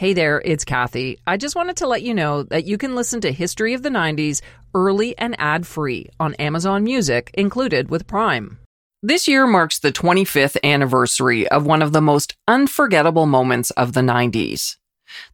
Hey 0.00 0.14
there, 0.14 0.40
it's 0.46 0.64
Kathy. 0.64 1.18
I 1.26 1.36
just 1.36 1.54
wanted 1.54 1.76
to 1.76 1.86
let 1.86 2.00
you 2.02 2.14
know 2.14 2.42
that 2.44 2.64
you 2.64 2.78
can 2.78 2.94
listen 2.94 3.20
to 3.20 3.30
History 3.30 3.74
of 3.74 3.82
the 3.82 3.90
90s 3.90 4.40
early 4.72 5.14
and 5.18 5.36
ad 5.38 5.66
free 5.66 6.08
on 6.18 6.32
Amazon 6.36 6.84
Music, 6.84 7.30
included 7.34 7.90
with 7.90 8.06
Prime. 8.06 8.56
This 9.02 9.28
year 9.28 9.46
marks 9.46 9.78
the 9.78 9.92
25th 9.92 10.56
anniversary 10.64 11.46
of 11.48 11.66
one 11.66 11.82
of 11.82 11.92
the 11.92 12.00
most 12.00 12.34
unforgettable 12.48 13.26
moments 13.26 13.72
of 13.72 13.92
the 13.92 14.00
90s. 14.00 14.76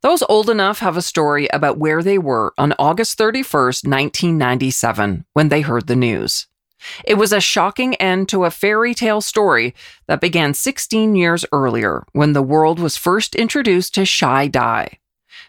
Those 0.01 0.25
old 0.29 0.51
enough 0.51 0.81
have 0.81 0.97
a 0.97 1.01
story 1.01 1.47
about 1.53 1.79
where 1.79 2.03
they 2.03 2.19
were 2.19 2.53
on 2.59 2.75
August 2.77 3.17
31st, 3.21 3.87
1997, 3.87 5.27
when 5.33 5.49
they 5.49 5.61
heard 5.61 5.87
the 5.87 5.95
news. 5.95 6.49
It 7.05 7.15
was 7.15 7.33
a 7.33 7.41
shocking 7.41 7.95
end 7.97 8.29
to 8.31 8.45
a 8.45 8.51
fairy 8.51 8.95
tale 8.95 9.21
story 9.21 9.75
that 10.07 10.21
began 10.21 10.55
16 10.55 11.15
years 11.15 11.45
earlier 11.53 12.05
when 12.13 12.33
the 12.33 12.43
world 12.43 12.79
was 12.79 12.97
first 12.97 13.35
introduced 13.35 13.95
to 13.95 14.05
Shy 14.05 14.49
Di, 14.49 14.99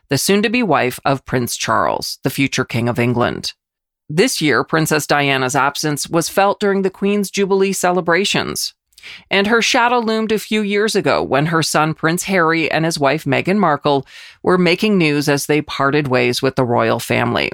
the 0.09 0.17
soon 0.17 0.41
to 0.43 0.49
be 0.49 0.63
wife 0.63 0.99
of 1.05 1.25
Prince 1.25 1.55
Charles, 1.55 2.19
the 2.23 2.29
future 2.29 2.65
King 2.65 2.89
of 2.89 2.99
England. 2.99 3.53
This 4.09 4.41
year, 4.41 4.63
Princess 4.63 5.05
Diana's 5.05 5.55
absence 5.55 6.07
was 6.07 6.29
felt 6.29 6.59
during 6.59 6.81
the 6.81 6.89
Queen's 6.89 7.29
Jubilee 7.29 7.73
celebrations. 7.73 8.73
And 9.29 9.47
her 9.47 9.61
shadow 9.61 9.99
loomed 9.99 10.31
a 10.31 10.39
few 10.39 10.61
years 10.61 10.95
ago 10.95 11.21
when 11.21 11.47
her 11.47 11.63
son 11.63 11.93
Prince 11.93 12.23
Harry 12.23 12.69
and 12.71 12.85
his 12.85 12.99
wife 12.99 13.25
Meghan 13.25 13.57
Markle 13.57 14.05
were 14.43 14.57
making 14.57 14.97
news 14.97 15.29
as 15.29 15.45
they 15.45 15.61
parted 15.61 16.07
ways 16.07 16.41
with 16.41 16.55
the 16.55 16.65
royal 16.65 16.99
family. 16.99 17.51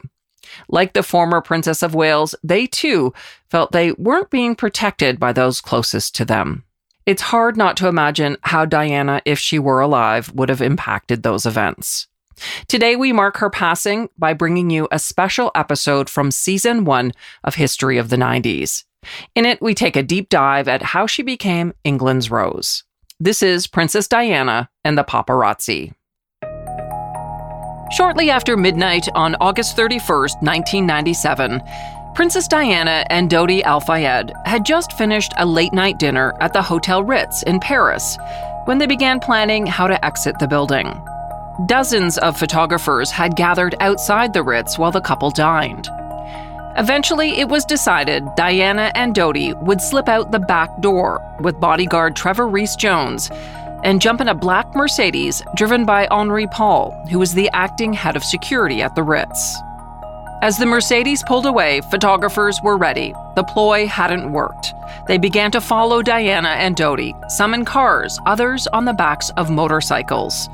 Like 0.68 0.94
the 0.94 1.04
former 1.04 1.42
Princess 1.42 1.84
of 1.84 1.96
Wales, 1.96 2.36
they 2.44 2.68
too 2.68 3.14
felt 3.50 3.72
they 3.72 3.92
weren't 3.94 4.30
being 4.30 4.56
protected 4.56 5.20
by 5.20 5.34
those 5.34 5.62
closest 5.62 6.16
to 6.16 6.26
them. 6.26 6.64
It's 7.06 7.22
hard 7.22 7.58
not 7.58 7.76
to 7.78 7.88
imagine 7.88 8.38
how 8.42 8.66
Diana, 8.66 9.22
if 9.26 9.38
she 9.38 9.60
were 9.60 9.82
alive, 9.82 10.32
would 10.34 10.50
have 10.50 10.62
impacted 10.62 11.24
those 11.24 11.46
events. 11.46 12.08
Today, 12.68 12.96
we 12.96 13.12
mark 13.12 13.38
her 13.38 13.50
passing 13.50 14.10
by 14.18 14.34
bringing 14.34 14.70
you 14.70 14.88
a 14.92 15.00
special 15.00 15.52
episode 15.54 16.10
from 16.10 16.32
season 16.32 16.86
one 16.86 17.12
of 17.44 17.56
History 17.56 17.98
of 17.98 18.10
the 18.10 18.16
90s. 18.16 18.86
In 19.36 19.46
it, 19.46 19.62
we 19.62 19.76
take 19.76 19.96
a 19.96 20.04
deep 20.04 20.30
dive 20.30 20.68
at 20.68 20.82
how 20.82 21.06
she 21.06 21.24
became 21.24 21.74
England's 21.84 22.32
Rose. 22.32 22.84
This 23.20 23.44
is 23.44 23.68
Princess 23.68 24.08
Diana 24.08 24.70
and 24.84 24.98
the 24.98 25.04
Paparazzi. 25.04 25.94
Shortly 27.94 28.32
after 28.32 28.58
midnight 28.58 29.08
on 29.14 29.36
August 29.40 29.78
31st, 29.78 30.42
1997, 30.42 31.62
Princess 32.16 32.48
Diana 32.48 33.06
and 33.12 33.30
Dodi 33.30 33.62
Al 33.62 33.80
Fayed 33.80 34.34
had 34.46 34.66
just 34.66 34.94
finished 34.94 35.32
a 35.38 35.46
late 35.46 35.74
night 35.74 36.00
dinner 36.00 36.34
at 36.42 36.54
the 36.54 36.62
Hotel 36.64 37.04
Ritz 37.04 37.44
in 37.44 37.60
Paris 37.60 38.18
when 38.66 38.80
they 38.80 38.88
began 38.88 39.20
planning 39.20 39.68
how 39.68 39.86
to 39.86 40.04
exit 40.04 40.40
the 40.40 40.48
building. 40.48 41.00
Dozens 41.68 42.18
of 42.18 42.36
photographers 42.36 43.12
had 43.12 43.36
gathered 43.36 43.76
outside 43.80 44.34
the 44.34 44.42
Ritz 44.42 44.80
while 44.80 44.92
the 44.92 45.00
couple 45.00 45.30
dined. 45.30 45.88
Eventually, 46.76 47.40
it 47.40 47.48
was 47.48 47.64
decided 47.64 48.28
Diana 48.36 48.92
and 48.96 49.14
Dodi 49.14 49.54
would 49.62 49.80
slip 49.80 50.10
out 50.10 50.32
the 50.32 50.40
back 50.40 50.82
door 50.82 51.22
with 51.42 51.60
bodyguard 51.60 52.16
Trevor 52.16 52.48
Rees 52.48 52.76
Jones 52.76 53.30
and 53.84 54.02
jump 54.02 54.22
in 54.22 54.30
a 54.30 54.36
black 54.36 54.74
Mercedes 54.76 55.44
driven 55.56 55.86
by 55.86 56.08
Henri 56.08 56.48
Paul, 56.48 56.92
who 57.10 57.20
was 57.20 57.34
the 57.34 57.50
acting 57.54 57.94
head 57.94 58.16
of 58.16 58.24
security 58.24 58.82
at 58.82 58.96
the 58.96 59.04
Ritz. 59.04 59.58
As 60.42 60.58
the 60.58 60.66
Mercedes 60.66 61.24
pulled 61.24 61.46
away, 61.46 61.80
photographers 61.90 62.60
were 62.62 62.76
ready. 62.76 63.14
The 63.36 63.44
ploy 63.44 63.88
hadn't 63.88 64.32
worked. 64.32 64.74
They 65.08 65.18
began 65.18 65.52
to 65.52 65.62
follow 65.62 66.02
Diana 66.02 66.50
and 66.50 66.76
Dodi, 66.76 67.14
some 67.32 67.54
in 67.54 67.64
cars, 67.64 68.20
others 68.26 68.68
on 68.68 68.84
the 68.84 68.94
backs 68.94 69.30
of 69.38 69.50
motorcycles. 69.50 70.50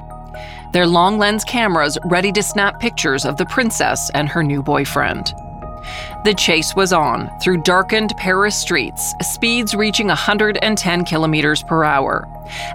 Their 0.74 0.86
long 0.86 1.18
lens 1.18 1.44
cameras 1.44 1.98
ready 2.06 2.32
to 2.34 2.44
snap 2.44 2.80
pictures 2.80 3.26
of 3.26 3.38
the 3.38 3.48
princess 3.48 4.12
and 4.14 4.30
her 4.30 4.44
new 4.44 4.62
boyfriend. 4.62 5.34
The 6.24 6.34
chase 6.34 6.76
was 6.76 6.92
on 6.92 7.30
through 7.40 7.64
darkened 7.64 8.16
Paris 8.18 8.56
streets, 8.56 9.14
speeds 9.22 9.74
reaching 9.74 10.08
110 10.08 11.06
kilometers 11.06 11.64
per 11.64 11.84
hour. 11.84 12.28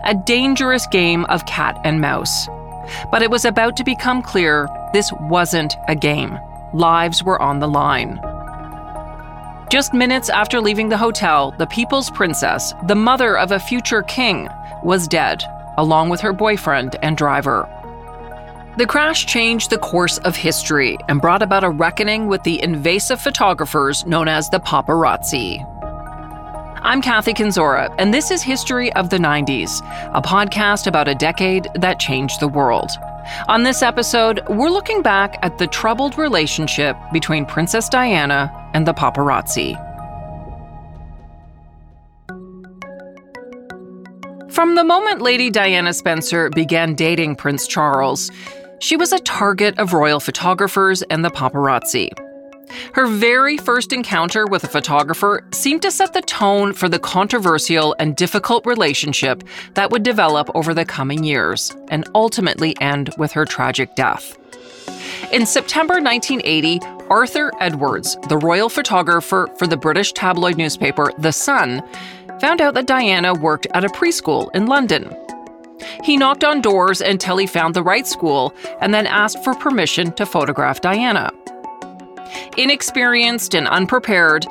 A 0.04 0.14
dangerous 0.14 0.86
game 0.86 1.24
of 1.26 1.46
cat 1.46 1.80
and 1.84 2.00
mouse. 2.00 2.48
But 3.10 3.22
it 3.22 3.30
was 3.30 3.44
about 3.44 3.76
to 3.76 3.84
become 3.84 4.22
clear 4.22 4.68
this 4.92 5.12
wasn't 5.20 5.76
a 5.88 5.94
game. 5.94 6.38
Lives 6.72 7.22
were 7.22 7.40
on 7.40 7.60
the 7.60 7.68
line. 7.68 8.20
Just 9.70 9.94
minutes 9.94 10.28
after 10.28 10.60
leaving 10.60 10.88
the 10.88 10.96
hotel, 10.96 11.54
the 11.58 11.66
People's 11.66 12.10
Princess, 12.10 12.74
the 12.86 12.94
mother 12.94 13.36
of 13.36 13.50
a 13.50 13.58
future 13.58 14.02
king, 14.02 14.48
was 14.82 15.08
dead, 15.08 15.42
along 15.78 16.10
with 16.10 16.20
her 16.20 16.32
boyfriend 16.32 16.96
and 17.02 17.16
driver. 17.16 17.68
The 18.76 18.86
crash 18.86 19.26
changed 19.26 19.70
the 19.70 19.78
course 19.78 20.18
of 20.18 20.34
history 20.34 20.98
and 21.08 21.20
brought 21.20 21.42
about 21.42 21.62
a 21.62 21.70
reckoning 21.70 22.26
with 22.26 22.42
the 22.42 22.60
invasive 22.60 23.20
photographers 23.20 24.04
known 24.04 24.26
as 24.26 24.50
the 24.50 24.58
paparazzi. 24.58 25.62
I'm 26.82 27.00
Kathy 27.00 27.34
Kenzora, 27.34 27.94
and 27.98 28.12
this 28.12 28.32
is 28.32 28.42
History 28.42 28.92
of 28.94 29.10
the 29.10 29.18
90s, 29.18 29.80
a 30.12 30.20
podcast 30.20 30.88
about 30.88 31.06
a 31.06 31.14
decade 31.14 31.68
that 31.76 32.00
changed 32.00 32.40
the 32.40 32.48
world. 32.48 32.90
On 33.46 33.62
this 33.62 33.80
episode, 33.80 34.42
we're 34.48 34.70
looking 34.70 35.02
back 35.02 35.38
at 35.42 35.56
the 35.58 35.68
troubled 35.68 36.18
relationship 36.18 36.96
between 37.12 37.46
Princess 37.46 37.88
Diana 37.88 38.50
and 38.74 38.88
the 38.88 38.92
paparazzi. 38.92 39.80
From 44.50 44.74
the 44.74 44.84
moment 44.84 45.22
Lady 45.22 45.48
Diana 45.48 45.92
Spencer 45.92 46.50
began 46.50 46.94
dating 46.94 47.36
Prince 47.36 47.66
Charles, 47.66 48.30
she 48.78 48.96
was 48.96 49.12
a 49.12 49.18
target 49.20 49.78
of 49.78 49.92
royal 49.92 50.20
photographers 50.20 51.02
and 51.02 51.24
the 51.24 51.30
paparazzi. 51.30 52.10
Her 52.94 53.06
very 53.06 53.56
first 53.56 53.92
encounter 53.92 54.46
with 54.46 54.64
a 54.64 54.68
photographer 54.68 55.42
seemed 55.52 55.82
to 55.82 55.90
set 55.90 56.12
the 56.12 56.22
tone 56.22 56.72
for 56.72 56.88
the 56.88 56.98
controversial 56.98 57.94
and 57.98 58.16
difficult 58.16 58.64
relationship 58.66 59.44
that 59.74 59.90
would 59.90 60.02
develop 60.02 60.50
over 60.54 60.74
the 60.74 60.84
coming 60.84 61.24
years 61.24 61.74
and 61.88 62.08
ultimately 62.14 62.76
end 62.80 63.10
with 63.18 63.32
her 63.32 63.44
tragic 63.44 63.94
death. 63.94 64.36
In 65.32 65.46
September 65.46 65.94
1980, 65.94 66.80
Arthur 67.10 67.52
Edwards, 67.60 68.16
the 68.28 68.38
royal 68.38 68.68
photographer 68.68 69.48
for 69.58 69.66
the 69.66 69.76
British 69.76 70.12
tabloid 70.12 70.56
newspaper 70.56 71.12
The 71.18 71.32
Sun, 71.32 71.82
found 72.40 72.60
out 72.60 72.74
that 72.74 72.86
Diana 72.86 73.34
worked 73.34 73.66
at 73.74 73.84
a 73.84 73.88
preschool 73.88 74.50
in 74.54 74.66
London 74.66 75.14
he 76.02 76.16
knocked 76.16 76.44
on 76.44 76.60
doors 76.60 77.00
until 77.00 77.36
he 77.36 77.46
found 77.46 77.74
the 77.74 77.82
right 77.82 78.06
school 78.06 78.54
and 78.80 78.92
then 78.92 79.06
asked 79.06 79.42
for 79.42 79.54
permission 79.54 80.12
to 80.12 80.26
photograph 80.26 80.80
Diana. 80.80 81.30
Inexperienced 82.56 83.54
and 83.54 83.68
unprepared, 83.68 84.46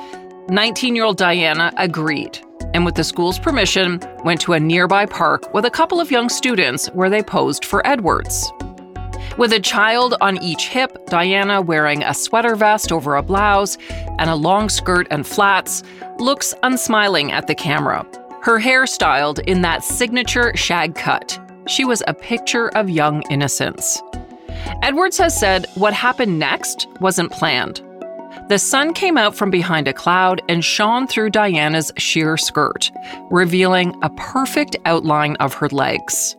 19 0.50 0.96
year 0.96 1.06
old 1.06 1.18
Diana 1.18 1.72
agreed 1.78 2.40
and, 2.74 2.86
with 2.86 2.96
the 2.96 3.04
school's 3.04 3.40
permission, 3.40 4.00
went 4.24 4.42
to 4.42 4.54
a 4.54 4.60
nearby 4.60 5.06
park 5.06 5.54
with 5.54 5.66
a 5.66 5.70
couple 5.70 6.00
of 6.00 6.12
young 6.12 6.30
students 6.30 6.88
where 6.88 7.10
they 7.10 7.22
posed 7.22 7.66
for 7.66 7.86
Edwards. 7.86 8.52
With 9.38 9.54
a 9.54 9.60
child 9.60 10.16
on 10.22 10.42
each 10.44 10.68
hip, 10.68 11.08
Diana 11.08 11.62
wearing 11.62 12.04
a 12.04 12.14
sweater 12.14 12.56
vest 12.56 12.92
over 12.92 13.16
a 13.16 13.24
blouse 13.24 13.78
and 14.20 14.30
a 14.30 14.36
long 14.36 14.70
skirt 14.70 15.08
and 15.10 15.26
flats, 15.26 15.84
looks 16.20 16.54
unsmiling 16.64 17.32
at 17.32 17.48
the 17.48 17.56
camera 17.56 18.06
her 18.44 18.60
hair 18.60 18.86
styled 18.86 19.40
in 19.40 19.62
that 19.62 19.86
signature 19.86 20.52
shag 20.56 20.96
cut. 20.96 21.40
She 21.66 21.86
was 21.86 22.04
a 22.08 22.14
picture 22.14 22.68
of 22.76 22.90
young 22.90 23.24
innocence. 23.30 24.02
Edwards 24.82 25.18
has 25.18 25.38
said 25.40 25.66
what 25.76 25.94
happened 25.94 26.40
next 26.40 26.88
wasn't 27.00 27.32
planned. 27.32 27.82
The 28.50 28.60
sun 28.60 28.94
came 28.94 29.18
out 29.18 29.34
from 29.34 29.50
behind 29.50 29.88
a 29.88 29.94
cloud 29.94 30.42
and 30.50 30.64
shone 30.64 31.08
through 31.08 31.30
Diana's 31.30 31.94
sheer 31.98 32.36
skirt, 32.36 32.92
revealing 33.32 33.96
a 34.04 34.10
perfect 34.10 34.76
outline 34.84 35.38
of 35.38 35.54
her 35.54 35.70
legs. 35.70 36.36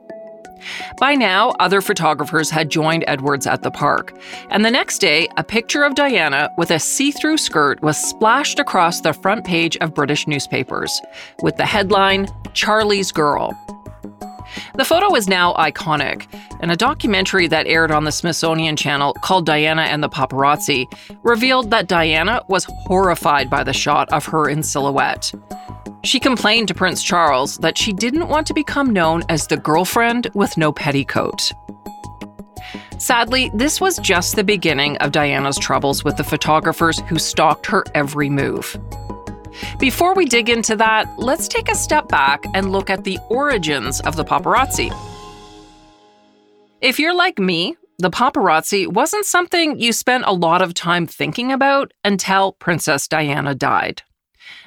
By 0.99 1.15
now, 1.15 1.51
other 1.61 1.81
photographers 1.81 2.51
had 2.51 2.71
joined 2.71 3.05
Edwards 3.07 3.47
at 3.47 3.63
the 3.63 3.71
park, 3.71 4.17
and 4.51 4.65
the 4.65 4.71
next 4.71 4.99
day, 4.99 5.29
a 5.37 5.45
picture 5.45 5.85
of 5.85 5.95
Diana 5.95 6.51
with 6.57 6.71
a 6.71 6.79
see 6.79 7.11
through 7.11 7.39
skirt 7.39 7.83
was 7.83 7.97
splashed 7.97 8.59
across 8.59 9.01
the 9.01 9.13
front 9.13 9.45
page 9.45 9.77
of 9.79 9.95
British 9.95 10.27
newspapers, 10.27 11.01
with 11.43 11.57
the 11.57 11.67
headline, 11.67 12.29
Charlie's 12.53 13.13
Girl. 13.13 13.59
The 14.77 14.85
photo 14.85 15.15
is 15.15 15.29
now 15.29 15.55
iconic, 15.55 16.27
and 16.61 16.71
a 16.71 16.77
documentary 16.77 17.47
that 17.49 17.67
aired 17.67 17.91
on 17.91 18.05
the 18.05 18.13
Smithsonian 18.13 18.77
Channel 18.77 19.15
called 19.15 19.47
Diana 19.47 19.83
and 19.83 20.03
the 20.03 20.09
Paparazzi 20.09 20.87
revealed 21.23 21.71
that 21.71 21.89
Diana 21.89 22.43
was 22.49 22.65
horrified 22.65 23.51
by 23.51 23.65
the 23.65 23.73
shot 23.73 24.13
of 24.13 24.25
her 24.27 24.49
in 24.49 24.63
silhouette. 24.63 25.33
She 26.05 26.21
complained 26.21 26.69
to 26.69 26.75
Prince 26.75 27.03
Charles 27.03 27.57
that 27.59 27.79
she 27.79 27.91
didn't 27.91 28.29
want 28.29 28.47
to 28.49 28.55
become 28.55 28.93
known 28.93 29.23
as 29.31 29.47
the 29.47 29.57
girlfriend 29.57 30.31
with 30.35 30.59
no 30.59 30.71
petticoat. 30.71 31.51
Sadly, 32.99 33.51
this 33.55 33.81
was 33.81 33.99
just 33.99 34.37
the 34.37 34.45
beginning 34.45 34.99
of 34.99 35.13
Diana's 35.13 35.59
troubles 35.59 36.05
with 36.05 36.19
the 36.19 36.25
photographers 36.25 37.01
who 37.09 37.19
stalked 37.19 37.67
her 37.67 37.85
every 37.95 38.29
move. 38.29 38.79
Before 39.79 40.15
we 40.15 40.27
dig 40.27 40.51
into 40.51 40.77
that, 40.77 41.07
let's 41.19 41.49
take 41.49 41.71
a 41.71 41.75
step 41.75 42.09
back 42.09 42.45
and 42.55 42.71
look 42.71 42.91
at 42.91 43.05
the 43.05 43.19
origins 43.31 44.01
of 44.03 44.17
the 44.17 44.25
paparazzi. 44.25 44.95
If 46.83 46.99
you're 46.99 47.15
like 47.15 47.39
me, 47.39 47.77
the 47.99 48.11
paparazzi 48.11 48.87
wasn't 48.87 49.25
something 49.25 49.81
you 49.81 49.95
spent 49.95 50.25
a 50.27 50.35
lot 50.35 50.61
of 50.61 50.75
time 50.75 51.07
thinking 51.07 51.51
about 51.51 51.93
until 52.05 52.53
Princess 52.53 53.09
Diana 53.09 53.55
died. 53.55 54.03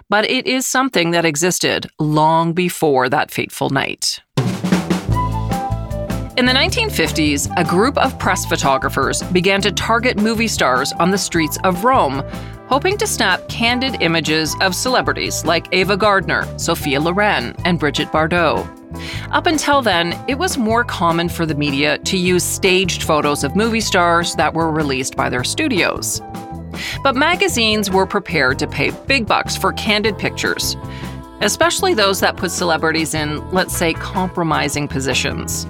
But 0.10 0.30
it 0.30 0.48
is 0.48 0.66
something 0.66 1.12
that 1.12 1.26
existed 1.26 1.90
long 2.00 2.54
before 2.54 3.10
that 3.10 3.30
fateful 3.30 3.70
night. 3.70 4.22
In 6.38 6.46
the 6.46 6.54
1950s, 6.54 7.52
a 7.58 7.64
group 7.64 7.98
of 7.98 8.18
press 8.20 8.46
photographers 8.46 9.24
began 9.24 9.60
to 9.62 9.72
target 9.72 10.18
movie 10.18 10.48
stars 10.48 10.94
on 10.94 11.12
the 11.12 11.18
streets 11.18 11.58
of 11.64 11.84
Rome, 11.84 12.24
hoping 12.68 12.96
to 13.00 13.08
snap 13.08 13.50
candid 13.50 14.02
images 14.02 14.56
of 14.62 14.76
celebrities 14.76 15.44
like 15.46 15.68
Ava 15.72 15.98
Gardner, 15.98 16.46
Sophia 16.60 17.02
Loren, 17.02 17.56
and 17.66 17.80
Brigitte 17.80 18.12
Bardot. 18.12 18.66
Up 19.32 19.48
until 19.48 19.82
then, 19.82 20.18
it 20.30 20.38
was 20.38 20.58
more 20.58 20.84
common 20.84 21.28
for 21.28 21.46
the 21.46 21.56
media 21.56 21.98
to 21.98 22.18
use 22.18 22.44
staged 22.44 23.04
photos 23.04 23.44
of 23.44 23.56
movie 23.56 23.82
stars 23.82 24.36
that 24.36 24.54
were 24.54 24.72
released 24.72 25.16
by 25.16 25.30
their 25.30 25.44
studios. 25.44 26.22
But 27.04 27.16
magazines 27.16 27.90
were 27.90 28.06
prepared 28.06 28.60
to 28.60 28.68
pay 28.68 28.92
big 29.08 29.26
bucks 29.26 29.56
for 29.56 29.74
candid 29.74 30.18
pictures, 30.18 30.76
especially 31.42 31.94
those 31.94 32.20
that 32.20 32.38
put 32.38 32.52
celebrities 32.52 33.14
in, 33.14 33.48
let's 33.52 33.76
say, 33.76 33.94
compromising 33.94 34.88
positions. 34.88 35.66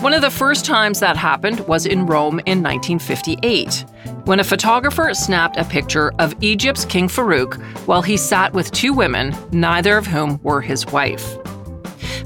One 0.00 0.12
of 0.12 0.20
the 0.20 0.30
first 0.30 0.64
times 0.64 1.00
that 1.00 1.16
happened 1.16 1.60
was 1.60 1.86
in 1.86 2.06
Rome 2.06 2.38
in 2.40 2.62
1958, 2.62 3.84
when 4.26 4.40
a 4.40 4.44
photographer 4.44 5.12
snapped 5.14 5.56
a 5.56 5.64
picture 5.64 6.12
of 6.18 6.34
Egypt's 6.42 6.84
King 6.84 7.08
Farouk 7.08 7.60
while 7.86 8.02
he 8.02 8.16
sat 8.16 8.52
with 8.52 8.70
two 8.72 8.92
women, 8.92 9.34
neither 9.52 9.96
of 9.96 10.06
whom 10.06 10.38
were 10.42 10.60
his 10.60 10.84
wife. 10.86 11.38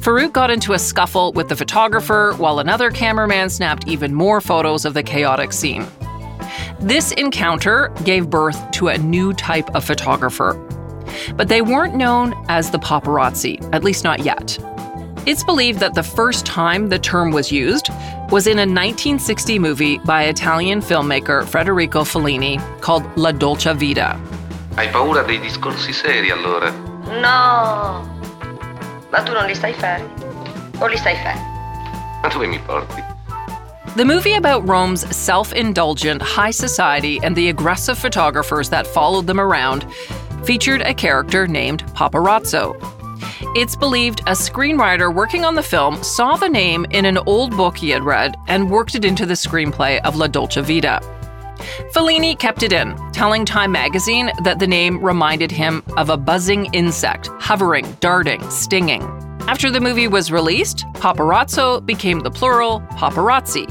Farouk 0.00 0.32
got 0.32 0.50
into 0.50 0.72
a 0.72 0.78
scuffle 0.78 1.32
with 1.32 1.48
the 1.48 1.56
photographer, 1.56 2.34
while 2.38 2.58
another 2.58 2.90
cameraman 2.90 3.50
snapped 3.50 3.86
even 3.86 4.14
more 4.14 4.40
photos 4.40 4.84
of 4.84 4.94
the 4.94 5.02
chaotic 5.02 5.52
scene. 5.52 5.86
This 6.80 7.12
encounter 7.12 7.92
gave 8.04 8.30
birth 8.30 8.70
to 8.70 8.88
a 8.88 8.96
new 8.96 9.34
type 9.34 9.68
of 9.74 9.84
photographer. 9.84 10.54
But 11.36 11.48
they 11.48 11.60
weren't 11.60 11.94
known 11.94 12.32
as 12.48 12.70
the 12.70 12.78
paparazzi, 12.78 13.60
at 13.74 13.84
least 13.84 14.02
not 14.02 14.20
yet. 14.20 14.58
It's 15.26 15.44
believed 15.44 15.78
that 15.80 15.92
the 15.92 16.02
first 16.02 16.46
time 16.46 16.88
the 16.88 16.98
term 16.98 17.32
was 17.32 17.52
used 17.52 17.90
was 18.30 18.46
in 18.46 18.56
a 18.56 18.64
1960 18.64 19.58
movie 19.58 19.98
by 19.98 20.24
Italian 20.24 20.80
filmmaker 20.80 21.46
Federico 21.46 22.00
Fellini 22.00 22.58
called 22.80 23.04
La 23.14 23.30
Dolce 23.30 23.74
Vita. 23.74 24.18
Hai 24.76 24.88
paura 24.88 25.22
dei 25.22 25.38
discorsi 25.38 25.92
seri 25.92 26.30
allora? 26.30 26.70
No, 27.20 28.08
ma 29.10 29.22
tu 29.22 29.34
non 29.34 29.44
li 29.44 29.54
stai 29.54 29.74
fermi? 29.74 30.08
O 30.78 30.86
li 30.86 30.96
stai 30.96 31.16
fermi? 31.16 31.42
Ma 32.22 32.28
dove 32.28 32.46
mi 32.46 32.58
porti? 32.58 33.19
The 33.96 34.04
movie 34.04 34.34
about 34.34 34.66
Rome's 34.68 35.04
self 35.14 35.52
indulgent 35.52 36.22
high 36.22 36.52
society 36.52 37.20
and 37.22 37.34
the 37.34 37.48
aggressive 37.48 37.98
photographers 37.98 38.70
that 38.70 38.86
followed 38.86 39.26
them 39.26 39.40
around 39.40 39.86
featured 40.44 40.82
a 40.82 40.94
character 40.94 41.46
named 41.46 41.84
Paparazzo, 41.94 42.74
it's 43.56 43.74
believed 43.74 44.20
a 44.20 44.32
screenwriter 44.32 45.12
working 45.12 45.44
on 45.44 45.56
the 45.56 45.62
film 45.62 46.02
saw 46.04 46.36
the 46.36 46.48
name 46.48 46.86
in 46.90 47.04
an 47.04 47.18
old 47.18 47.56
book 47.56 47.76
he 47.76 47.90
had 47.90 48.04
read 48.04 48.36
and 48.46 48.70
worked 48.70 48.94
it 48.94 49.04
into 49.04 49.26
the 49.26 49.34
screenplay 49.34 50.00
of 50.02 50.14
La 50.14 50.28
Dolce 50.28 50.60
Vita. 50.60 51.00
Fellini 51.92 52.38
kept 52.38 52.62
it 52.62 52.72
in, 52.72 52.96
telling 53.12 53.44
Time 53.44 53.72
magazine 53.72 54.30
that 54.44 54.60
the 54.60 54.66
name 54.66 55.04
reminded 55.04 55.50
him 55.50 55.82
of 55.96 56.10
a 56.10 56.16
buzzing 56.16 56.66
insect, 56.72 57.28
hovering, 57.40 57.90
darting, 57.98 58.48
stinging. 58.50 59.02
After 59.48 59.68
the 59.68 59.80
movie 59.80 60.06
was 60.06 60.30
released, 60.30 60.86
paparazzo 60.94 61.84
became 61.84 62.20
the 62.20 62.30
plural 62.30 62.80
paparazzi, 62.92 63.66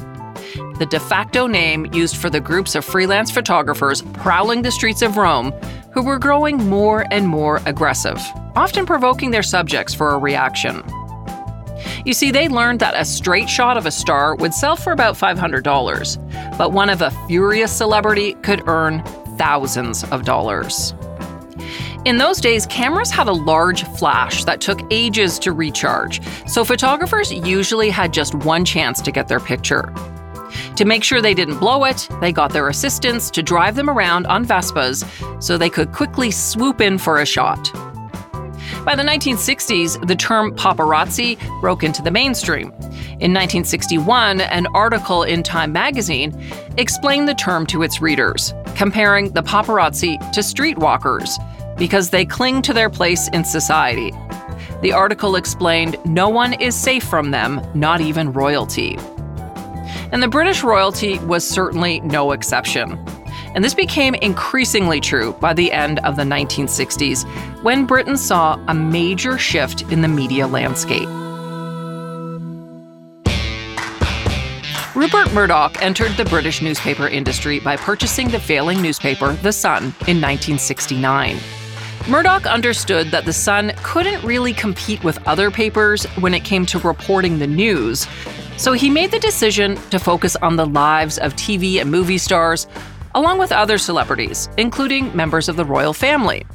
the 0.77 0.85
de 0.85 0.99
facto 0.99 1.47
name 1.47 1.85
used 1.93 2.17
for 2.17 2.29
the 2.29 2.39
groups 2.39 2.75
of 2.75 2.85
freelance 2.85 3.31
photographers 3.31 4.01
prowling 4.13 4.61
the 4.61 4.71
streets 4.71 5.01
of 5.01 5.17
Rome 5.17 5.51
who 5.91 6.03
were 6.03 6.19
growing 6.19 6.57
more 6.69 7.05
and 7.11 7.27
more 7.27 7.61
aggressive, 7.65 8.21
often 8.55 8.85
provoking 8.85 9.31
their 9.31 9.43
subjects 9.43 9.93
for 9.93 10.11
a 10.11 10.17
reaction. 10.17 10.83
You 12.05 12.13
see, 12.13 12.31
they 12.31 12.47
learned 12.47 12.79
that 12.79 12.93
a 12.95 13.05
straight 13.05 13.49
shot 13.49 13.77
of 13.77 13.85
a 13.85 13.91
star 13.91 14.35
would 14.35 14.53
sell 14.53 14.75
for 14.75 14.93
about 14.93 15.15
$500, 15.15 16.57
but 16.57 16.71
one 16.71 16.89
of 16.89 17.01
a 17.01 17.11
furious 17.27 17.75
celebrity 17.75 18.33
could 18.43 18.67
earn 18.67 19.03
thousands 19.37 20.03
of 20.05 20.25
dollars. 20.25 20.93
In 22.05 22.17
those 22.17 22.39
days, 22.39 22.65
cameras 22.65 23.11
had 23.11 23.27
a 23.27 23.33
large 23.33 23.83
flash 23.83 24.45
that 24.45 24.61
took 24.61 24.79
ages 24.89 25.37
to 25.39 25.51
recharge, 25.51 26.21
so 26.47 26.63
photographers 26.63 27.31
usually 27.31 27.89
had 27.89 28.13
just 28.13 28.33
one 28.33 28.63
chance 28.63 29.01
to 29.01 29.11
get 29.11 29.27
their 29.27 29.41
picture. 29.41 29.93
To 30.79 30.85
make 30.85 31.03
sure 31.03 31.19
they 31.19 31.33
didn't 31.33 31.57
blow 31.57 31.83
it, 31.83 32.07
they 32.21 32.31
got 32.31 32.53
their 32.53 32.69
assistants 32.69 33.29
to 33.31 33.43
drive 33.43 33.75
them 33.75 33.89
around 33.89 34.25
on 34.27 34.45
Vespas 34.45 35.03
so 35.43 35.57
they 35.57 35.69
could 35.69 35.91
quickly 35.91 36.31
swoop 36.31 36.79
in 36.79 36.97
for 36.97 37.19
a 37.19 37.25
shot. 37.25 37.69
By 38.85 38.95
the 38.95 39.03
1960s, 39.03 40.07
the 40.07 40.15
term 40.15 40.55
paparazzi 40.55 41.37
broke 41.59 41.83
into 41.83 42.01
the 42.01 42.11
mainstream. 42.11 42.69
In 43.19 43.33
1961, 43.33 44.39
an 44.39 44.67
article 44.67 45.23
in 45.23 45.43
Time 45.43 45.73
magazine 45.73 46.33
explained 46.77 47.27
the 47.27 47.35
term 47.35 47.65
to 47.65 47.83
its 47.83 48.01
readers, 48.01 48.53
comparing 48.77 49.33
the 49.33 49.43
paparazzi 49.43 50.17
to 50.31 50.39
streetwalkers 50.39 51.37
because 51.77 52.09
they 52.09 52.23
cling 52.23 52.61
to 52.61 52.71
their 52.71 52.89
place 52.89 53.27
in 53.33 53.43
society. 53.43 54.13
The 54.81 54.93
article 54.93 55.35
explained 55.35 55.97
no 56.05 56.29
one 56.29 56.53
is 56.53 56.73
safe 56.73 57.03
from 57.03 57.31
them, 57.31 57.59
not 57.75 57.99
even 57.99 58.31
royalty. 58.31 58.97
And 60.11 60.23
the 60.23 60.27
British 60.27 60.63
royalty 60.63 61.19
was 61.19 61.47
certainly 61.47 61.99
no 62.01 62.31
exception. 62.31 62.97
And 63.55 63.63
this 63.63 63.73
became 63.73 64.15
increasingly 64.15 64.99
true 64.99 65.33
by 65.33 65.53
the 65.53 65.71
end 65.71 65.99
of 65.99 66.15
the 66.15 66.23
1960s, 66.23 67.23
when 67.63 67.85
Britain 67.85 68.17
saw 68.17 68.63
a 68.67 68.73
major 68.73 69.37
shift 69.37 69.83
in 69.91 70.01
the 70.01 70.07
media 70.07 70.47
landscape. 70.47 71.07
Rupert 74.95 75.31
Murdoch 75.33 75.81
entered 75.81 76.11
the 76.17 76.25
British 76.25 76.61
newspaper 76.61 77.07
industry 77.07 77.59
by 77.59 77.77
purchasing 77.77 78.27
the 78.29 78.39
failing 78.39 78.81
newspaper 78.81 79.33
The 79.33 79.53
Sun 79.53 79.83
in 79.83 80.19
1969. 80.19 81.37
Murdoch 82.07 82.45
understood 82.45 83.11
that 83.11 83.25
The 83.25 83.33
Sun 83.33 83.73
couldn't 83.83 84.23
really 84.23 84.53
compete 84.53 85.03
with 85.03 85.25
other 85.27 85.51
papers 85.51 86.05
when 86.17 86.33
it 86.33 86.43
came 86.43 86.65
to 86.65 86.79
reporting 86.79 87.39
the 87.39 87.47
news, 87.47 88.07
so 88.59 88.73
he 88.73 88.89
made 88.89 89.09
the 89.09 89.19
decision 89.19 89.77
to 89.89 89.97
focus 89.97 90.35
on 90.35 90.57
the 90.57 90.65
lives 90.65 91.17
of 91.17 91.33
TV 91.37 91.79
and 91.79 91.89
movie 91.89 92.17
stars, 92.17 92.67
along 93.15 93.39
with 93.39 93.53
other 93.53 93.77
celebrities, 93.77 94.49
including 94.57 95.15
members 95.15 95.47
of 95.47 95.55
the 95.55 95.63
royal 95.63 95.93
family. 95.93 96.45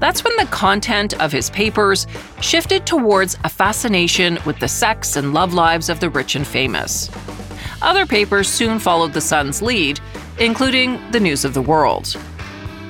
That's 0.00 0.24
when 0.24 0.36
the 0.36 0.46
content 0.46 1.14
of 1.20 1.30
his 1.30 1.50
papers 1.50 2.08
shifted 2.40 2.84
towards 2.84 3.38
a 3.44 3.48
fascination 3.48 4.40
with 4.44 4.58
the 4.58 4.66
sex 4.66 5.14
and 5.14 5.32
love 5.32 5.54
lives 5.54 5.88
of 5.88 6.00
the 6.00 6.10
rich 6.10 6.34
and 6.34 6.44
famous. 6.44 7.08
Other 7.80 8.04
papers 8.04 8.48
soon 8.48 8.80
followed 8.80 9.12
the 9.12 9.20
Sun's 9.20 9.62
lead, 9.62 10.00
including 10.40 11.00
the 11.12 11.20
News 11.20 11.44
of 11.44 11.54
the 11.54 11.62
World. 11.62 12.16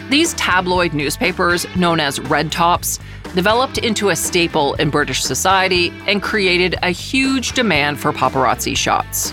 These 0.08 0.32
tabloid 0.34 0.94
newspapers, 0.94 1.66
known 1.76 2.00
as 2.00 2.20
red 2.20 2.50
tops, 2.50 3.00
developed 3.34 3.78
into 3.78 4.08
a 4.10 4.16
staple 4.16 4.74
in 4.74 4.90
British 4.90 5.22
society 5.22 5.92
and 6.06 6.22
created 6.22 6.76
a 6.82 6.90
huge 6.90 7.52
demand 7.52 8.00
for 8.00 8.12
paparazzi 8.12 8.76
shots. 8.76 9.32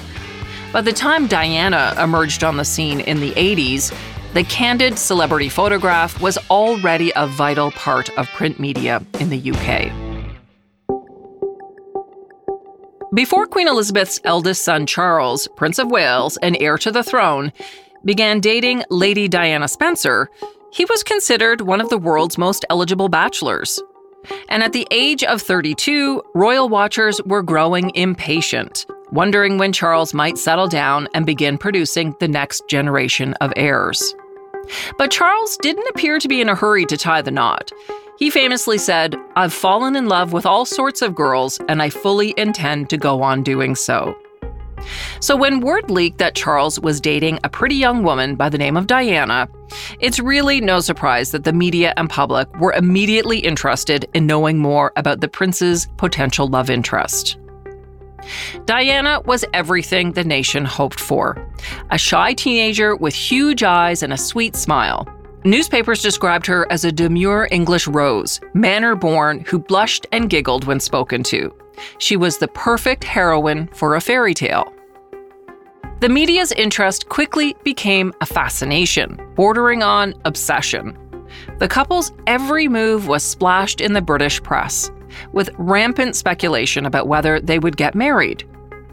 By 0.72 0.82
the 0.82 0.94
time 0.94 1.28
Diana 1.28 1.96
emerged 1.98 2.44
on 2.44 2.58
the 2.58 2.66
scene 2.66 3.00
in 3.00 3.20
the 3.20 3.32
80s, 3.32 3.96
the 4.34 4.44
candid 4.44 5.00
celebrity 5.00 5.48
photograph 5.48 6.20
was 6.20 6.38
already 6.50 7.14
a 7.16 7.26
vital 7.26 7.72
part 7.72 8.10
of 8.18 8.28
print 8.30 8.60
media 8.60 9.02
in 9.20 9.30
the 9.30 9.52
UK. 9.52 9.92
Before 13.14 13.46
Queen 13.46 13.70
Elizabeth's 13.70 14.20
eldest 14.26 14.66
son 14.66 14.86
Charles, 14.86 15.48
Prince 15.56 15.80
of 15.80 15.90
Wales 15.90 16.36
and 16.42 16.58
heir 16.60 16.78
to 16.80 16.92
the 16.92 17.02
throne, 17.02 17.54
began 18.04 18.42
dating 18.42 18.84
Lady 18.90 19.30
Diana 19.30 19.70
Spencer, 19.70 20.30
he 20.76 20.84
was 20.90 21.04
considered 21.04 21.62
one 21.62 21.80
of 21.80 21.88
the 21.88 21.98
world's 21.98 22.38
most 22.38 22.66
eligible 22.70 23.08
bachelors. 23.08 23.82
And 24.50 24.62
at 24.62 24.74
the 24.74 24.86
age 24.92 25.24
of 25.24 25.42
32, 25.42 26.22
royal 26.34 26.68
watchers 26.68 27.22
were 27.26 27.42
growing 27.42 27.96
impatient, 27.96 28.86
wondering 29.10 29.58
when 29.58 29.72
Charles 29.72 30.14
might 30.14 30.38
settle 30.38 30.68
down 30.68 31.08
and 31.14 31.26
begin 31.26 31.58
producing 31.58 32.14
the 32.20 32.28
next 32.28 32.68
generation 32.68 33.36
of 33.36 33.54
heirs. 33.56 34.14
But 34.98 35.12
Charles 35.12 35.56
didn't 35.62 35.88
appear 35.92 36.20
to 36.20 36.28
be 36.28 36.42
in 36.42 36.50
a 36.50 36.56
hurry 36.56 36.86
to 36.88 36.98
tie 36.98 37.22
the 37.22 37.32
knot. 37.32 37.72
He 38.20 38.30
famously 38.30 38.78
said, 38.78 39.16
I've 39.38 39.54
fallen 39.54 39.96
in 39.96 40.10
love 40.10 40.34
with 40.34 40.46
all 40.46 40.66
sorts 40.66 41.02
of 41.02 41.16
girls, 41.16 41.58
and 41.70 41.82
I 41.82 41.90
fully 41.90 42.34
intend 42.36 42.90
to 42.90 42.98
go 42.98 43.22
on 43.22 43.44
doing 43.44 43.76
so. 43.76 44.18
So, 45.20 45.36
when 45.36 45.62
word 45.62 45.90
leaked 45.90 46.18
that 46.20 46.36
Charles 46.36 46.80
was 46.80 47.02
dating 47.02 47.40
a 47.44 47.50
pretty 47.50 47.76
young 47.76 48.04
woman 48.04 48.36
by 48.36 48.50
the 48.50 48.58
name 48.58 48.78
of 48.78 48.88
Diana, 48.88 49.48
it's 50.00 50.20
really 50.20 50.62
no 50.62 50.80
surprise 50.80 51.32
that 51.32 51.44
the 51.44 51.54
media 51.54 51.94
and 51.98 52.10
public 52.10 52.54
were 52.60 52.74
immediately 52.74 53.40
interested 53.40 54.08
in 54.14 54.28
knowing 54.28 54.58
more 54.58 54.92
about 54.96 55.22
the 55.22 55.28
prince's 55.28 55.88
potential 55.98 56.48
love 56.48 56.70
interest. 56.70 57.38
Diana 58.66 59.22
was 59.26 59.46
everything 59.54 60.12
the 60.12 60.24
nation 60.24 60.66
hoped 60.66 61.00
for 61.00 61.38
a 61.92 61.98
shy 61.98 62.34
teenager 62.34 62.96
with 62.96 63.14
huge 63.14 63.64
eyes 63.64 64.02
and 64.02 64.14
a 64.14 64.18
sweet 64.18 64.56
smile. 64.56 65.08
Newspapers 65.44 66.02
described 66.02 66.48
her 66.48 66.66
as 66.72 66.84
a 66.84 66.92
demure 66.92 67.48
English 67.52 67.86
rose, 67.88 68.42
manner 68.56 68.96
born, 68.96 69.42
who 69.42 69.60
blushed 69.60 70.08
and 70.12 70.28
giggled 70.30 70.66
when 70.66 70.80
spoken 70.80 71.22
to. 71.22 71.54
She 71.98 72.18
was 72.18 72.38
the 72.38 72.48
perfect 72.48 73.04
heroine 73.04 73.68
for 73.68 73.96
a 73.96 74.02
fairy 74.02 74.34
tale. 74.34 74.72
The 76.02 76.10
media's 76.10 76.52
interest 76.52 77.10
quickly 77.10 77.56
became 77.64 78.14
a 78.22 78.26
fascination, 78.26 79.20
bordering 79.36 79.82
on 79.82 80.14
obsession. 80.26 80.98
The 81.60 81.68
couple's 81.68 82.12
every 82.28 82.68
move 82.68 83.08
was 83.08 83.24
splashed 83.24 83.82
in 83.82 83.94
the 83.94 84.02
British 84.02 84.44
press, 84.44 84.92
with 85.32 85.50
rampant 85.58 86.16
speculation 86.16 86.86
about 86.86 87.08
whether 87.08 87.40
they 87.40 87.60
would 87.60 87.78
get 87.78 87.96
married. 87.96 88.48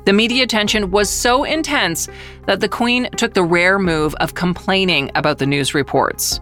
The 0.05 0.13
media 0.13 0.43
attention 0.43 0.91
was 0.91 1.09
so 1.09 1.45
intense 1.45 2.09
that 2.47 2.61
the 2.61 2.69
Queen 2.69 3.09
took 3.17 3.35
the 3.35 3.45
rare 3.45 3.79
move 3.79 4.15
of 4.17 4.35
complaining 4.35 5.11
about 5.15 5.39
the 5.39 5.47
news 5.47 5.75
reports. 5.75 6.41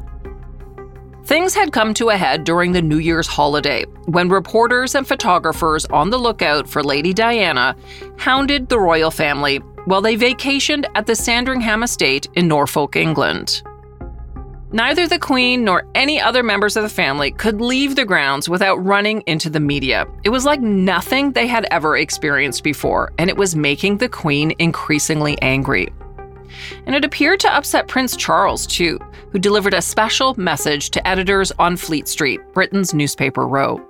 Things 1.25 1.55
had 1.55 1.73
come 1.73 1.95
to 1.95 2.09
a 2.09 2.17
head 2.17 2.45
during 2.45 2.73
the 2.73 2.83
New 2.83 2.99
Year's 2.99 3.27
holiday 3.27 3.85
when 4.07 4.29
reporters 4.29 4.95
and 4.95 5.07
photographers 5.07 5.85
on 5.87 6.11
the 6.11 6.19
lookout 6.19 6.69
for 6.69 6.83
Lady 6.83 7.13
Diana 7.13 7.77
hounded 8.19 8.69
the 8.69 8.81
royal 8.81 9.11
family 9.11 9.59
while 9.85 10.01
they 10.01 10.17
vacationed 10.17 10.87
at 10.95 11.07
the 11.07 11.15
Sandringham 11.15 11.83
estate 11.83 12.29
in 12.35 12.49
Norfolk, 12.49 12.97
England. 12.97 13.63
Neither 14.73 15.09
the 15.09 15.19
Queen 15.19 15.65
nor 15.65 15.85
any 15.95 16.21
other 16.21 16.43
members 16.43 16.77
of 16.77 16.85
the 16.85 16.89
family 16.89 17.33
could 17.33 17.61
leave 17.61 17.97
the 17.97 18.05
grounds 18.05 18.49
without 18.49 18.77
running 18.77 19.23
into 19.23 19.51
the 19.51 19.59
media. 19.61 20.07
It 20.23 20.29
was 20.31 20.45
like 20.45 20.61
nothing 20.61 21.33
they 21.33 21.49
had 21.49 21.67
ever 21.73 21.97
experienced 21.97 22.63
before, 22.63 23.13
and 23.19 23.29
it 23.29 23.37
was 23.37 23.57
making 23.57 23.99
the 23.99 24.09
Queen 24.09 24.53
increasingly 24.59 25.41
angry. 25.43 25.89
And 26.87 26.95
it 26.95 27.05
appeared 27.05 27.41
to 27.41 27.55
upset 27.55 27.89
Prince 27.89 28.17
Charles, 28.17 28.67
too, 28.67 28.99
who 29.33 29.39
delivered 29.39 29.75
a 29.75 29.83
special 29.83 30.35
message 30.35 30.91
to 30.91 31.07
editors 31.07 31.53
on 31.59 31.77
Fleet 31.77 32.09
Street, 32.09 32.41
Britain's 32.53 32.95
newspaper 32.95 33.47
row. 33.47 33.81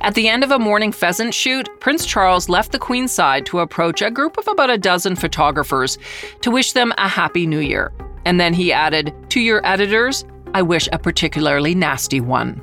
At 0.00 0.14
the 0.14 0.28
end 0.28 0.42
of 0.42 0.50
a 0.50 0.58
morning 0.58 0.92
pheasant 0.92 1.34
shoot, 1.34 1.68
Prince 1.80 2.04
Charles 2.04 2.48
left 2.48 2.72
the 2.72 2.78
Queen's 2.78 3.12
side 3.12 3.46
to 3.46 3.60
approach 3.60 4.02
a 4.02 4.10
group 4.10 4.36
of 4.36 4.48
about 4.48 4.70
a 4.70 4.78
dozen 4.78 5.16
photographers 5.16 5.98
to 6.40 6.50
wish 6.50 6.72
them 6.72 6.92
a 6.98 7.08
happy 7.08 7.46
new 7.46 7.60
year. 7.60 7.92
And 8.24 8.40
then 8.40 8.52
he 8.52 8.72
added, 8.72 9.14
To 9.30 9.40
your 9.40 9.64
editors, 9.64 10.24
I 10.54 10.62
wish 10.62 10.88
a 10.92 10.98
particularly 10.98 11.74
nasty 11.74 12.20
one. 12.20 12.62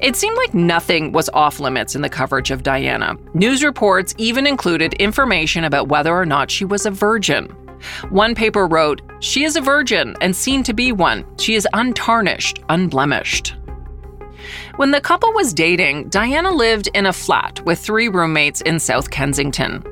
It 0.00 0.16
seemed 0.16 0.36
like 0.36 0.54
nothing 0.54 1.12
was 1.12 1.30
off 1.30 1.60
limits 1.60 1.94
in 1.94 2.02
the 2.02 2.08
coverage 2.08 2.50
of 2.50 2.64
Diana. 2.64 3.16
News 3.34 3.62
reports 3.62 4.14
even 4.18 4.46
included 4.46 4.94
information 4.94 5.64
about 5.64 5.88
whether 5.88 6.12
or 6.12 6.26
not 6.26 6.50
she 6.50 6.64
was 6.64 6.84
a 6.84 6.90
virgin. 6.90 7.54
One 8.10 8.34
paper 8.34 8.66
wrote, 8.66 9.02
She 9.20 9.44
is 9.44 9.56
a 9.56 9.60
virgin 9.60 10.16
and 10.20 10.34
seen 10.34 10.62
to 10.64 10.74
be 10.74 10.92
one. 10.92 11.24
She 11.38 11.54
is 11.54 11.68
untarnished, 11.72 12.60
unblemished. 12.68 13.54
When 14.76 14.90
the 14.90 15.00
couple 15.00 15.32
was 15.32 15.54
dating, 15.54 16.08
Diana 16.08 16.50
lived 16.50 16.88
in 16.94 17.06
a 17.06 17.12
flat 17.12 17.64
with 17.64 17.78
three 17.78 18.08
roommates 18.08 18.60
in 18.62 18.80
South 18.80 19.10
Kensington. 19.10 19.84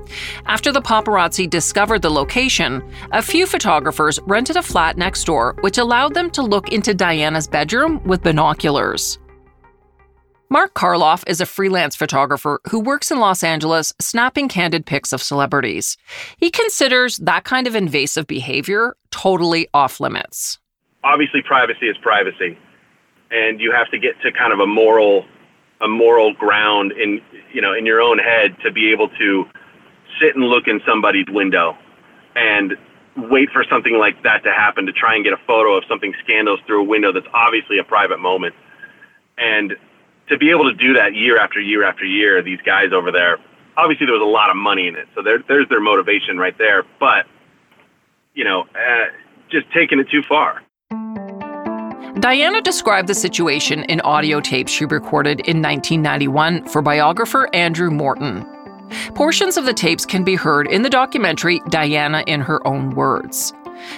After 0.47 0.73
the 0.73 0.83
paparazzi 0.83 1.49
discovered 1.49 2.03
the 2.03 2.11
location, 2.11 2.83
a 3.13 3.23
few 3.23 3.47
photographers 3.47 4.19
rented 4.27 4.57
a 4.57 4.63
flat 4.63 4.97
next 4.97 5.25
door, 5.25 5.55
which 5.61 5.79
allowed 5.79 6.15
them 6.15 6.31
to 6.31 6.43
look 6.43 6.73
into 6.73 6.95
Diana's 6.95 7.47
bedroom 7.47 8.03
with 8.05 8.23
binoculars. 8.23 9.20
Mark 10.53 10.75
Karloff 10.75 11.23
is 11.29 11.41
a 11.41 11.47
freelance 11.47 11.95
photographer 11.95 12.61
who 12.69 12.81
works 12.81 13.13
in 13.13 13.21
Los 13.21 13.45
Angeles 13.45 13.93
snapping 14.01 14.49
candid 14.49 14.85
pics 14.85 15.13
of 15.13 15.23
celebrities. 15.23 15.97
He 16.39 16.51
considers 16.51 17.19
that 17.19 17.45
kind 17.45 17.69
of 17.69 17.77
invasive 17.77 18.27
behavior 18.27 18.97
totally 19.13 19.69
off 19.73 20.01
limits. 20.01 20.59
Obviously, 21.05 21.41
privacy 21.43 21.87
is 21.87 21.97
privacy 22.03 22.59
and 23.31 23.61
you 23.61 23.71
have 23.71 23.89
to 23.93 23.99
get 23.99 24.21
to 24.23 24.33
kind 24.33 24.53
of 24.53 24.59
a 24.59 24.67
moral 24.67 25.25
a 25.83 25.87
moral 25.87 26.35
ground 26.35 26.91
in 26.93 27.21
you 27.53 27.63
know 27.63 27.73
in 27.73 27.87
your 27.87 28.01
own 28.01 28.19
head 28.19 28.57
to 28.65 28.73
be 28.73 28.91
able 28.91 29.09
to 29.09 29.45
sit 30.21 30.35
and 30.35 30.45
look 30.47 30.67
in 30.67 30.81
somebody's 30.85 31.27
window 31.29 31.79
and 32.35 32.73
wait 33.31 33.51
for 33.53 33.65
something 33.71 33.97
like 33.99 34.21
that 34.25 34.43
to 34.43 34.51
happen 34.51 34.85
to 34.87 34.93
try 34.93 35.15
and 35.15 35.23
get 35.23 35.33
a 35.33 35.41
photo 35.47 35.77
of 35.77 35.85
something 35.89 36.13
scandalous 36.25 36.61
through 36.67 36.81
a 36.81 36.85
window 36.85 37.13
that's 37.13 37.27
obviously 37.33 37.79
a 37.79 37.85
private 37.85 38.19
moment 38.19 38.55
and 39.39 39.77
to 40.31 40.39
be 40.39 40.51
able 40.51 40.65
to 40.65 40.75
do 40.75 40.95
that 40.95 41.15
year 41.15 41.39
after 41.39 41.61
year 41.61 41.85
after 41.85 42.05
year 42.05 42.43
these 42.43 42.61
guys 42.65 42.93
over 42.93 43.13
there 43.13 43.37
obviously 43.77 44.07
there 44.07 44.15
was 44.15 44.23
a 44.23 44.31
lot 44.31 44.51
of 44.51 44.57
money 44.57 44.89
in 44.89 44.97
it 44.97 45.07
so 45.15 45.23
there, 45.23 45.43
there's 45.49 45.69
their 45.69 45.81
motivation 45.81 46.39
right 46.39 46.57
there 46.57 46.85
but 46.99 47.27
you 48.35 48.45
know 48.45 48.63
uh, 48.75 49.07
just 49.51 49.67
taking 49.73 49.99
it 49.99 50.09
too 50.11 50.23
far 50.29 50.63
Diana 52.21 52.61
described 52.61 53.09
the 53.09 53.15
situation 53.15 53.85
in 53.85 54.01
audio 54.03 54.41
tapes 54.41 54.71
she 54.71 54.85
recorded 54.85 55.41
in 55.41 55.63
1991 55.63 56.67
for 56.69 56.83
biographer 56.83 57.49
Andrew 57.55 57.91
Morton. 57.91 58.45
Portions 59.15 59.57
of 59.57 59.65
the 59.65 59.73
tapes 59.73 60.05
can 60.05 60.23
be 60.23 60.35
heard 60.35 60.67
in 60.67 60.83
the 60.83 60.91
documentary 60.91 61.63
Diana 61.71 62.23
in 62.27 62.43
Her 62.43 62.67
Own 62.67 62.91
Words. 62.91 63.55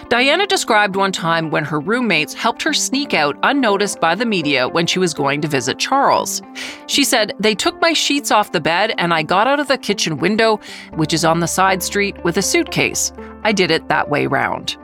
Diana 0.09 0.47
described 0.47 0.97
one 0.97 1.13
time 1.13 1.51
when 1.51 1.65
her 1.65 1.81
roommates 1.81 2.35
helped 2.35 2.63
her 2.63 2.73
sneak 2.73 3.15
out 3.15 3.37
unnoticed 3.43 4.01
by 4.01 4.15
the 4.15 4.27
media 4.27 4.69
when 4.69 4.87
she 4.87 4.99
was 4.99 5.15
going 5.15 5.41
to 5.41 5.49
visit 5.49 5.79
Charles. 5.79 6.43
She 6.87 7.05
said, 7.05 7.35
They 7.39 7.55
took 7.55 7.81
my 7.81 7.93
sheets 7.93 8.31
off 8.31 8.53
the 8.53 8.61
bed 8.61 8.95
and 8.99 9.13
I 9.15 9.23
got 9.23 9.47
out 9.47 9.61
of 9.61 9.69
the 9.69 9.79
kitchen 9.79 10.19
window, 10.19 10.61
which 10.95 11.13
is 11.13 11.25
on 11.25 11.41
the 11.41 11.47
side 11.47 11.83
street, 11.83 12.23
with 12.25 12.37
a 12.37 12.43
suitcase. 12.43 13.13
I 13.45 13.53
did 13.53 13.71
it 13.71 13.89
that 13.89 14.09
way 14.09 14.27
round. 14.27 14.77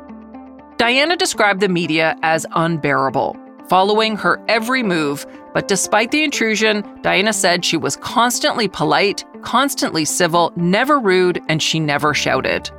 Diana 0.78 1.16
described 1.16 1.60
the 1.60 1.68
media 1.68 2.16
as 2.22 2.46
unbearable, 2.52 3.36
following 3.68 4.16
her 4.16 4.40
every 4.48 4.82
move, 4.82 5.26
but 5.52 5.66
despite 5.66 6.12
the 6.12 6.22
intrusion, 6.22 6.84
Diana 7.02 7.32
said 7.32 7.64
she 7.64 7.76
was 7.76 7.96
constantly 7.96 8.68
polite, 8.68 9.24
constantly 9.42 10.04
civil, 10.04 10.52
never 10.54 11.00
rude, 11.00 11.42
and 11.48 11.60
she 11.60 11.80
never 11.80 12.14
shouted. 12.14 12.70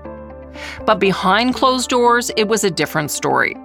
But 0.85 0.99
behind 0.99 1.55
closed 1.55 1.89
doors, 1.89 2.31
it 2.37 2.47
was 2.47 2.63
a 2.63 2.71
different 2.71 3.11
story. 3.11 3.55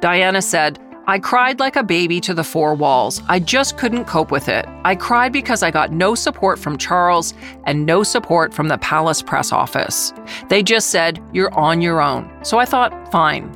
Diana 0.00 0.42
said, 0.42 0.78
I 1.08 1.20
cried 1.20 1.60
like 1.60 1.76
a 1.76 1.84
baby 1.84 2.20
to 2.22 2.34
the 2.34 2.42
four 2.42 2.74
walls. 2.74 3.22
I 3.28 3.38
just 3.38 3.78
couldn't 3.78 4.06
cope 4.06 4.32
with 4.32 4.48
it. 4.48 4.66
I 4.84 4.96
cried 4.96 5.32
because 5.32 5.62
I 5.62 5.70
got 5.70 5.92
no 5.92 6.16
support 6.16 6.58
from 6.58 6.78
Charles 6.78 7.32
and 7.64 7.86
no 7.86 8.02
support 8.02 8.52
from 8.52 8.66
the 8.66 8.78
palace 8.78 9.22
press 9.22 9.52
office. 9.52 10.12
They 10.48 10.64
just 10.64 10.88
said, 10.90 11.22
You're 11.32 11.54
on 11.54 11.80
your 11.80 12.00
own. 12.00 12.28
So 12.42 12.58
I 12.58 12.64
thought, 12.64 13.12
fine, 13.12 13.54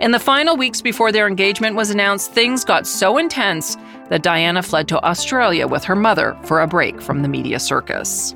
in 0.00 0.10
the 0.12 0.18
final 0.18 0.56
weeks 0.56 0.80
before 0.80 1.12
their 1.12 1.26
engagement 1.26 1.76
was 1.76 1.90
announced, 1.90 2.32
things 2.32 2.64
got 2.64 2.86
so 2.86 3.18
intense 3.18 3.76
that 4.08 4.22
Diana 4.22 4.62
fled 4.62 4.88
to 4.88 5.04
Australia 5.04 5.66
with 5.66 5.84
her 5.84 5.96
mother 5.96 6.36
for 6.44 6.60
a 6.60 6.66
break 6.66 7.00
from 7.00 7.22
the 7.22 7.28
media 7.28 7.58
circus. 7.58 8.34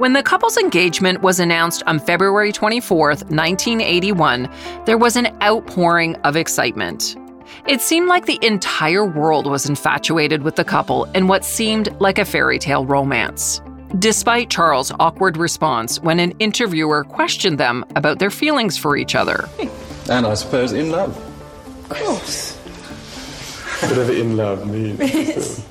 When 0.00 0.14
the 0.14 0.22
couple's 0.22 0.56
engagement 0.56 1.20
was 1.20 1.40
announced 1.40 1.82
on 1.86 1.98
February 1.98 2.52
24, 2.52 3.08
1981, 3.08 4.48
there 4.86 4.96
was 4.96 5.14
an 5.14 5.26
outpouring 5.42 6.16
of 6.24 6.36
excitement. 6.36 7.18
It 7.68 7.82
seemed 7.82 8.08
like 8.08 8.24
the 8.24 8.38
entire 8.40 9.04
world 9.04 9.46
was 9.46 9.68
infatuated 9.68 10.42
with 10.42 10.56
the 10.56 10.64
couple 10.64 11.04
in 11.14 11.28
what 11.28 11.44
seemed 11.44 11.90
like 12.00 12.18
a 12.18 12.24
fairy 12.24 12.58
tale 12.58 12.86
romance. 12.86 13.60
Despite 13.98 14.48
Charles' 14.48 14.90
awkward 14.98 15.36
response 15.36 16.00
when 16.00 16.18
an 16.18 16.30
interviewer 16.38 17.04
questioned 17.04 17.58
them 17.58 17.84
about 17.94 18.20
their 18.20 18.30
feelings 18.30 18.78
for 18.78 18.96
each 18.96 19.14
other. 19.14 19.50
And 20.08 20.26
I 20.26 20.32
suppose 20.32 20.72
in 20.72 20.90
love. 20.90 21.14
Of 21.90 21.98
course. 21.98 22.56
Whatever 23.82 24.12
in 24.14 24.38
love 24.38 24.66
means. 24.66 25.66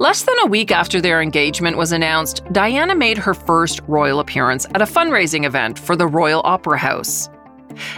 Less 0.00 0.22
than 0.22 0.36
a 0.42 0.46
week 0.46 0.70
after 0.70 0.98
their 0.98 1.20
engagement 1.20 1.76
was 1.76 1.92
announced, 1.92 2.42
Diana 2.52 2.94
made 2.94 3.18
her 3.18 3.34
first 3.34 3.82
royal 3.86 4.20
appearance 4.20 4.64
at 4.74 4.80
a 4.80 4.86
fundraising 4.86 5.44
event 5.44 5.78
for 5.78 5.94
the 5.94 6.06
Royal 6.06 6.40
Opera 6.42 6.78
House. 6.78 7.28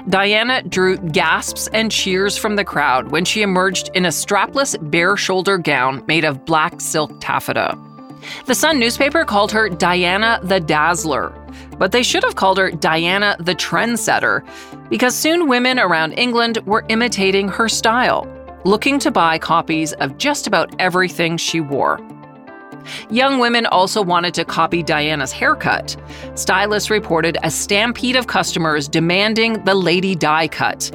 Diana 0.09 0.65
drew 0.65 0.99
gasps 0.99 1.69
and 1.69 1.93
cheers 1.93 2.37
from 2.37 2.57
the 2.57 2.65
crowd 2.65 3.13
when 3.13 3.25
she 3.25 3.43
emerged 3.43 3.91
in 3.95 4.07
a 4.07 4.09
strapless, 4.09 4.77
bare 4.91 5.17
shoulder 5.17 5.59
gown 5.59 6.03
made 6.09 6.25
of 6.25 6.45
black 6.45 6.81
silk 6.81 7.21
taffeta. 7.21 7.79
The 8.47 8.55
Sun 8.57 8.81
newspaper 8.81 9.25
called 9.25 9.53
her 9.53 9.69
Diana 9.69 10.41
the 10.43 10.59
Dazzler, 10.59 11.33
but 11.79 11.93
they 11.93 12.03
should 12.03 12.25
have 12.25 12.35
called 12.35 12.59
her 12.59 12.73
Diana 12.73 13.37
the 13.39 13.55
Trendsetter, 13.55 14.45
because 14.91 15.15
soon 15.15 15.47
women 15.47 15.79
around 15.79 16.15
England 16.15 16.59
were 16.67 16.85
imitating 16.89 17.47
her 17.47 17.69
style, 17.69 18.27
looking 18.65 18.99
to 19.01 19.11
buy 19.11 19.39
copies 19.39 19.93
of 19.95 20.19
just 20.19 20.47
about 20.47 20.75
everything 20.79 21.37
she 21.37 21.61
wore. 21.61 22.01
Young 23.11 23.39
women 23.39 23.67
also 23.67 24.03
wanted 24.03 24.35
to 24.35 24.45
copy 24.45 24.83
Diana's 24.83 25.33
haircut. 25.33 25.97
Stylists 26.35 26.91
reported 26.91 27.39
a 27.43 27.51
stampede 27.51 28.17
of 28.17 28.27
customers 28.27 28.89
demanding 28.89 29.65
the 29.65 29.75
Lady 29.75 30.15
Di 30.15 30.49
cut. 30.49 30.91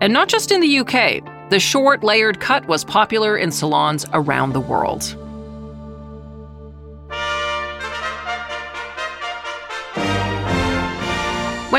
And 0.00 0.12
not 0.12 0.28
just 0.28 0.52
in 0.52 0.60
the 0.60 0.78
UK, 0.78 1.22
the 1.50 1.60
short, 1.60 2.04
layered 2.04 2.40
cut 2.40 2.66
was 2.66 2.84
popular 2.84 3.36
in 3.36 3.50
salons 3.50 4.06
around 4.12 4.52
the 4.52 4.60
world. 4.60 5.16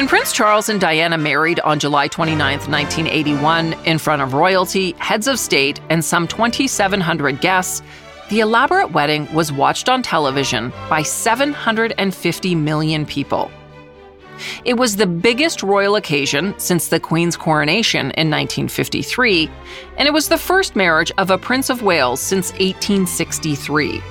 When 0.01 0.07
Prince 0.07 0.33
Charles 0.33 0.67
and 0.67 0.81
Diana 0.81 1.15
married 1.15 1.59
on 1.59 1.77
July 1.77 2.07
29, 2.07 2.57
1981, 2.57 3.73
in 3.85 3.99
front 3.99 4.23
of 4.23 4.33
royalty, 4.33 4.95
heads 4.97 5.27
of 5.27 5.37
state, 5.37 5.79
and 5.91 6.03
some 6.03 6.27
2,700 6.27 7.39
guests, 7.39 7.83
the 8.31 8.39
elaborate 8.39 8.93
wedding 8.93 9.31
was 9.31 9.51
watched 9.51 9.89
on 9.89 10.01
television 10.01 10.73
by 10.89 11.03
750 11.03 12.55
million 12.55 13.05
people. 13.05 13.51
It 14.65 14.73
was 14.73 14.95
the 14.95 15.05
biggest 15.05 15.61
royal 15.61 15.95
occasion 15.95 16.55
since 16.57 16.87
the 16.87 16.99
Queen's 16.99 17.37
coronation 17.37 18.09
in 18.17 18.31
1953, 18.31 19.51
and 19.99 20.07
it 20.07 20.13
was 20.15 20.29
the 20.29 20.37
first 20.39 20.75
marriage 20.75 21.11
of 21.19 21.29
a 21.29 21.37
Prince 21.37 21.69
of 21.69 21.83
Wales 21.83 22.19
since 22.19 22.49
1863. 22.53 24.01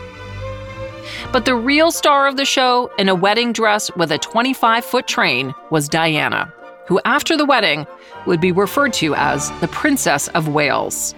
But 1.33 1.45
the 1.45 1.55
real 1.55 1.91
star 1.91 2.27
of 2.27 2.37
the 2.37 2.45
show, 2.45 2.91
in 2.99 3.09
a 3.09 3.15
wedding 3.15 3.53
dress 3.53 3.95
with 3.97 4.13
a 4.13 4.19
25 4.19 4.85
foot 4.85 5.07
train, 5.07 5.55
was 5.71 5.89
Diana, 5.89 6.53
who 6.87 7.01
after 7.05 7.37
the 7.37 7.47
wedding 7.47 7.87
would 8.27 8.41
be 8.41 8.53
referred 8.53 8.93
to 8.95 9.15
as 9.15 9.51
the 9.61 9.69
Princess 9.69 10.29
of 10.29 10.49
Wales. 10.49 11.15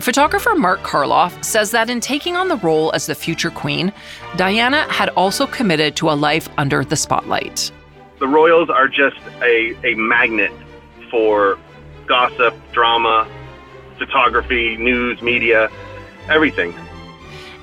Photographer 0.00 0.54
Mark 0.54 0.80
Karloff 0.80 1.42
says 1.42 1.70
that 1.70 1.88
in 1.88 2.00
taking 2.00 2.36
on 2.36 2.48
the 2.48 2.56
role 2.56 2.92
as 2.92 3.06
the 3.06 3.14
future 3.14 3.50
queen, 3.50 3.92
Diana 4.36 4.90
had 4.92 5.08
also 5.10 5.46
committed 5.46 5.96
to 5.96 6.10
a 6.10 6.12
life 6.12 6.48
under 6.58 6.84
the 6.84 6.96
spotlight 6.96 7.72
the 8.18 8.28
Royals 8.28 8.70
are 8.70 8.88
just 8.88 9.18
a, 9.42 9.76
a 9.84 9.94
magnet 9.94 10.52
for 11.10 11.58
gossip, 12.06 12.54
drama, 12.72 13.28
photography, 13.98 14.76
news, 14.76 15.20
media, 15.22 15.70
everything. 16.28 16.74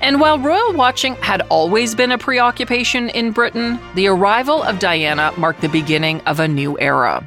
And 0.04 0.20
while 0.20 0.38
royal 0.38 0.74
watching 0.74 1.14
had 1.14 1.40
always 1.48 1.94
been 1.94 2.12
a 2.12 2.18
preoccupation 2.18 3.08
in 3.08 3.32
Britain, 3.32 3.80
the 3.94 4.06
arrival 4.08 4.62
of 4.62 4.78
Diana 4.78 5.32
marked 5.38 5.62
the 5.62 5.68
beginning 5.70 6.20
of 6.26 6.40
a 6.40 6.46
new 6.46 6.78
era. 6.78 7.26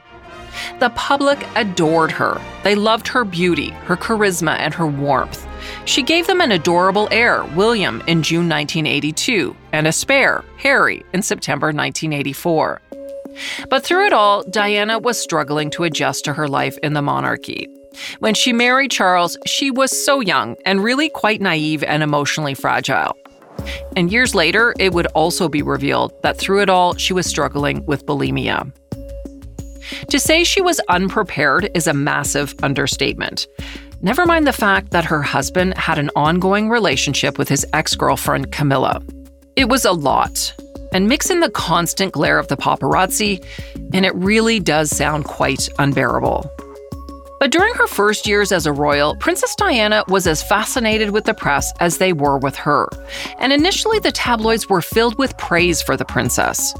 The 0.77 0.91
public 0.91 1.43
adored 1.55 2.11
her. 2.11 2.39
They 2.63 2.75
loved 2.75 3.07
her 3.07 3.25
beauty, 3.25 3.69
her 3.85 3.97
charisma, 3.97 4.59
and 4.59 4.75
her 4.75 4.85
warmth. 4.85 5.43
She 5.85 6.03
gave 6.03 6.27
them 6.27 6.39
an 6.39 6.51
adorable 6.51 7.07
heir, 7.09 7.43
William, 7.55 8.03
in 8.05 8.21
June 8.21 8.47
1982, 8.47 9.55
and 9.73 9.87
a 9.87 9.91
spare, 9.91 10.45
Harry, 10.59 11.03
in 11.13 11.23
September 11.23 11.69
1984. 11.69 12.79
But 13.71 13.83
through 13.83 14.05
it 14.05 14.13
all, 14.13 14.43
Diana 14.43 14.99
was 14.99 15.19
struggling 15.19 15.71
to 15.71 15.83
adjust 15.83 16.25
to 16.25 16.33
her 16.33 16.47
life 16.47 16.77
in 16.83 16.93
the 16.93 17.01
monarchy. 17.01 17.69
When 18.19 18.33
she 18.33 18.53
married 18.53 18.91
Charles, 18.91 19.37
she 19.45 19.71
was 19.71 19.91
so 20.05 20.19
young 20.19 20.55
and 20.65 20.83
really 20.83 21.09
quite 21.09 21.41
naive 21.41 21.83
and 21.83 22.03
emotionally 22.03 22.53
fragile. 22.53 23.15
And 23.95 24.11
years 24.11 24.35
later, 24.35 24.73
it 24.79 24.93
would 24.93 25.07
also 25.07 25.49
be 25.49 25.61
revealed 25.61 26.13
that 26.23 26.37
through 26.37 26.61
it 26.61 26.69
all, 26.69 26.95
she 26.95 27.13
was 27.13 27.25
struggling 27.25 27.85
with 27.85 28.05
bulimia. 28.05 28.71
To 30.09 30.19
say 30.19 30.43
she 30.43 30.61
was 30.61 30.81
unprepared 30.89 31.69
is 31.73 31.87
a 31.87 31.93
massive 31.93 32.53
understatement. 32.61 33.47
Never 34.01 34.25
mind 34.25 34.45
the 34.45 34.53
fact 34.53 34.91
that 34.91 35.05
her 35.05 35.23
husband 35.23 35.75
had 35.77 35.97
an 35.97 36.11
ongoing 36.15 36.69
relationship 36.69 37.37
with 37.37 37.49
his 37.49 37.65
ex 37.73 37.95
girlfriend, 37.95 38.51
Camilla. 38.51 39.01
It 39.55 39.69
was 39.69 39.85
a 39.85 39.91
lot, 39.91 40.53
and 40.93 41.07
mix 41.07 41.31
in 41.31 41.39
the 41.39 41.49
constant 41.49 42.13
glare 42.13 42.37
of 42.37 42.47
the 42.47 42.57
paparazzi, 42.57 43.43
and 43.93 44.05
it 44.05 44.13
really 44.13 44.59
does 44.59 44.95
sound 44.95 45.25
quite 45.25 45.67
unbearable. 45.79 46.49
But 47.39 47.51
during 47.51 47.73
her 47.75 47.87
first 47.87 48.27
years 48.27 48.51
as 48.51 48.65
a 48.65 48.73
royal, 48.73 49.15
Princess 49.15 49.55
Diana 49.55 50.03
was 50.07 50.25
as 50.25 50.41
fascinated 50.41 51.11
with 51.11 51.25
the 51.25 51.33
press 51.33 51.71
as 51.79 51.97
they 51.97 52.13
were 52.13 52.37
with 52.37 52.55
her. 52.55 52.89
And 53.39 53.53
initially, 53.53 53.99
the 53.99 54.11
tabloids 54.11 54.67
were 54.69 54.81
filled 54.81 55.17
with 55.17 55.37
praise 55.37 55.81
for 55.81 55.95
the 55.95 56.05
princess. 56.05 56.73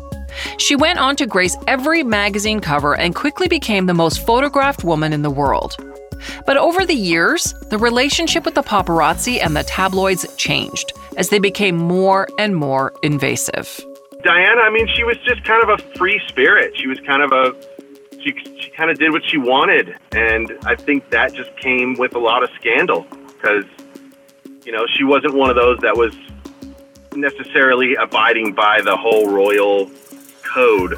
She 0.58 0.76
went 0.76 1.00
on 1.00 1.16
to 1.18 1.26
grace 1.26 1.56
every 1.68 2.04
magazine 2.04 2.60
cover 2.60 2.96
and 2.96 3.16
quickly 3.16 3.48
became 3.48 3.86
the 3.86 3.94
most 3.94 4.26
photographed 4.26 4.84
woman 4.84 5.14
in 5.14 5.22
the 5.22 5.30
world. 5.30 5.76
But 6.46 6.58
over 6.58 6.86
the 6.86 6.96
years, 6.96 7.54
the 7.70 7.78
relationship 7.78 8.44
with 8.46 8.56
the 8.56 8.64
paparazzi 8.64 9.44
and 9.44 9.56
the 9.56 9.64
tabloids 9.64 10.26
changed 10.36 10.94
as 11.18 11.30
they 11.30 11.40
became 11.40 11.78
more 11.78 12.28
and 12.40 12.56
more 12.56 12.94
invasive. 13.04 13.80
Diana, 14.24 14.62
I 14.62 14.72
mean, 14.72 14.88
she 14.96 15.04
was 15.04 15.18
just 15.20 15.44
kind 15.44 15.64
of 15.64 15.70
a 15.70 15.98
free 15.98 16.20
spirit. 16.28 16.76
She 16.76 16.88
was 16.88 17.00
kind 17.02 17.22
of 17.22 17.32
a 17.32 17.56
she 18.28 18.62
she 18.62 18.70
kind 18.72 18.90
of 18.90 18.98
did 18.98 19.12
what 19.12 19.24
she 19.26 19.38
wanted, 19.38 19.96
and 20.12 20.52
I 20.66 20.76
think 20.76 21.10
that 21.12 21.34
just 21.34 21.56
came 21.58 21.96
with 21.96 22.16
a 22.16 22.20
lot 22.20 22.44
of 22.44 22.50
scandal 22.60 23.06
because 23.28 23.66
you 24.66 24.72
know 24.72 24.86
she 24.88 25.04
wasn't 25.04 25.34
one 25.34 25.50
of 25.50 25.56
those 25.56 25.80
that 25.80 25.96
was 25.96 26.16
necessarily 27.16 27.96
abiding 27.96 28.54
by 28.54 28.82
the 28.82 28.96
whole 28.96 29.30
royal 29.30 29.90
code, 30.44 30.94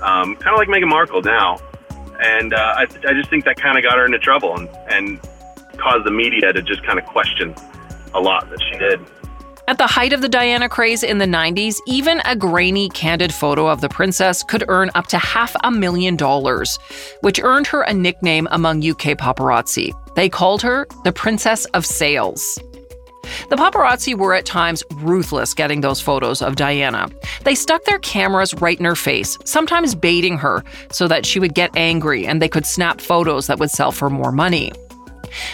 um, 0.00 0.34
kind 0.36 0.48
of 0.48 0.58
like 0.58 0.68
Meghan 0.68 0.88
Markle 0.88 1.22
now. 1.22 1.58
And 2.20 2.54
uh, 2.54 2.74
I, 2.76 2.82
I 2.82 3.14
just 3.14 3.30
think 3.30 3.44
that 3.46 3.56
kind 3.56 3.76
of 3.76 3.82
got 3.82 3.96
her 3.96 4.06
into 4.06 4.18
trouble 4.18 4.56
and, 4.56 4.68
and 4.88 5.20
caused 5.76 6.04
the 6.04 6.10
media 6.10 6.52
to 6.52 6.62
just 6.62 6.84
kind 6.84 6.98
of 6.98 7.04
question 7.06 7.54
a 8.14 8.20
lot 8.20 8.48
that 8.50 8.60
she 8.62 8.78
did. 8.78 9.00
At 9.72 9.78
the 9.78 9.86
height 9.86 10.12
of 10.12 10.20
the 10.20 10.28
Diana 10.28 10.68
craze 10.68 11.02
in 11.02 11.16
the 11.16 11.24
90s, 11.24 11.78
even 11.86 12.20
a 12.26 12.36
grainy, 12.36 12.90
candid 12.90 13.32
photo 13.32 13.68
of 13.68 13.80
the 13.80 13.88
princess 13.88 14.42
could 14.42 14.64
earn 14.68 14.90
up 14.94 15.06
to 15.06 15.16
half 15.16 15.56
a 15.64 15.70
million 15.70 16.14
dollars, 16.14 16.78
which 17.22 17.40
earned 17.42 17.66
her 17.68 17.80
a 17.80 17.94
nickname 17.94 18.46
among 18.50 18.86
UK 18.86 19.16
paparazzi. 19.16 19.90
They 20.14 20.28
called 20.28 20.60
her 20.60 20.86
the 21.04 21.12
Princess 21.12 21.64
of 21.72 21.86
Sales. 21.86 22.58
The 23.48 23.56
paparazzi 23.56 24.14
were 24.14 24.34
at 24.34 24.44
times 24.44 24.82
ruthless 24.96 25.54
getting 25.54 25.80
those 25.80 26.02
photos 26.02 26.42
of 26.42 26.56
Diana. 26.56 27.08
They 27.44 27.54
stuck 27.54 27.86
their 27.86 27.98
cameras 28.00 28.52
right 28.52 28.78
in 28.78 28.84
her 28.84 28.94
face, 28.94 29.38
sometimes 29.46 29.94
baiting 29.94 30.36
her 30.36 30.62
so 30.90 31.08
that 31.08 31.24
she 31.24 31.40
would 31.40 31.54
get 31.54 31.74
angry 31.74 32.26
and 32.26 32.42
they 32.42 32.48
could 32.48 32.66
snap 32.66 33.00
photos 33.00 33.46
that 33.46 33.58
would 33.58 33.70
sell 33.70 33.90
for 33.90 34.10
more 34.10 34.32
money. 34.32 34.70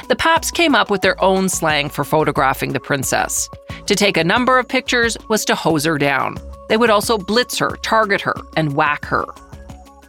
The 0.08 0.16
Paps 0.16 0.50
came 0.50 0.74
up 0.74 0.90
with 0.90 1.00
their 1.00 1.22
own 1.22 1.48
slang 1.48 1.88
for 1.88 2.04
photographing 2.04 2.72
the 2.72 2.80
princess. 2.80 3.48
To 3.86 3.94
take 3.94 4.16
a 4.16 4.24
number 4.24 4.58
of 4.58 4.68
pictures 4.68 5.16
was 5.28 5.44
to 5.46 5.54
hose 5.54 5.84
her 5.84 5.98
down. 5.98 6.36
They 6.68 6.76
would 6.76 6.90
also 6.90 7.18
blitz 7.18 7.58
her, 7.58 7.76
target 7.82 8.20
her, 8.20 8.34
and 8.56 8.74
whack 8.74 9.04
her. 9.06 9.24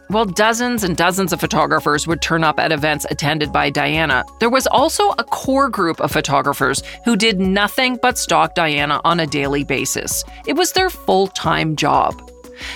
While 0.08 0.24
dozens 0.24 0.82
and 0.82 0.96
dozens 0.96 1.32
of 1.32 1.38
photographers 1.38 2.06
would 2.08 2.20
turn 2.20 2.42
up 2.42 2.58
at 2.58 2.72
events 2.72 3.06
attended 3.10 3.52
by 3.52 3.70
Diana, 3.70 4.24
there 4.40 4.50
was 4.50 4.66
also 4.66 5.10
a 5.10 5.24
core 5.24 5.68
group 5.68 6.00
of 6.00 6.10
photographers 6.10 6.82
who 7.04 7.14
did 7.14 7.38
nothing 7.38 7.96
but 8.02 8.18
stalk 8.18 8.54
Diana 8.56 9.00
on 9.04 9.20
a 9.20 9.26
daily 9.26 9.62
basis. 9.62 10.24
It 10.46 10.54
was 10.54 10.72
their 10.72 10.90
full 10.90 11.28
time 11.28 11.76
job. 11.76 12.29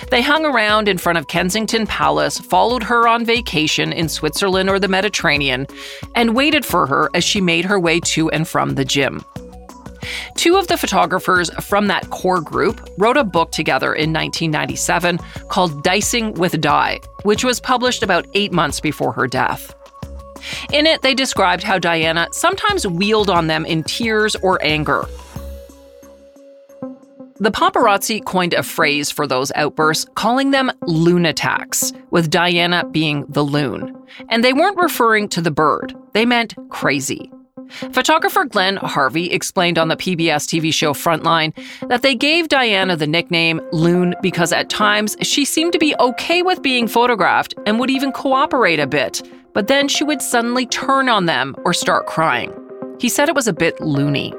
They 0.09 0.21
hung 0.21 0.45
around 0.45 0.87
in 0.87 0.97
front 0.97 1.17
of 1.17 1.27
Kensington 1.27 1.87
Palace, 1.87 2.37
followed 2.37 2.83
her 2.83 3.07
on 3.07 3.25
vacation 3.25 3.91
in 3.91 4.09
Switzerland 4.09 4.69
or 4.69 4.79
the 4.79 4.87
Mediterranean, 4.87 5.67
and 6.15 6.35
waited 6.35 6.65
for 6.65 6.87
her 6.87 7.09
as 7.13 7.23
she 7.23 7.41
made 7.41 7.65
her 7.65 7.79
way 7.79 7.99
to 8.01 8.29
and 8.31 8.47
from 8.47 8.75
the 8.75 8.85
gym. 8.85 9.23
Two 10.35 10.55
of 10.57 10.67
the 10.67 10.77
photographers 10.77 11.49
from 11.61 11.87
that 11.87 12.09
core 12.09 12.41
group 12.41 12.87
wrote 12.97 13.17
a 13.17 13.23
book 13.23 13.51
together 13.51 13.93
in 13.93 14.13
1997 14.13 15.17
called 15.49 15.83
Dicing 15.83 16.33
with 16.33 16.61
Di, 16.61 16.99
which 17.23 17.43
was 17.43 17.59
published 17.59 18.03
about 18.03 18.27
eight 18.33 18.51
months 18.51 18.79
before 18.79 19.13
her 19.13 19.27
death. 19.27 19.73
In 20.71 20.85
it, 20.85 21.01
they 21.01 21.13
described 21.13 21.63
how 21.63 21.79
Diana 21.79 22.27
sometimes 22.31 22.85
wheeled 22.85 23.29
on 23.29 23.47
them 23.47 23.65
in 23.65 23.83
tears 23.83 24.35
or 24.37 24.63
anger, 24.63 25.05
the 27.37 27.51
paparazzi 27.51 28.23
coined 28.23 28.53
a 28.53 28.63
phrase 28.63 29.11
for 29.11 29.27
those 29.27 29.51
outbursts, 29.55 30.05
calling 30.15 30.51
them 30.51 30.71
lunatics, 30.83 31.91
with 32.09 32.29
Diana 32.29 32.85
being 32.91 33.25
the 33.27 33.43
loon. 33.43 33.95
And 34.29 34.43
they 34.43 34.53
weren't 34.53 34.77
referring 34.77 35.27
to 35.29 35.41
the 35.41 35.51
bird, 35.51 35.93
they 36.13 36.25
meant 36.25 36.55
crazy. 36.69 37.31
Photographer 37.91 38.45
Glenn 38.45 38.77
Harvey 38.77 39.31
explained 39.31 39.77
on 39.77 39.87
the 39.87 39.97
PBS 39.97 40.45
TV 40.45 40.73
show 40.73 40.93
Frontline 40.93 41.53
that 41.89 42.03
they 42.03 42.15
gave 42.15 42.47
Diana 42.47 42.95
the 42.95 43.07
nickname 43.07 43.59
Loon 43.71 44.15
because 44.21 44.53
at 44.53 44.69
times 44.69 45.17
she 45.21 45.45
seemed 45.45 45.73
to 45.73 45.79
be 45.79 45.95
okay 45.99 46.41
with 46.41 46.61
being 46.61 46.87
photographed 46.87 47.55
and 47.65 47.79
would 47.79 47.89
even 47.89 48.11
cooperate 48.11 48.79
a 48.79 48.87
bit, 48.87 49.27
but 49.53 49.67
then 49.67 49.87
she 49.87 50.03
would 50.03 50.21
suddenly 50.21 50.65
turn 50.67 51.09
on 51.09 51.25
them 51.25 51.55
or 51.65 51.73
start 51.73 52.05
crying. 52.05 52.53
He 52.99 53.09
said 53.09 53.29
it 53.29 53.35
was 53.35 53.47
a 53.47 53.53
bit 53.53 53.81
loony. 53.81 54.33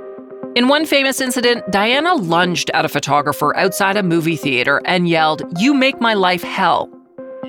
In 0.57 0.69
one 0.69 0.87
famous 0.87 1.21
incident, 1.21 1.71
Diana 1.71 2.14
lunged 2.14 2.71
at 2.73 2.87
a 2.87 2.88
photographer 2.88 3.55
outside 3.59 3.99
a 3.99 4.03
movie 4.03 4.37
theater 4.37 4.81
and 4.87 5.07
yelled, 5.07 5.42
You 5.61 5.75
make 5.75 6.01
my 6.01 6.14
life 6.14 6.42
hell. 6.42 6.88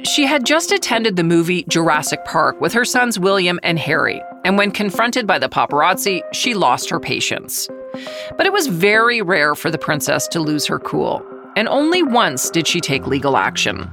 She 0.04 0.26
had 0.26 0.46
just 0.46 0.74
attended 0.74 1.16
the 1.16 1.24
movie 1.24 1.64
Jurassic 1.70 2.26
Park 2.26 2.60
with 2.60 2.74
her 2.74 2.84
sons 2.84 3.18
William 3.18 3.62
and 3.64 3.80
Harry, 3.80 4.22
and 4.44 4.58
when 4.58 4.72
confronted 4.72 5.26
by 5.26 5.40
the 5.40 5.48
paparazzi, 5.48 6.22
she 6.34 6.54
lost 6.54 6.90
her 6.90 7.00
patience. 7.00 7.70
But 8.36 8.46
it 8.46 8.52
was 8.52 8.68
very 8.68 9.22
rare 9.22 9.56
for 9.56 9.72
the 9.72 9.78
princess 9.78 10.28
to 10.28 10.42
lose 10.42 10.66
her 10.66 10.78
cool, 10.78 11.26
and 11.56 11.70
only 11.70 12.04
once 12.04 12.50
did 12.50 12.68
she 12.68 12.82
take 12.82 13.08
legal 13.08 13.38
action. 13.38 13.90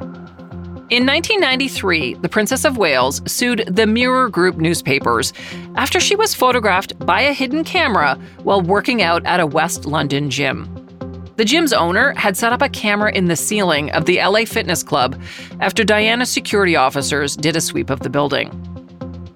In 0.90 1.06
1993, 1.06 2.14
the 2.16 2.28
Princess 2.28 2.66
of 2.66 2.76
Wales 2.76 3.22
sued 3.26 3.64
the 3.66 3.86
Mirror 3.86 4.28
Group 4.28 4.58
newspapers 4.58 5.32
after 5.76 5.98
she 5.98 6.14
was 6.14 6.34
photographed 6.34 6.98
by 7.06 7.22
a 7.22 7.32
hidden 7.32 7.64
camera 7.64 8.18
while 8.42 8.60
working 8.60 9.00
out 9.00 9.24
at 9.24 9.40
a 9.40 9.46
West 9.46 9.86
London 9.86 10.28
gym. 10.28 10.68
The 11.36 11.44
gym's 11.46 11.72
owner 11.72 12.12
had 12.18 12.36
set 12.36 12.52
up 12.52 12.60
a 12.60 12.68
camera 12.68 13.10
in 13.12 13.28
the 13.28 13.34
ceiling 13.34 13.90
of 13.92 14.04
the 14.04 14.18
LA 14.18 14.44
Fitness 14.44 14.82
Club 14.82 15.18
after 15.58 15.84
Diana's 15.84 16.30
security 16.30 16.76
officers 16.76 17.34
did 17.34 17.56
a 17.56 17.62
sweep 17.62 17.88
of 17.88 18.00
the 18.00 18.10
building. 18.10 18.52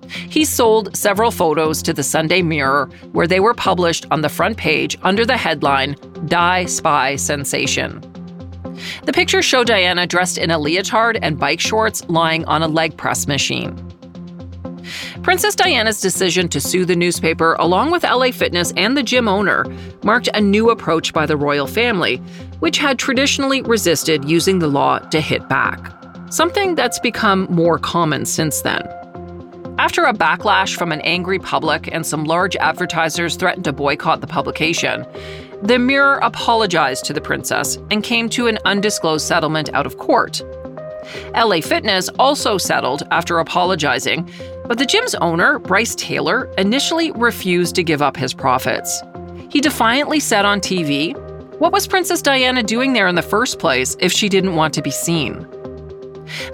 He 0.09 0.45
sold 0.45 0.95
several 0.95 1.31
photos 1.31 1.81
to 1.83 1.95
the 1.95 2.03
Sunday 2.03 2.43
Mirror, 2.43 2.91
where 3.13 3.27
they 3.27 3.41
were 3.41 3.55
published 3.55 4.05
on 4.11 4.21
the 4.21 4.29
front 4.29 4.59
page 4.59 4.99
under 5.03 5.25
the 5.25 5.39
headline 5.39 5.97
Di 6.27 6.67
Spy 6.67 7.17
Sensation. 7.17 8.03
The 9.05 9.13
pictures 9.13 9.45
show 9.45 9.65
Diana 9.65 10.07
dressed 10.07 10.39
in 10.39 10.51
a 10.51 10.59
leotard 10.59 11.19
and 11.23 11.39
bike 11.39 11.61
shorts 11.61 12.05
lying 12.09 12.45
on 12.47 12.63
a 12.63 12.69
leg 12.69 12.97
press 12.97 13.27
machine. 13.27 13.77
Princess 15.23 15.55
Diana's 15.55 16.01
decision 16.01 16.49
to 16.49 16.61
sue 16.61 16.85
the 16.85 16.97
newspaper, 16.97 17.55
along 17.59 17.91
with 17.91 18.03
LA 18.03 18.31
Fitness 18.31 18.73
and 18.77 18.97
the 18.97 19.03
gym 19.03 19.29
owner, 19.29 19.65
marked 20.03 20.29
a 20.35 20.41
new 20.41 20.71
approach 20.71 21.13
by 21.13 21.27
the 21.27 21.37
royal 21.37 21.67
family, 21.67 22.17
which 22.61 22.79
had 22.79 22.99
traditionally 22.99 23.63
resisted 23.63 24.25
using 24.25 24.59
the 24.59 24.69
law 24.69 24.99
to 24.99 25.21
hit 25.21 25.49
back. 25.49 25.93
Something 26.31 26.75
that's 26.75 26.99
become 26.99 27.47
more 27.51 27.79
common 27.79 28.25
since 28.25 28.63
then. 28.63 28.83
After 29.79 30.05
a 30.05 30.13
backlash 30.13 30.77
from 30.77 30.91
an 30.91 31.01
angry 31.03 31.39
public 31.39 31.89
and 31.93 32.05
some 32.05 32.25
large 32.25 32.57
advertisers 32.57 33.37
threatened 33.37 33.65
to 33.65 33.73
boycott 33.73 34.21
the 34.21 34.27
publication, 34.27 35.07
the 35.63 35.79
Mirror 35.79 36.19
apologized 36.23 37.05
to 37.07 37.13
the 37.13 37.21
princess 37.21 37.77
and 37.91 38.03
came 38.03 38.29
to 38.31 38.47
an 38.47 38.59
undisclosed 38.65 39.27
settlement 39.27 39.69
out 39.75 39.87
of 39.87 39.99
court. 39.99 40.41
LA 41.35 41.61
Fitness 41.61 42.09
also 42.19 42.59
settled 42.59 43.03
after 43.11 43.39
apologizing, 43.39 44.31
but 44.67 44.79
the 44.79 44.87
gym's 44.87 45.15
owner, 45.17 45.59
Bryce 45.59 45.95
Taylor, 45.95 46.53
initially 46.59 47.11
refused 47.13 47.75
to 47.75 47.83
give 47.83 48.03
up 48.03 48.17
his 48.17 48.35
profits. 48.35 49.03
He 49.51 49.61
defiantly 49.61 50.21
said 50.21 50.45
on 50.45 50.61
TV, 50.61 51.17
What 51.59 51.73
was 51.73 51.89
Princess 51.89 52.23
Diana 52.23 52.63
doing 52.63 52.93
there 52.93 53.09
in 53.09 53.15
the 53.15 53.23
first 53.23 53.59
place 53.59 53.97
if 53.99 54.13
she 54.13 54.29
didn't 54.29 54.55
want 54.55 54.75
to 54.75 54.83
be 54.83 54.91
seen? 54.91 55.47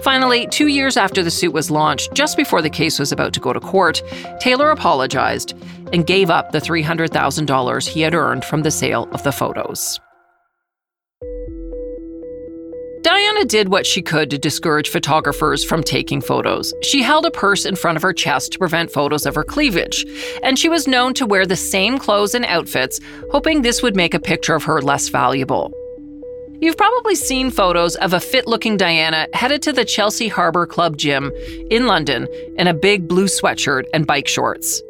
Finally, 0.01 0.47
two 0.47 0.67
years 0.67 0.97
after 0.97 1.23
the 1.23 1.31
suit 1.31 1.53
was 1.53 1.71
launched, 1.71 2.13
just 2.13 2.37
before 2.37 2.61
the 2.61 2.69
case 2.69 2.99
was 2.99 3.11
about 3.11 3.33
to 3.33 3.39
go 3.39 3.53
to 3.53 3.59
court, 3.59 4.01
Taylor 4.39 4.71
apologized 4.71 5.53
and 5.93 6.07
gave 6.07 6.29
up 6.29 6.51
the 6.51 6.59
$300,000 6.59 7.87
he 7.87 8.01
had 8.01 8.13
earned 8.13 8.45
from 8.45 8.63
the 8.63 8.71
sale 8.71 9.07
of 9.11 9.23
the 9.23 9.31
photos. 9.31 9.99
Diana 13.05 13.45
did 13.45 13.69
what 13.69 13.85
she 13.85 14.01
could 14.01 14.31
to 14.31 14.37
discourage 14.39 14.89
photographers 14.89 15.63
from 15.63 15.83
taking 15.83 16.21
photos. 16.21 16.73
She 16.81 17.03
held 17.03 17.27
a 17.27 17.31
purse 17.31 17.63
in 17.63 17.75
front 17.75 17.97
of 17.97 18.01
her 18.01 18.13
chest 18.13 18.53
to 18.53 18.57
prevent 18.57 18.91
photos 18.91 19.27
of 19.27 19.35
her 19.35 19.43
cleavage, 19.43 20.03
and 20.41 20.57
she 20.57 20.69
was 20.69 20.87
known 20.87 21.13
to 21.13 21.27
wear 21.27 21.45
the 21.45 21.55
same 21.55 21.99
clothes 21.99 22.33
and 22.33 22.45
outfits, 22.45 22.99
hoping 23.31 23.61
this 23.61 23.83
would 23.83 23.95
make 23.95 24.15
a 24.15 24.19
picture 24.19 24.55
of 24.55 24.63
her 24.63 24.81
less 24.81 25.09
valuable. 25.09 25.71
You've 26.61 26.77
probably 26.77 27.15
seen 27.15 27.51
photos 27.51 27.95
of 27.97 28.13
a 28.13 28.19
fit 28.19 28.47
looking 28.47 28.77
Diana 28.77 29.27
headed 29.33 29.61
to 29.63 29.73
the 29.73 29.83
Chelsea 29.83 30.29
Harbour 30.29 30.65
Club 30.65 30.97
gym 30.97 31.31
in 31.69 31.85
London 31.85 32.27
in 32.57 32.67
a 32.67 32.73
big 32.73 33.07
blue 33.07 33.25
sweatshirt 33.25 33.83
and 33.93 34.07
bike 34.07 34.27
shorts. 34.27 34.81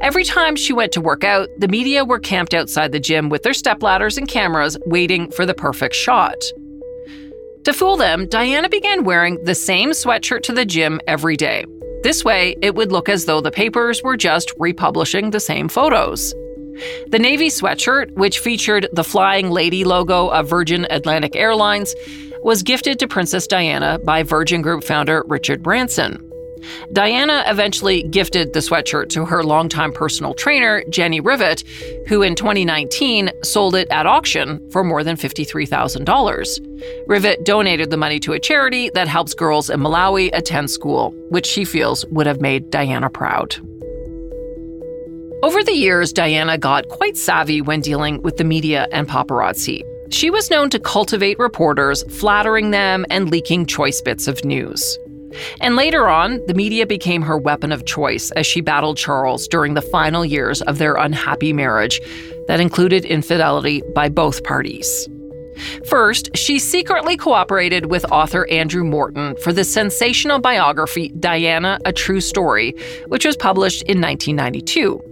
Every 0.00 0.24
time 0.24 0.56
she 0.56 0.72
went 0.72 0.92
to 0.92 1.00
work 1.00 1.24
out, 1.24 1.48
the 1.58 1.68
media 1.68 2.04
were 2.04 2.18
camped 2.18 2.54
outside 2.54 2.92
the 2.92 3.00
gym 3.00 3.28
with 3.28 3.42
their 3.42 3.52
stepladders 3.52 4.18
and 4.18 4.26
cameras 4.26 4.76
waiting 4.86 5.30
for 5.30 5.46
the 5.46 5.54
perfect 5.54 5.94
shot. 5.94 6.42
To 7.64 7.72
fool 7.72 7.96
them, 7.96 8.26
Diana 8.26 8.68
began 8.68 9.04
wearing 9.04 9.42
the 9.44 9.54
same 9.54 9.90
sweatshirt 9.90 10.42
to 10.42 10.52
the 10.52 10.66
gym 10.66 11.00
every 11.06 11.36
day. 11.36 11.64
This 12.02 12.24
way, 12.24 12.54
it 12.60 12.74
would 12.74 12.92
look 12.92 13.08
as 13.08 13.24
though 13.24 13.40
the 13.40 13.50
papers 13.50 14.02
were 14.02 14.16
just 14.16 14.52
republishing 14.58 15.30
the 15.30 15.40
same 15.40 15.68
photos. 15.68 16.34
The 17.08 17.18
navy 17.18 17.48
sweatshirt, 17.48 18.12
which 18.14 18.38
featured 18.38 18.88
the 18.92 19.04
Flying 19.04 19.50
Lady 19.50 19.84
logo 19.84 20.28
of 20.28 20.48
Virgin 20.48 20.86
Atlantic 20.90 21.36
Airlines, 21.36 21.94
was 22.42 22.62
gifted 22.62 22.98
to 22.98 23.08
Princess 23.08 23.46
Diana 23.46 23.98
by 24.04 24.22
Virgin 24.22 24.62
Group 24.62 24.84
founder 24.84 25.24
Richard 25.26 25.62
Branson. 25.62 26.30
Diana 26.92 27.44
eventually 27.46 28.02
gifted 28.04 28.52
the 28.52 28.60
sweatshirt 28.60 29.10
to 29.10 29.24
her 29.24 29.42
longtime 29.42 29.92
personal 29.92 30.34
trainer, 30.34 30.82
Jenny 30.88 31.20
Rivett, 31.20 31.62
who 32.08 32.22
in 32.22 32.34
2019 32.34 33.30
sold 33.42 33.74
it 33.74 33.88
at 33.90 34.06
auction 34.06 34.60
for 34.70 34.82
more 34.82 35.04
than 35.04 35.16
$53,000. 35.16 37.06
Rivett 37.06 37.44
donated 37.44 37.90
the 37.90 37.96
money 37.96 38.18
to 38.20 38.32
a 38.32 38.40
charity 38.40 38.90
that 38.94 39.08
helps 39.08 39.34
girls 39.34 39.70
in 39.70 39.80
Malawi 39.80 40.30
attend 40.32 40.70
school, 40.70 41.10
which 41.28 41.46
she 41.46 41.64
feels 41.64 42.04
would 42.06 42.26
have 42.26 42.40
made 42.40 42.70
Diana 42.70 43.10
proud. 43.10 43.56
Over 45.44 45.62
the 45.62 45.74
years, 45.74 46.10
Diana 46.10 46.56
got 46.56 46.88
quite 46.88 47.18
savvy 47.18 47.60
when 47.60 47.82
dealing 47.82 48.22
with 48.22 48.38
the 48.38 48.44
media 48.44 48.88
and 48.92 49.06
paparazzi. 49.06 49.82
She 50.08 50.30
was 50.30 50.50
known 50.50 50.70
to 50.70 50.78
cultivate 50.78 51.38
reporters, 51.38 52.02
flattering 52.04 52.70
them 52.70 53.04
and 53.10 53.30
leaking 53.30 53.66
choice 53.66 54.00
bits 54.00 54.26
of 54.26 54.42
news. 54.42 54.98
And 55.60 55.76
later 55.76 56.08
on, 56.08 56.40
the 56.46 56.54
media 56.54 56.86
became 56.86 57.20
her 57.20 57.36
weapon 57.36 57.72
of 57.72 57.84
choice 57.84 58.30
as 58.30 58.46
she 58.46 58.62
battled 58.62 58.96
Charles 58.96 59.46
during 59.46 59.74
the 59.74 59.82
final 59.82 60.24
years 60.24 60.62
of 60.62 60.78
their 60.78 60.94
unhappy 60.94 61.52
marriage 61.52 62.00
that 62.48 62.58
included 62.58 63.04
infidelity 63.04 63.82
by 63.94 64.08
both 64.08 64.44
parties. 64.44 65.06
First, 65.84 66.34
she 66.34 66.58
secretly 66.58 67.18
cooperated 67.18 67.90
with 67.90 68.10
author 68.10 68.48
Andrew 68.48 68.82
Morton 68.82 69.36
for 69.42 69.52
the 69.52 69.64
sensational 69.64 70.38
biography 70.38 71.08
Diana 71.20 71.80
A 71.84 71.92
True 71.92 72.22
Story, 72.22 72.74
which 73.08 73.26
was 73.26 73.36
published 73.36 73.82
in 73.82 74.00
1992. 74.00 75.10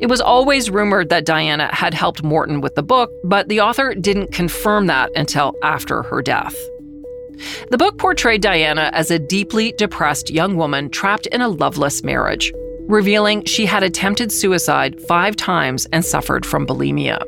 It 0.00 0.06
was 0.06 0.20
always 0.20 0.70
rumored 0.70 1.08
that 1.08 1.24
Diana 1.24 1.68
had 1.74 1.94
helped 1.94 2.22
Morton 2.22 2.60
with 2.60 2.74
the 2.74 2.82
book, 2.82 3.10
but 3.24 3.48
the 3.48 3.60
author 3.60 3.94
didn't 3.94 4.32
confirm 4.32 4.86
that 4.86 5.10
until 5.16 5.54
after 5.62 6.02
her 6.02 6.22
death. 6.22 6.56
The 7.70 7.78
book 7.78 7.98
portrayed 7.98 8.40
Diana 8.40 8.90
as 8.92 9.10
a 9.10 9.18
deeply 9.18 9.72
depressed 9.72 10.30
young 10.30 10.56
woman 10.56 10.88
trapped 10.88 11.26
in 11.26 11.40
a 11.40 11.48
loveless 11.48 12.02
marriage, 12.02 12.52
revealing 12.86 13.44
she 13.44 13.66
had 13.66 13.82
attempted 13.82 14.32
suicide 14.32 15.00
five 15.02 15.36
times 15.36 15.86
and 15.92 16.04
suffered 16.04 16.46
from 16.46 16.66
bulimia. 16.66 17.20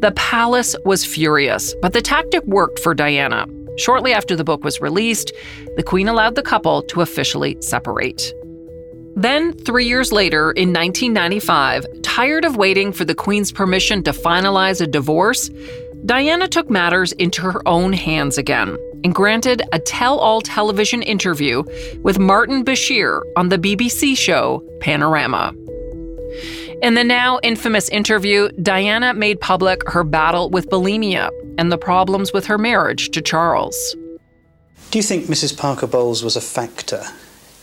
The 0.00 0.12
palace 0.12 0.74
was 0.84 1.04
furious, 1.04 1.74
but 1.82 1.92
the 1.92 2.02
tactic 2.02 2.44
worked 2.46 2.78
for 2.78 2.94
Diana. 2.94 3.46
Shortly 3.76 4.12
after 4.12 4.36
the 4.36 4.44
book 4.44 4.64
was 4.64 4.80
released, 4.80 5.32
the 5.76 5.82
Queen 5.82 6.08
allowed 6.08 6.34
the 6.34 6.42
couple 6.42 6.82
to 6.82 7.00
officially 7.00 7.56
separate. 7.60 8.34
Then, 9.16 9.52
three 9.52 9.86
years 9.86 10.12
later, 10.12 10.52
in 10.52 10.72
1995, 10.72 11.84
tired 12.02 12.44
of 12.44 12.56
waiting 12.56 12.92
for 12.92 13.04
the 13.04 13.14
Queen's 13.14 13.52
permission 13.52 14.02
to 14.04 14.12
finalize 14.12 14.80
a 14.80 14.86
divorce, 14.86 15.50
Diana 16.06 16.48
took 16.48 16.70
matters 16.70 17.12
into 17.12 17.42
her 17.42 17.66
own 17.68 17.92
hands 17.92 18.38
again 18.38 18.78
and 19.04 19.14
granted 19.14 19.62
a 19.72 19.78
tell 19.78 20.18
all 20.18 20.40
television 20.40 21.02
interview 21.02 21.62
with 22.02 22.18
Martin 22.18 22.64
Bashir 22.64 23.22
on 23.36 23.48
the 23.48 23.58
BBC 23.58 24.16
show 24.16 24.62
Panorama. 24.80 25.54
In 26.82 26.94
the 26.94 27.04
now 27.04 27.38
infamous 27.42 27.88
interview, 27.90 28.48
Diana 28.62 29.12
made 29.12 29.40
public 29.40 29.86
her 29.88 30.04
battle 30.04 30.48
with 30.48 30.70
bulimia 30.70 31.30
and 31.58 31.70
the 31.70 31.76
problems 31.76 32.32
with 32.32 32.46
her 32.46 32.56
marriage 32.56 33.10
to 33.10 33.20
Charles. 33.20 33.96
Do 34.90 34.98
you 34.98 35.02
think 35.02 35.26
Mrs. 35.26 35.56
Parker 35.56 35.86
Bowles 35.86 36.24
was 36.24 36.36
a 36.36 36.40
factor 36.40 37.02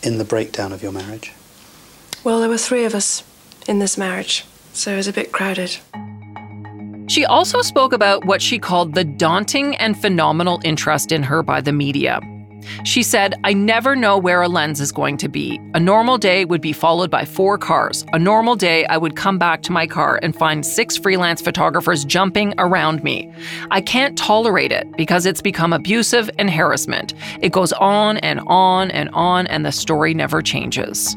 in 0.02 0.18
the 0.18 0.24
breakdown 0.24 0.72
of 0.72 0.82
your 0.82 0.92
marriage? 0.92 1.32
Well, 2.24 2.40
there 2.40 2.48
were 2.48 2.58
three 2.58 2.84
of 2.84 2.94
us 2.94 3.22
in 3.68 3.78
this 3.78 3.96
marriage, 3.96 4.44
so 4.72 4.92
it 4.92 4.96
was 4.96 5.08
a 5.08 5.12
bit 5.12 5.32
crowded. 5.32 5.76
She 7.08 7.24
also 7.24 7.62
spoke 7.62 7.92
about 7.92 8.26
what 8.26 8.42
she 8.42 8.58
called 8.58 8.94
the 8.94 9.04
daunting 9.04 9.76
and 9.76 9.98
phenomenal 9.98 10.60
interest 10.62 11.10
in 11.10 11.22
her 11.22 11.42
by 11.42 11.60
the 11.60 11.72
media. 11.72 12.20
She 12.84 13.02
said, 13.02 13.34
I 13.44 13.54
never 13.54 13.96
know 13.96 14.18
where 14.18 14.42
a 14.42 14.48
lens 14.48 14.80
is 14.80 14.92
going 14.92 15.16
to 15.18 15.28
be. 15.28 15.58
A 15.74 15.80
normal 15.80 16.18
day 16.18 16.44
would 16.44 16.60
be 16.60 16.72
followed 16.72 17.10
by 17.10 17.24
four 17.24 17.56
cars. 17.56 18.04
A 18.12 18.18
normal 18.18 18.56
day, 18.56 18.84
I 18.86 18.98
would 18.98 19.16
come 19.16 19.38
back 19.38 19.62
to 19.62 19.72
my 19.72 19.86
car 19.86 20.18
and 20.22 20.36
find 20.36 20.66
six 20.66 20.96
freelance 20.96 21.40
photographers 21.40 22.04
jumping 22.04 22.52
around 22.58 23.02
me. 23.02 23.32
I 23.70 23.80
can't 23.80 24.18
tolerate 24.18 24.72
it 24.72 24.90
because 24.96 25.24
it's 25.24 25.40
become 25.40 25.72
abusive 25.72 26.28
and 26.38 26.50
harassment. 26.50 27.14
It 27.40 27.52
goes 27.52 27.72
on 27.74 28.18
and 28.18 28.40
on 28.46 28.90
and 28.90 29.08
on, 29.10 29.46
and 29.46 29.64
the 29.64 29.72
story 29.72 30.12
never 30.12 30.42
changes. 30.42 31.16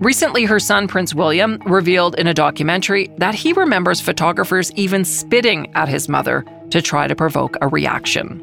Recently, 0.00 0.46
her 0.46 0.58
son, 0.58 0.88
Prince 0.88 1.14
William, 1.14 1.58
revealed 1.66 2.14
in 2.14 2.26
a 2.26 2.32
documentary 2.32 3.10
that 3.18 3.34
he 3.34 3.52
remembers 3.52 4.00
photographers 4.00 4.72
even 4.72 5.04
spitting 5.04 5.70
at 5.74 5.90
his 5.90 6.08
mother 6.08 6.42
to 6.70 6.80
try 6.80 7.06
to 7.06 7.14
provoke 7.14 7.58
a 7.60 7.68
reaction. 7.68 8.42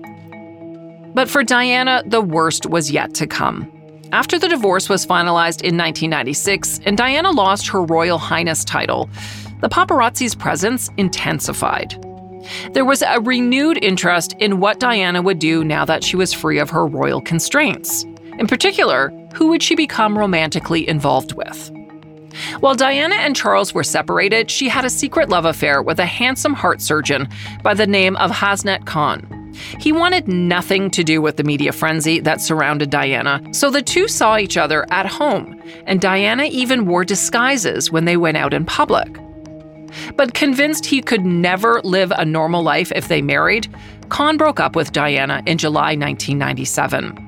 But 1.16 1.28
for 1.28 1.44
Diana, 1.44 2.04
the 2.06 2.22
worst 2.22 2.68
was 2.68 2.92
yet 2.92 3.16
to 3.16 3.26
come. 3.26 3.72
After 4.12 4.38
the 4.38 4.48
divorce 4.48 4.88
was 4.88 5.04
finalized 5.04 5.64
in 5.64 5.76
1996 5.76 6.82
and 6.86 6.96
Diana 6.96 7.32
lost 7.32 7.68
her 7.70 7.82
Royal 7.82 8.20
Highness 8.20 8.64
title, 8.64 9.10
the 9.62 9.68
paparazzi's 9.68 10.36
presence 10.36 10.92
intensified. 10.98 12.00
There 12.74 12.86
was 12.86 13.02
a 13.02 13.20
renewed 13.20 13.84
interest 13.84 14.34
in 14.40 14.60
what 14.60 14.80
Diana 14.80 15.24
would 15.24 15.40
do 15.40 15.64
now 15.64 15.86
that 15.86 16.04
she 16.04 16.16
was 16.16 16.34
free 16.34 16.60
of 16.60 16.70
her 16.70 16.86
royal 16.86 17.20
constraints. 17.20 18.06
In 18.38 18.48
particular, 18.48 19.12
who 19.34 19.48
would 19.48 19.64
she 19.64 19.76
become 19.76 20.18
romantically 20.18 20.88
involved 20.88 21.34
with? 21.34 21.72
While 22.60 22.76
Diana 22.76 23.16
and 23.16 23.36
Charles 23.36 23.74
were 23.74 23.84
separated, 23.84 24.52
she 24.52 24.70
had 24.70 24.86
a 24.86 24.90
secret 24.90 25.30
love 25.30 25.46
affair 25.46 25.82
with 25.82 26.00
a 26.00 26.06
handsome 26.06 26.54
heart 26.54 26.82
surgeon 26.82 27.28
by 27.64 27.74
the 27.74 27.88
name 27.88 28.16
of 28.18 28.32
Hasnat 28.32 28.86
Khan. 28.86 29.54
He 29.80 29.92
wanted 29.92 30.28
nothing 30.28 30.92
to 30.92 31.04
do 31.04 31.20
with 31.20 31.38
the 31.38 31.44
media 31.44 31.72
frenzy 31.72 32.20
that 32.20 32.42
surrounded 32.42 32.92
Diana, 32.92 33.42
so 33.52 33.72
the 33.72 33.82
two 33.82 34.08
saw 34.08 34.38
each 34.38 34.56
other 34.56 34.86
at 34.92 35.08
home, 35.08 35.60
and 35.88 36.00
Diana 36.00 36.44
even 36.44 36.86
wore 36.86 37.04
disguises 37.04 37.92
when 37.92 38.06
they 38.06 38.18
went 38.18 38.38
out 38.38 38.54
in 38.54 38.66
public. 38.66 39.18
But 40.16 40.36
convinced 40.36 40.86
he 40.86 41.02
could 41.02 41.26
never 41.26 41.82
live 41.84 42.12
a 42.12 42.26
normal 42.26 42.62
life 42.62 42.92
if 42.96 43.08
they 43.08 43.22
married, 43.22 43.68
Khan 44.10 44.38
broke 44.38 44.60
up 44.60 44.76
with 44.76 44.92
Diana 44.92 45.42
in 45.48 45.58
July 45.58 45.96
1997. 45.96 47.27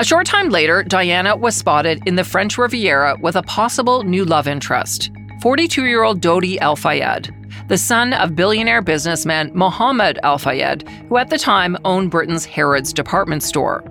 A 0.00 0.04
short 0.04 0.26
time 0.26 0.50
later, 0.50 0.84
Diana 0.84 1.34
was 1.34 1.56
spotted 1.56 2.00
in 2.06 2.14
the 2.14 2.22
French 2.22 2.56
Riviera 2.56 3.16
with 3.20 3.34
a 3.34 3.42
possible 3.42 4.04
new 4.04 4.24
love 4.24 4.46
interest 4.46 5.10
42 5.42 5.86
year 5.86 6.04
old 6.04 6.20
Dodi 6.20 6.56
Al 6.58 6.76
Fayed, 6.76 7.34
the 7.66 7.76
son 7.76 8.12
of 8.12 8.36
billionaire 8.36 8.80
businessman 8.80 9.50
Mohammed 9.54 10.20
Al 10.22 10.38
Fayed, 10.38 10.88
who 11.08 11.16
at 11.16 11.30
the 11.30 11.38
time 11.38 11.76
owned 11.84 12.12
Britain's 12.12 12.44
Harrods 12.44 12.92
department 12.92 13.42
store. 13.42 13.82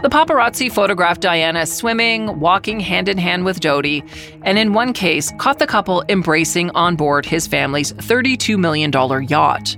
The 0.00 0.08
paparazzi 0.08 0.72
photographed 0.72 1.20
Diana 1.20 1.66
swimming, 1.66 2.40
walking 2.40 2.80
hand 2.80 3.10
in 3.10 3.18
hand 3.18 3.44
with 3.44 3.60
Dodi, 3.60 4.02
and 4.44 4.56
in 4.56 4.72
one 4.72 4.94
case, 4.94 5.30
caught 5.36 5.58
the 5.58 5.66
couple 5.66 6.04
embracing 6.08 6.70
on 6.70 6.96
board 6.96 7.26
his 7.26 7.46
family's 7.46 7.92
$32 7.92 8.58
million 8.58 8.90
yacht. 9.28 9.76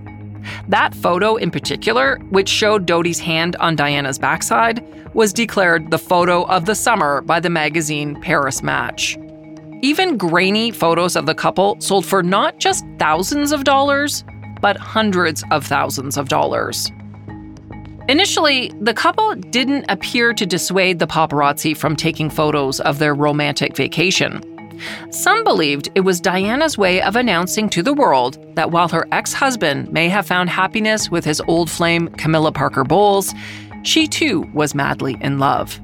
That 0.68 0.94
photo 0.94 1.37
in 1.37 1.50
particular, 1.50 2.18
which 2.31 2.48
showed 2.48 2.87
Dodi's 2.87 3.18
hand 3.18 3.57
on 3.57 3.76
Diana's 3.76 4.18
backside, 4.18 4.85
was 5.14 5.33
declared 5.33 5.90
the 5.90 5.99
photo 5.99 6.44
of 6.44 6.66
the 6.66 6.75
summer 6.75 7.21
by 7.23 7.40
the 7.40 7.51
magazine 7.51 8.21
Paris 8.21 8.62
Match. 8.62 9.16
Even 9.83 10.16
grainy 10.16 10.71
photos 10.71 11.16
of 11.16 11.27
the 11.27 11.35
couple 11.35 11.81
sold 11.81 12.05
for 12.05 12.23
not 12.23 12.59
just 12.59 12.85
thousands 12.99 13.53
of 13.53 13.64
dollars, 13.64 14.25
but 14.61 14.77
hundreds 14.77 15.44
of 15.51 15.64
thousands 15.64 16.16
of 16.16 16.29
dollars. 16.29 16.90
Initially, 18.09 18.73
the 18.81 18.94
couple 18.94 19.35
didn't 19.35 19.85
appear 19.88 20.33
to 20.33 20.47
dissuade 20.47 20.99
the 20.99 21.07
paparazzi 21.07 21.77
from 21.77 21.94
taking 21.94 22.31
photos 22.31 22.81
of 22.81 22.99
their 22.99 23.14
romantic 23.14 23.77
vacation. 23.77 24.42
Some 25.11 25.44
believed 25.44 25.90
it 25.94 26.01
was 26.01 26.21
Diana's 26.21 26.79
way 26.79 27.03
of 27.03 27.16
announcing 27.16 27.68
to 27.71 27.83
the 27.83 27.92
world 27.92 28.38
that 28.55 28.71
while 28.71 28.88
her 28.88 29.07
ex 29.12 29.33
husband 29.33 29.92
may 29.92 30.09
have 30.09 30.27
found 30.27 30.51
happiness 30.51 31.11
with 31.11 31.25
his 31.25 31.42
old 31.49 31.71
flame 31.71 32.09
Camilla 32.09 32.53
Parker 32.53 32.85
Bowles, 32.85 33.35
she 33.83 34.07
too 34.07 34.49
was 34.53 34.75
madly 34.75 35.17
in 35.21 35.38
love. 35.38 35.81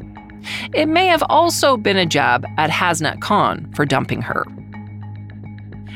It 0.73 0.87
may 0.87 1.07
have 1.07 1.23
also 1.29 1.77
been 1.77 1.97
a 1.97 2.07
jab 2.07 2.47
at 2.59 2.71
Hasnat 2.71 3.21
Khan 3.21 3.71
for 3.75 3.87
dumping 3.87 4.23
her. 4.23 4.45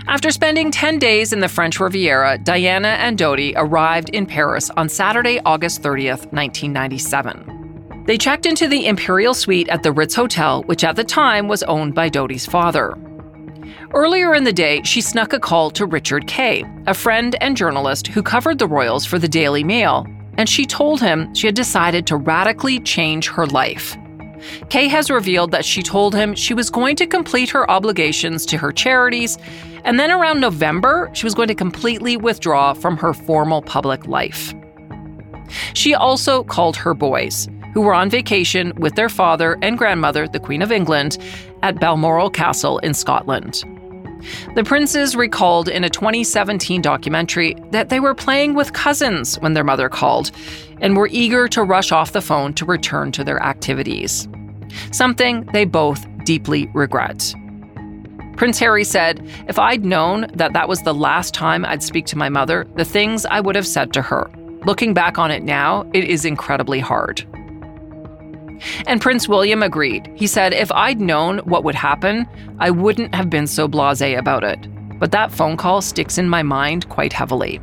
After 0.07 0.31
spending 0.31 0.71
10 0.71 0.99
days 0.99 1.35
in 1.35 1.41
the 1.41 1.49
French 1.49 1.79
Riviera, 1.79 2.39
Diana 2.39 2.89
and 2.89 3.19
Dodi 3.19 3.53
arrived 3.57 4.09
in 4.11 4.25
Paris 4.25 4.71
on 4.71 4.89
Saturday, 4.89 5.39
August 5.45 5.83
30th, 5.83 6.33
1997. 6.33 8.05
They 8.07 8.17
checked 8.17 8.47
into 8.47 8.69
the 8.69 8.87
Imperial 8.87 9.35
Suite 9.35 9.69
at 9.69 9.83
the 9.83 9.93
Ritz 9.93 10.15
Hotel, 10.15 10.63
which 10.63 10.83
at 10.83 10.97
the 10.97 11.05
time 11.05 11.47
was 11.47 11.63
owned 11.65 11.95
by 11.95 12.09
Dodi's 12.09 12.47
father. 12.47 12.97
Earlier 13.93 14.35
in 14.35 14.45
the 14.45 14.53
day, 14.53 14.81
she 14.83 15.03
snuck 15.03 15.35
a 15.35 15.39
call 15.39 15.71
to 15.73 15.85
Richard 15.85 16.27
Kay, 16.27 16.65
a 16.87 16.95
friend 16.95 17.37
and 17.43 17.55
journalist 17.55 18.07
who 18.07 18.23
covered 18.23 18.59
the 18.59 18.67
royals 18.67 19.05
for 19.05 19.19
the 19.19 19.29
Daily 19.29 19.63
Mail, 19.63 20.07
and 20.38 20.48
she 20.48 20.64
told 20.64 21.01
him 21.01 21.35
she 21.35 21.46
had 21.46 21.55
decided 21.55 22.07
to 22.07 22.16
radically 22.16 22.81
change 22.81 23.29
her 23.29 23.46
life. 23.46 23.96
Kay 24.70 24.87
has 24.88 25.11
revealed 25.11 25.51
that 25.51 25.64
she 25.64 25.83
told 25.83 26.14
him 26.14 26.35
she 26.35 26.55
was 26.55 26.70
going 26.70 26.94
to 26.96 27.07
complete 27.07 27.51
her 27.51 27.68
obligations 27.70 28.46
to 28.46 28.57
her 28.57 28.72
charities, 28.72 29.37
and 29.85 29.98
then 29.98 30.12
around 30.12 30.40
November, 30.40 31.11
she 31.12 31.27
was 31.27 31.35
going 31.35 31.48
to 31.48 31.55
completely 31.55 32.16
withdraw 32.16 32.72
from 32.72 32.96
her 32.96 33.12
formal 33.12 33.62
public 33.62 34.07
life. 34.07 34.55
She 35.74 35.94
also 35.94 36.44
called 36.44 36.77
her 36.77 36.94
boys, 36.94 37.48
who 37.74 37.81
were 37.81 37.94
on 37.94 38.11
vacation 38.11 38.72
with 38.77 38.94
their 38.94 39.09
father 39.09 39.59
and 39.61 39.77
grandmother, 39.77 40.29
the 40.29 40.40
Queen 40.40 40.62
of 40.62 40.70
England, 40.70 41.18
at 41.62 41.81
Balmoral 41.81 42.31
Castle 42.31 42.79
in 42.79 42.94
Scotland. 42.94 43.64
The 44.55 44.65
princes 44.65 45.17
recalled 45.17 45.69
in 45.69 45.85
a 45.85 45.91
2017 45.91 46.83
documentary 46.83 47.57
that 47.71 47.89
they 47.89 48.01
were 48.01 48.15
playing 48.15 48.55
with 48.55 48.73
cousins 48.73 49.37
when 49.41 49.55
their 49.55 49.65
mother 49.65 49.89
called 49.89 50.31
and 50.81 50.97
were 50.97 51.09
eager 51.11 51.49
to 51.49 51.63
rush 51.63 51.93
off 51.93 52.13
the 52.13 52.21
phone 52.21 52.55
to 52.55 52.65
return 52.65 53.13
to 53.13 53.25
their 53.25 53.43
activities. 53.43 54.29
Something 54.93 55.47
they 55.53 55.65
both 55.65 56.07
deeply 56.25 56.69
regret. 56.75 57.35
Prince 58.37 58.59
Harry 58.61 58.85
said, 58.85 59.21
If 59.49 59.59
I'd 59.59 59.85
known 59.85 60.29
that 60.35 60.53
that 60.53 60.69
was 60.69 60.83
the 60.83 60.95
last 60.95 61.35
time 61.35 61.65
I'd 61.65 61.83
speak 61.83 62.07
to 62.07 62.19
my 62.19 62.29
mother, 62.29 62.69
the 62.77 62.85
things 62.85 63.27
I 63.27 63.41
would 63.41 63.57
have 63.57 63.67
said 63.67 63.93
to 63.95 64.03
her. 64.03 64.31
Looking 64.65 64.95
back 64.95 65.19
on 65.19 65.31
it 65.31 65.43
now, 65.43 65.91
it 65.93 66.05
is 66.05 66.25
incredibly 66.25 66.79
hard. 66.79 67.27
And 68.87 69.01
Prince 69.01 69.29
William 69.29 69.62
agreed. 69.62 70.11
He 70.14 70.27
said, 70.27 70.53
If 70.53 70.71
I'd 70.73 71.01
known 71.01 71.38
what 71.38 71.64
would 71.64 71.75
happen, 71.75 72.27
I 72.59 72.71
wouldn't 72.71 73.14
have 73.14 73.31
been 73.31 73.47
so 73.47 73.68
blase 73.68 74.01
about 74.01 74.44
it. 74.44 74.66
But 74.99 75.12
that 75.12 75.33
phone 75.33 75.57
call 75.57 75.81
sticks 75.81 76.18
in 76.18 76.29
my 76.29 76.42
mind 76.42 76.88
quite 76.88 77.12
heavily. 77.12 77.61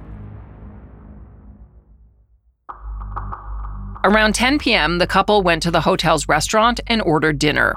Around 4.05 4.36
10 4.36 4.60
p.m., 4.60 4.99
the 4.99 5.08
couple 5.08 5.41
went 5.41 5.63
to 5.63 5.71
the 5.71 5.81
hotel's 5.81 6.27
restaurant 6.29 6.79
and 6.86 7.01
ordered 7.01 7.39
dinner. 7.39 7.75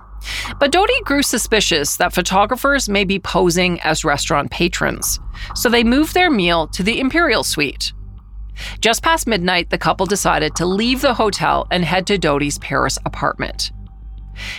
But 0.61 0.72
Dodi 0.72 1.00
grew 1.04 1.22
suspicious 1.22 1.96
that 1.96 2.12
photographers 2.12 2.87
may 2.87 3.04
be 3.04 3.18
posing 3.18 3.81
as 3.81 4.04
restaurant 4.04 4.50
patrons, 4.50 5.20
so 5.54 5.70
they 5.70 5.85
moved 5.85 6.12
their 6.12 6.31
meal 6.31 6.66
to 6.68 6.83
the 6.83 7.00
Imperial 7.00 7.44
Suite. 7.44 7.94
Just 8.81 9.03
past 9.03 9.27
midnight, 9.27 9.71
the 9.71 9.79
couple 9.79 10.07
decided 10.07 10.55
to 10.57 10.66
leave 10.66 11.01
the 11.01 11.14
hotel 11.14 11.66
and 11.71 11.85
head 11.85 12.07
to 12.07 12.18
Dodi's 12.18 12.59
Paris 12.59 12.99
apartment. 13.05 13.73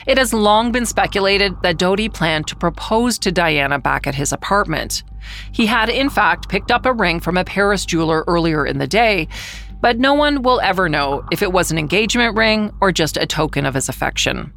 It 0.06 0.18
has 0.18 0.34
long 0.34 0.72
been 0.72 0.86
speculated 0.86 1.56
that 1.64 1.78
Dodi 1.78 2.10
planned 2.14 2.48
to 2.48 2.56
propose 2.56 3.18
to 3.20 3.32
Diana 3.32 3.80
back 3.80 4.08
at 4.08 4.16
his 4.16 4.34
apartment. 4.34 5.04
He 5.52 5.66
had, 5.66 5.90
in 5.90 6.10
fact, 6.10 6.50
picked 6.50 6.72
up 6.72 6.86
a 6.86 6.94
ring 6.94 7.20
from 7.20 7.38
a 7.38 7.46
Paris 7.46 7.86
jeweler 7.86 8.24
earlier 8.28 8.66
in 8.66 8.78
the 8.78 8.88
day, 8.88 9.28
but 9.82 10.00
no 10.00 10.14
one 10.14 10.42
will 10.42 10.60
ever 10.62 10.90
know 10.90 11.26
if 11.32 11.42
it 11.42 11.54
was 11.54 11.72
an 11.72 11.78
engagement 11.78 12.36
ring 12.36 12.74
or 12.82 12.92
just 12.92 13.18
a 13.18 13.26
token 13.26 13.66
of 13.66 13.74
his 13.74 13.90
affection. 13.90 14.52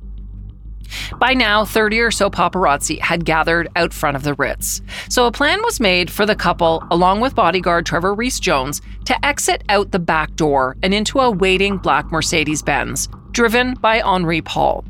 By 1.18 1.34
now, 1.34 1.64
30 1.64 2.00
or 2.00 2.10
so 2.10 2.30
paparazzi 2.30 2.98
had 3.00 3.24
gathered 3.24 3.68
out 3.76 3.92
front 3.92 4.16
of 4.16 4.22
the 4.22 4.34
Ritz. 4.34 4.82
So 5.08 5.26
a 5.26 5.32
plan 5.32 5.60
was 5.62 5.80
made 5.80 6.10
for 6.10 6.26
the 6.26 6.36
couple, 6.36 6.84
along 6.90 7.20
with 7.20 7.34
bodyguard 7.34 7.86
Trevor 7.86 8.14
Rees 8.14 8.40
Jones, 8.40 8.80
to 9.04 9.24
exit 9.24 9.64
out 9.68 9.90
the 9.90 9.98
back 9.98 10.34
door 10.36 10.76
and 10.82 10.94
into 10.94 11.20
a 11.20 11.30
waiting 11.30 11.78
black 11.78 12.10
Mercedes 12.10 12.62
Benz, 12.62 13.08
driven 13.32 13.74
by 13.74 14.00
Henri 14.00 14.40
Paul. 14.40 14.84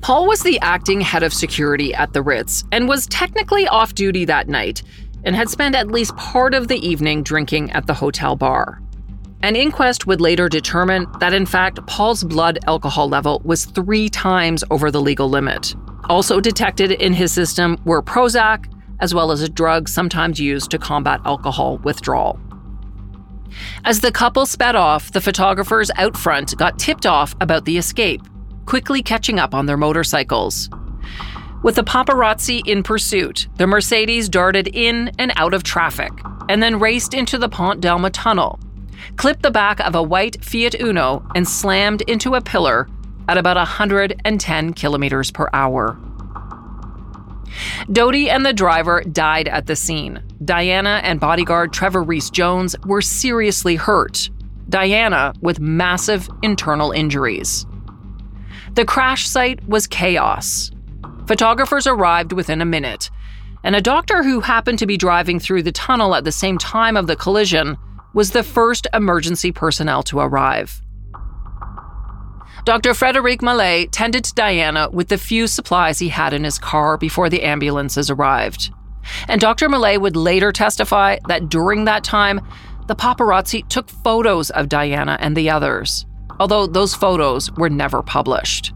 Paul 0.00 0.26
was 0.26 0.42
the 0.42 0.60
acting 0.60 1.00
head 1.00 1.22
of 1.22 1.32
security 1.32 1.94
at 1.94 2.12
the 2.12 2.22
Ritz 2.22 2.64
and 2.72 2.88
was 2.88 3.06
technically 3.06 3.66
off 3.66 3.94
duty 3.94 4.26
that 4.26 4.48
night 4.48 4.82
and 5.24 5.34
had 5.34 5.48
spent 5.48 5.74
at 5.74 5.88
least 5.88 6.14
part 6.16 6.52
of 6.52 6.68
the 6.68 6.76
evening 6.86 7.22
drinking 7.22 7.70
at 7.72 7.86
the 7.86 7.94
hotel 7.94 8.36
bar. 8.36 8.82
An 9.44 9.56
inquest 9.56 10.06
would 10.06 10.22
later 10.22 10.48
determine 10.48 11.06
that, 11.20 11.34
in 11.34 11.44
fact, 11.44 11.86
Paul's 11.86 12.24
blood 12.24 12.58
alcohol 12.66 13.10
level 13.10 13.42
was 13.44 13.66
three 13.66 14.08
times 14.08 14.64
over 14.70 14.90
the 14.90 15.02
legal 15.02 15.28
limit. 15.28 15.74
Also 16.08 16.40
detected 16.40 16.92
in 16.92 17.12
his 17.12 17.30
system 17.30 17.78
were 17.84 18.02
Prozac, 18.02 18.72
as 19.00 19.12
well 19.12 19.30
as 19.30 19.42
a 19.42 19.48
drug 19.50 19.86
sometimes 19.90 20.40
used 20.40 20.70
to 20.70 20.78
combat 20.78 21.20
alcohol 21.26 21.76
withdrawal. 21.84 22.40
As 23.84 24.00
the 24.00 24.10
couple 24.10 24.46
sped 24.46 24.76
off, 24.76 25.12
the 25.12 25.20
photographers 25.20 25.90
out 25.98 26.16
front 26.16 26.56
got 26.56 26.78
tipped 26.78 27.04
off 27.04 27.34
about 27.42 27.66
the 27.66 27.76
escape, 27.76 28.22
quickly 28.64 29.02
catching 29.02 29.38
up 29.38 29.54
on 29.54 29.66
their 29.66 29.76
motorcycles. 29.76 30.70
With 31.62 31.74
the 31.74 31.84
paparazzi 31.84 32.66
in 32.66 32.82
pursuit, 32.82 33.48
the 33.58 33.66
Mercedes 33.66 34.30
darted 34.30 34.68
in 34.68 35.10
and 35.18 35.34
out 35.36 35.52
of 35.52 35.64
traffic 35.64 36.12
and 36.48 36.62
then 36.62 36.80
raced 36.80 37.12
into 37.12 37.36
the 37.36 37.50
Pont 37.50 37.82
d'Alma 37.82 38.08
tunnel, 38.08 38.58
clipped 39.16 39.42
the 39.42 39.50
back 39.50 39.80
of 39.80 39.94
a 39.94 40.02
white 40.02 40.44
Fiat 40.44 40.80
Uno, 40.80 41.26
and 41.34 41.48
slammed 41.48 42.02
into 42.02 42.34
a 42.34 42.40
pillar 42.40 42.88
at 43.28 43.38
about 43.38 43.56
110 43.56 44.72
kilometers 44.74 45.30
per 45.30 45.48
hour. 45.52 45.98
Dodi 47.90 48.28
and 48.28 48.44
the 48.44 48.52
driver 48.52 49.02
died 49.02 49.48
at 49.48 49.66
the 49.66 49.76
scene. 49.76 50.22
Diana 50.44 51.00
and 51.04 51.20
bodyguard 51.20 51.72
Trevor 51.72 52.02
Rees 52.02 52.30
Jones 52.30 52.76
were 52.84 53.02
seriously 53.02 53.76
hurt. 53.76 54.30
Diana 54.68 55.34
with 55.40 55.60
massive 55.60 56.28
internal 56.42 56.90
injuries. 56.90 57.66
The 58.74 58.84
crash 58.84 59.28
site 59.28 59.66
was 59.68 59.86
chaos. 59.86 60.70
Photographers 61.26 61.86
arrived 61.86 62.32
within 62.32 62.60
a 62.60 62.66
minute, 62.66 63.10
and 63.62 63.76
a 63.76 63.80
doctor 63.80 64.22
who 64.22 64.40
happened 64.40 64.78
to 64.80 64.86
be 64.86 64.96
driving 64.96 65.38
through 65.38 65.62
the 65.62 65.72
tunnel 65.72 66.14
at 66.14 66.24
the 66.24 66.32
same 66.32 66.58
time 66.58 66.96
of 66.96 67.06
the 67.06 67.16
collision 67.16 67.78
was 68.14 68.30
the 68.30 68.42
first 68.42 68.86
emergency 68.94 69.52
personnel 69.52 70.02
to 70.04 70.20
arrive. 70.20 70.80
Dr. 72.64 72.94
Frederic 72.94 73.42
Mallet 73.42 73.92
tended 73.92 74.24
to 74.24 74.34
Diana 74.34 74.88
with 74.90 75.08
the 75.08 75.18
few 75.18 75.46
supplies 75.46 75.98
he 75.98 76.08
had 76.08 76.32
in 76.32 76.44
his 76.44 76.58
car 76.58 76.96
before 76.96 77.28
the 77.28 77.42
ambulances 77.42 78.08
arrived. 78.08 78.72
And 79.28 79.38
Dr. 79.38 79.68
Mallet 79.68 80.00
would 80.00 80.16
later 80.16 80.50
testify 80.50 81.18
that 81.28 81.50
during 81.50 81.84
that 81.84 82.04
time, 82.04 82.40
the 82.86 82.96
paparazzi 82.96 83.68
took 83.68 83.90
photos 83.90 84.48
of 84.50 84.70
Diana 84.70 85.18
and 85.20 85.36
the 85.36 85.50
others, 85.50 86.06
although 86.40 86.66
those 86.66 86.94
photos 86.94 87.50
were 87.52 87.68
never 87.68 88.02
published. 88.02 88.72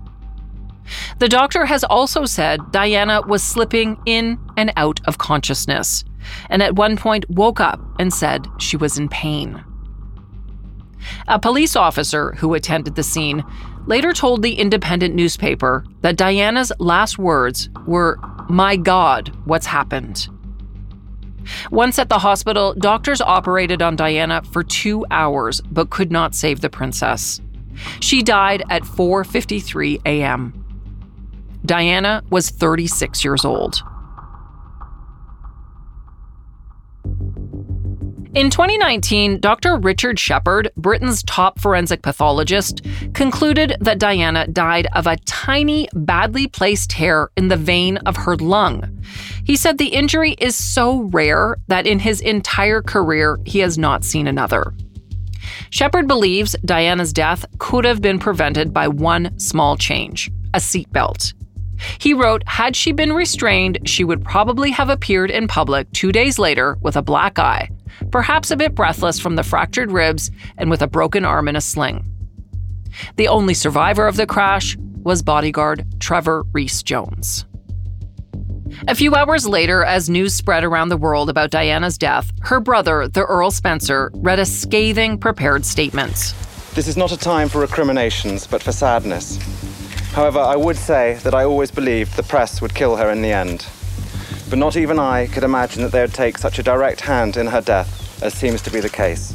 The 1.19 1.29
doctor 1.29 1.67
has 1.67 1.85
also 1.85 2.25
said 2.25 2.61
Diana 2.73 3.23
was 3.23 3.43
slipping 3.43 3.99
in 4.07 4.39
and 4.57 4.73
out 4.77 5.01
of 5.07 5.19
consciousness, 5.19 6.05
and 6.51 6.63
at 6.63 6.77
one 6.77 6.97
point 6.97 7.29
woke 7.31 7.61
up 7.61 7.81
and 7.99 8.13
said 8.13 8.47
she 8.59 8.77
was 8.77 8.99
in 8.99 9.09
pain. 9.09 9.65
A 11.27 11.39
police 11.39 11.77
officer 11.77 12.33
who 12.35 12.55
attended 12.55 12.95
the 12.95 13.03
scene 13.03 13.45
later 13.87 14.13
told 14.13 14.43
the 14.43 14.55
independent 14.55 15.15
newspaper 15.15 15.85
that 16.03 16.17
Diana's 16.17 16.73
last 16.79 17.19
words 17.19 17.71
were, 17.87 18.19
My 18.49 18.77
God, 18.77 19.35
what's 19.45 19.67
happened? 19.67 20.29
Once 21.71 21.99
at 21.99 22.09
the 22.09 22.19
hospital, 22.19 22.75
doctors 22.75 23.21
operated 23.21 23.81
on 23.81 23.97
Diana 23.97 24.43
for 24.43 24.63
2 24.63 25.07
hours 25.11 25.61
but 25.71 25.91
could 25.91 26.13
not 26.13 26.35
save 26.35 26.61
the 26.61 26.69
princess. 26.69 27.41
She 28.01 28.23
died 28.23 28.63
at 28.71 28.83
4:53 28.83 30.01
a.m. 30.05 30.53
Diana 31.65 32.23
was 32.31 32.51
36 32.51 33.25
years 33.25 33.45
old. 33.45 33.83
In 38.35 38.51
2019, 38.51 39.41
Dr. 39.41 39.79
Richard 39.79 40.19
Shepherd, 40.19 40.71
Britain's 40.77 41.23
top 41.23 41.59
forensic 41.59 42.03
pathologist, 42.03 42.83
concluded 43.15 43.77
that 43.81 43.99
Diana 43.99 44.47
died 44.47 44.87
of 44.93 45.07
a 45.07 45.17
tiny, 45.25 45.89
badly 45.95 46.47
placed 46.47 46.91
tear 46.91 47.31
in 47.39 47.49
the 47.49 47.57
vein 47.57 47.97
of 47.99 48.17
her 48.17 48.37
lung. 48.37 49.03
He 49.45 49.57
said 49.57 49.79
the 49.79 49.87
injury 49.87 50.33
is 50.33 50.55
so 50.55 51.05
rare 51.05 51.57
that 51.69 51.87
in 51.87 52.01
his 52.01 52.21
entire 52.21 52.83
career, 52.83 53.39
he 53.47 53.61
has 53.61 53.79
not 53.79 54.05
seen 54.05 54.27
another. 54.27 54.75
Shepherd 55.71 56.07
believes 56.07 56.55
Diana's 56.67 57.15
death 57.15 57.47
could 57.57 57.87
have 57.87 58.03
been 58.03 58.19
prevented 58.19 58.75
by 58.75 58.89
one 58.89 59.39
small 59.39 59.77
change 59.77 60.31
a 60.55 60.59
seatbelt. 60.59 61.35
He 61.99 62.15
wrote, 62.15 62.43
Had 62.47 62.75
she 62.75 62.93
been 62.93 63.13
restrained, 63.13 63.79
she 63.89 64.05
would 64.05 64.25
probably 64.25 64.71
have 64.71 64.89
appeared 64.89 65.31
in 65.31 65.47
public 65.47 65.91
two 65.93 66.13
days 66.13 66.39
later 66.39 66.77
with 66.81 66.97
a 66.97 67.03
black 67.03 67.39
eye, 67.39 67.71
perhaps 68.11 68.51
a 68.51 68.57
bit 68.57 68.75
breathless 68.75 69.19
from 69.19 69.37
the 69.37 69.43
fractured 69.43 69.93
ribs 69.93 70.31
and 70.57 70.71
with 70.71 70.83
a 70.83 70.87
broken 70.87 71.25
arm 71.25 71.49
in 71.49 71.57
a 71.57 71.61
sling. 71.61 72.05
The 73.17 73.29
only 73.29 73.55
survivor 73.55 74.07
of 74.07 74.17
the 74.17 74.27
crash 74.27 74.77
was 75.03 75.23
bodyguard 75.23 75.87
Trevor 76.01 76.45
Rees 76.53 76.83
Jones. 76.83 77.45
A 78.87 78.95
few 78.95 79.15
hours 79.15 79.47
later, 79.47 79.85
as 79.85 80.11
news 80.11 80.35
spread 80.35 80.63
around 80.63 80.91
the 80.91 80.97
world 80.97 81.31
about 81.31 81.51
Diana's 81.51 81.99
death, 81.99 82.31
her 82.43 82.61
brother, 82.61 83.09
the 83.09 83.25
Earl 83.25 83.51
Spencer, 83.51 84.11
read 84.15 84.39
a 84.39 84.45
scathing 84.45 85.19
prepared 85.19 85.65
statement. 85.65 86.35
This 86.75 86.87
is 86.87 86.97
not 86.97 87.11
a 87.11 87.17
time 87.17 87.49
for 87.49 87.61
recriminations, 87.61 88.47
but 88.47 88.63
for 88.63 88.73
sadness. 88.73 89.39
However, 90.13 90.41
I 90.41 90.57
would 90.57 90.77
say 90.77 91.19
that 91.23 91.35
I 91.35 91.45
always 91.45 91.71
believed 91.71 92.17
the 92.17 92.23
press 92.23 92.61
would 92.61 92.75
kill 92.75 92.97
her 92.97 93.11
in 93.11 93.23
the 93.23 93.33
end. 93.33 93.67
But 94.51 94.59
not 94.59 94.77
even 94.77 94.99
I 94.99 95.27
could 95.27 95.43
imagine 95.43 95.83
that 95.83 95.93
they 95.93 96.01
would 96.01 96.15
take 96.15 96.39
such 96.39 96.59
a 96.59 96.63
direct 96.63 97.03
hand 97.03 97.37
in 97.37 97.47
her 97.49 97.61
death, 97.61 98.23
as 98.23 98.33
seems 98.33 98.63
to 98.63 98.71
be 98.71 98.81
the 98.81 98.89
case. 98.89 99.35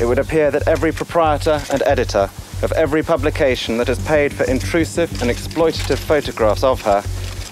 It 0.00 0.06
would 0.06 0.18
appear 0.18 0.50
that 0.50 0.66
every 0.66 0.92
proprietor 0.92 1.60
and 1.70 1.82
editor 1.82 2.30
of 2.62 2.72
every 2.72 3.02
publication 3.02 3.76
that 3.76 3.88
has 3.88 4.02
paid 4.06 4.32
for 4.32 4.44
intrusive 4.44 5.10
and 5.20 5.30
exploitative 5.30 5.98
photographs 5.98 6.64
of 6.64 6.80
her, 6.82 7.02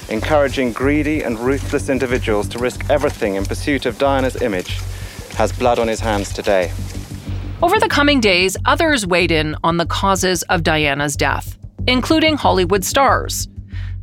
encouraging 0.08 0.72
greedy 0.72 1.22
and 1.22 1.38
ruthless 1.38 1.88
individuals 1.88 2.48
to 2.48 2.58
risk 2.58 2.88
everything 2.88 3.34
in 3.34 3.44
pursuit 3.44 3.84
of 3.84 3.98
Diana's 3.98 4.40
image, 4.40 4.80
has 5.36 5.52
blood 5.52 5.78
on 5.78 5.88
his 5.88 6.00
hands 6.00 6.32
today. 6.32 6.72
Over 7.62 7.78
the 7.78 7.88
coming 7.88 8.20
days, 8.20 8.56
others 8.64 9.06
weighed 9.06 9.30
in 9.30 9.56
on 9.62 9.76
the 9.76 9.86
causes 9.86 10.42
of 10.44 10.62
Diana's 10.62 11.16
death, 11.16 11.58
including 11.86 12.36
Hollywood 12.36 12.84
stars. 12.84 13.48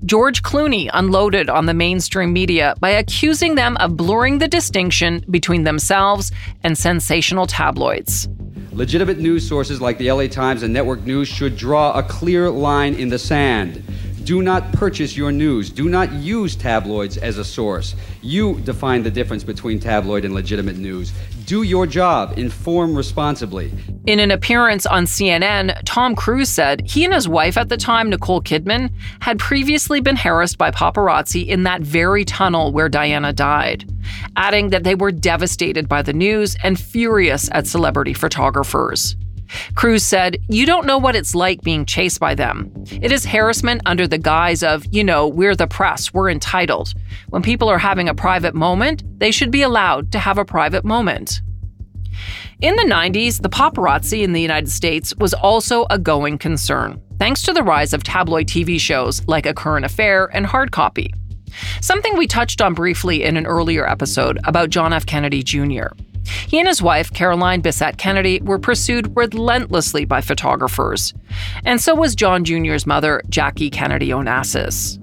George 0.03 0.41
Clooney 0.41 0.89
unloaded 0.91 1.47
on 1.47 1.67
the 1.67 1.75
mainstream 1.75 2.33
media 2.33 2.73
by 2.79 2.89
accusing 2.89 3.53
them 3.53 3.77
of 3.77 3.95
blurring 3.95 4.39
the 4.39 4.47
distinction 4.47 5.23
between 5.29 5.63
themselves 5.63 6.31
and 6.63 6.75
sensational 6.75 7.45
tabloids. 7.45 8.27
Legitimate 8.71 9.19
news 9.19 9.47
sources 9.47 9.79
like 9.79 9.99
the 9.99 10.11
LA 10.11 10.25
Times 10.25 10.63
and 10.63 10.73
Network 10.73 11.05
News 11.05 11.27
should 11.27 11.55
draw 11.55 11.93
a 11.93 12.01
clear 12.01 12.49
line 12.49 12.95
in 12.95 13.09
the 13.09 13.19
sand. 13.19 13.83
Do 14.23 14.41
not 14.41 14.71
purchase 14.71 15.15
your 15.15 15.31
news. 15.31 15.69
Do 15.69 15.87
not 15.87 16.11
use 16.13 16.55
tabloids 16.55 17.17
as 17.17 17.37
a 17.37 17.45
source. 17.45 17.95
You 18.23 18.59
define 18.61 19.03
the 19.03 19.11
difference 19.11 19.43
between 19.43 19.79
tabloid 19.79 20.25
and 20.25 20.33
legitimate 20.33 20.77
news. 20.77 21.11
Do 21.51 21.63
your 21.63 21.85
job, 21.85 22.39
inform 22.39 22.95
responsibly. 22.95 23.73
In 24.07 24.21
an 24.21 24.31
appearance 24.31 24.85
on 24.85 25.03
CNN, 25.03 25.77
Tom 25.83 26.15
Cruise 26.15 26.47
said 26.47 26.79
he 26.87 27.03
and 27.03 27.13
his 27.13 27.27
wife 27.27 27.57
at 27.57 27.67
the 27.67 27.75
time, 27.75 28.09
Nicole 28.09 28.41
Kidman, 28.41 28.89
had 29.19 29.37
previously 29.37 29.99
been 29.99 30.15
harassed 30.15 30.57
by 30.57 30.71
paparazzi 30.71 31.45
in 31.45 31.63
that 31.63 31.81
very 31.81 32.23
tunnel 32.23 32.71
where 32.71 32.87
Diana 32.87 33.33
died, 33.33 33.83
adding 34.37 34.69
that 34.69 34.85
they 34.85 34.95
were 34.95 35.11
devastated 35.11 35.89
by 35.89 36.01
the 36.01 36.13
news 36.13 36.55
and 36.63 36.79
furious 36.79 37.49
at 37.51 37.67
celebrity 37.67 38.13
photographers. 38.13 39.17
Cruise 39.75 40.03
said, 40.03 40.37
You 40.49 40.65
don't 40.65 40.85
know 40.85 40.97
what 40.97 41.15
it's 41.15 41.35
like 41.35 41.61
being 41.61 41.85
chased 41.85 42.19
by 42.19 42.35
them. 42.35 42.71
It 43.01 43.11
is 43.11 43.25
harassment 43.25 43.81
under 43.85 44.07
the 44.07 44.17
guise 44.17 44.63
of, 44.63 44.85
you 44.91 45.03
know, 45.03 45.27
we're 45.27 45.55
the 45.55 45.67
press, 45.67 46.13
we're 46.13 46.29
entitled. 46.29 46.93
When 47.29 47.41
people 47.41 47.69
are 47.69 47.79
having 47.79 48.09
a 48.09 48.15
private 48.15 48.55
moment, 48.55 49.03
they 49.19 49.31
should 49.31 49.51
be 49.51 49.61
allowed 49.61 50.11
to 50.11 50.19
have 50.19 50.37
a 50.37 50.45
private 50.45 50.85
moment. 50.85 51.41
In 52.61 52.75
the 52.75 52.83
90s, 52.83 53.41
the 53.41 53.49
paparazzi 53.49 54.21
in 54.21 54.33
the 54.33 54.41
United 54.41 54.69
States 54.69 55.15
was 55.17 55.33
also 55.33 55.87
a 55.89 55.97
going 55.97 56.37
concern, 56.37 57.01
thanks 57.17 57.41
to 57.43 57.53
the 57.53 57.63
rise 57.63 57.93
of 57.93 58.03
tabloid 58.03 58.47
TV 58.47 58.79
shows 58.79 59.25
like 59.27 59.47
A 59.47 59.53
Current 59.53 59.85
Affair 59.85 60.29
and 60.31 60.45
Hard 60.45 60.71
Copy. 60.71 61.11
Something 61.81 62.15
we 62.15 62.27
touched 62.27 62.61
on 62.61 62.73
briefly 62.73 63.23
in 63.23 63.35
an 63.35 63.45
earlier 63.45 63.89
episode 63.89 64.39
about 64.45 64.69
John 64.69 64.93
F. 64.93 65.05
Kennedy 65.05 65.43
Jr. 65.43 65.87
He 66.25 66.59
and 66.59 66.67
his 66.67 66.81
wife, 66.81 67.11
Carolyn 67.11 67.61
Bessette 67.61 67.97
Kennedy, 67.97 68.41
were 68.41 68.59
pursued 68.59 69.15
relentlessly 69.15 70.05
by 70.05 70.21
photographers. 70.21 71.13
And 71.65 71.79
so 71.79 71.95
was 71.95 72.15
John 72.15 72.43
Jr.'s 72.43 72.85
mother, 72.85 73.21
Jackie 73.29 73.69
Kennedy 73.69 74.09
Onassis. 74.09 74.97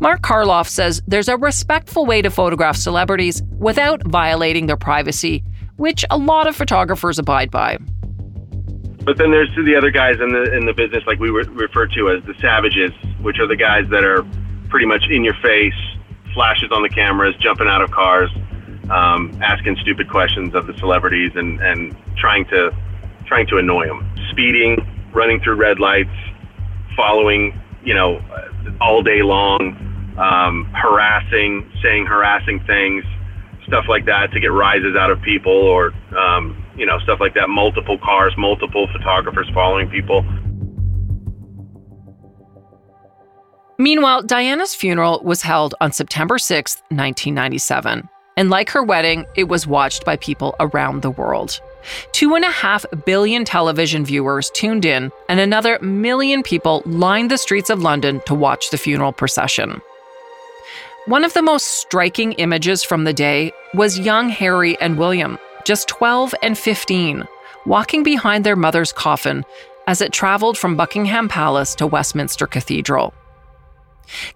Mark 0.00 0.20
Karloff 0.22 0.68
says 0.68 1.02
there's 1.06 1.28
a 1.28 1.36
respectful 1.36 2.06
way 2.06 2.22
to 2.22 2.30
photograph 2.30 2.76
celebrities 2.76 3.42
without 3.58 4.02
violating 4.06 4.66
their 4.66 4.76
privacy, 4.76 5.42
which 5.76 6.04
a 6.10 6.18
lot 6.18 6.46
of 6.46 6.54
photographers 6.54 7.18
abide 7.18 7.50
by. 7.50 7.78
But 9.04 9.18
then 9.18 9.32
there's 9.32 9.50
the 9.56 9.74
other 9.76 9.90
guys 9.90 10.16
in 10.20 10.32
the 10.32 10.56
in 10.56 10.66
the 10.66 10.72
business, 10.72 11.02
like 11.06 11.18
we 11.18 11.30
re- 11.30 11.44
refer 11.48 11.86
to 11.88 12.10
as 12.10 12.22
the 12.24 12.34
savages, 12.40 12.92
which 13.20 13.40
are 13.40 13.48
the 13.48 13.56
guys 13.56 13.84
that 13.90 14.04
are 14.04 14.24
pretty 14.68 14.86
much 14.86 15.02
in 15.10 15.24
your 15.24 15.34
face, 15.42 15.74
flashes 16.34 16.70
on 16.70 16.82
the 16.82 16.88
cameras, 16.88 17.34
jumping 17.40 17.66
out 17.66 17.82
of 17.82 17.90
cars, 17.90 18.30
um, 18.92 19.36
asking 19.42 19.76
stupid 19.80 20.10
questions 20.10 20.54
of 20.54 20.66
the 20.66 20.76
celebrities 20.78 21.32
and, 21.34 21.60
and 21.60 21.96
trying 22.16 22.44
to 22.46 22.70
trying 23.26 23.46
to 23.46 23.56
annoy 23.56 23.86
them. 23.86 24.06
Speeding, 24.30 24.76
running 25.14 25.40
through 25.40 25.54
red 25.54 25.80
lights, 25.80 26.10
following, 26.96 27.58
you 27.82 27.94
know, 27.94 28.20
all 28.80 29.02
day 29.02 29.22
long, 29.22 30.14
um, 30.18 30.64
harassing, 30.74 31.70
saying 31.82 32.04
harassing 32.04 32.60
things, 32.66 33.04
stuff 33.66 33.86
like 33.88 34.04
that 34.04 34.30
to 34.32 34.40
get 34.40 34.52
rises 34.52 34.96
out 34.96 35.10
of 35.10 35.22
people 35.22 35.52
or, 35.52 35.92
um, 36.16 36.62
you 36.76 36.84
know, 36.84 36.98
stuff 37.00 37.20
like 37.20 37.32
that. 37.34 37.48
Multiple 37.48 37.98
cars, 37.98 38.34
multiple 38.36 38.86
photographers 38.92 39.48
following 39.54 39.88
people. 39.88 40.24
Meanwhile, 43.78 44.22
Diana's 44.24 44.74
funeral 44.74 45.22
was 45.24 45.42
held 45.42 45.74
on 45.80 45.92
September 45.92 46.38
6, 46.38 46.82
1997. 46.90 48.08
And 48.36 48.50
like 48.50 48.70
her 48.70 48.82
wedding, 48.82 49.26
it 49.34 49.44
was 49.44 49.66
watched 49.66 50.04
by 50.04 50.16
people 50.16 50.54
around 50.58 51.02
the 51.02 51.10
world. 51.10 51.60
Two 52.12 52.34
and 52.34 52.44
a 52.44 52.50
half 52.50 52.84
billion 53.04 53.44
television 53.44 54.04
viewers 54.04 54.50
tuned 54.50 54.84
in, 54.84 55.10
and 55.28 55.40
another 55.40 55.78
million 55.80 56.42
people 56.42 56.82
lined 56.86 57.30
the 57.30 57.36
streets 57.38 57.70
of 57.70 57.82
London 57.82 58.20
to 58.26 58.34
watch 58.34 58.70
the 58.70 58.78
funeral 58.78 59.12
procession. 59.12 59.80
One 61.06 61.24
of 61.24 61.34
the 61.34 61.42
most 61.42 61.66
striking 61.66 62.32
images 62.34 62.84
from 62.84 63.04
the 63.04 63.12
day 63.12 63.52
was 63.74 63.98
young 63.98 64.28
Harry 64.28 64.80
and 64.80 64.98
William, 64.98 65.38
just 65.64 65.88
12 65.88 66.34
and 66.42 66.56
15, 66.56 67.26
walking 67.66 68.02
behind 68.02 68.44
their 68.44 68.56
mother's 68.56 68.92
coffin 68.92 69.44
as 69.86 70.00
it 70.00 70.12
traveled 70.12 70.56
from 70.56 70.76
Buckingham 70.76 71.28
Palace 71.28 71.74
to 71.74 71.86
Westminster 71.86 72.46
Cathedral. 72.46 73.12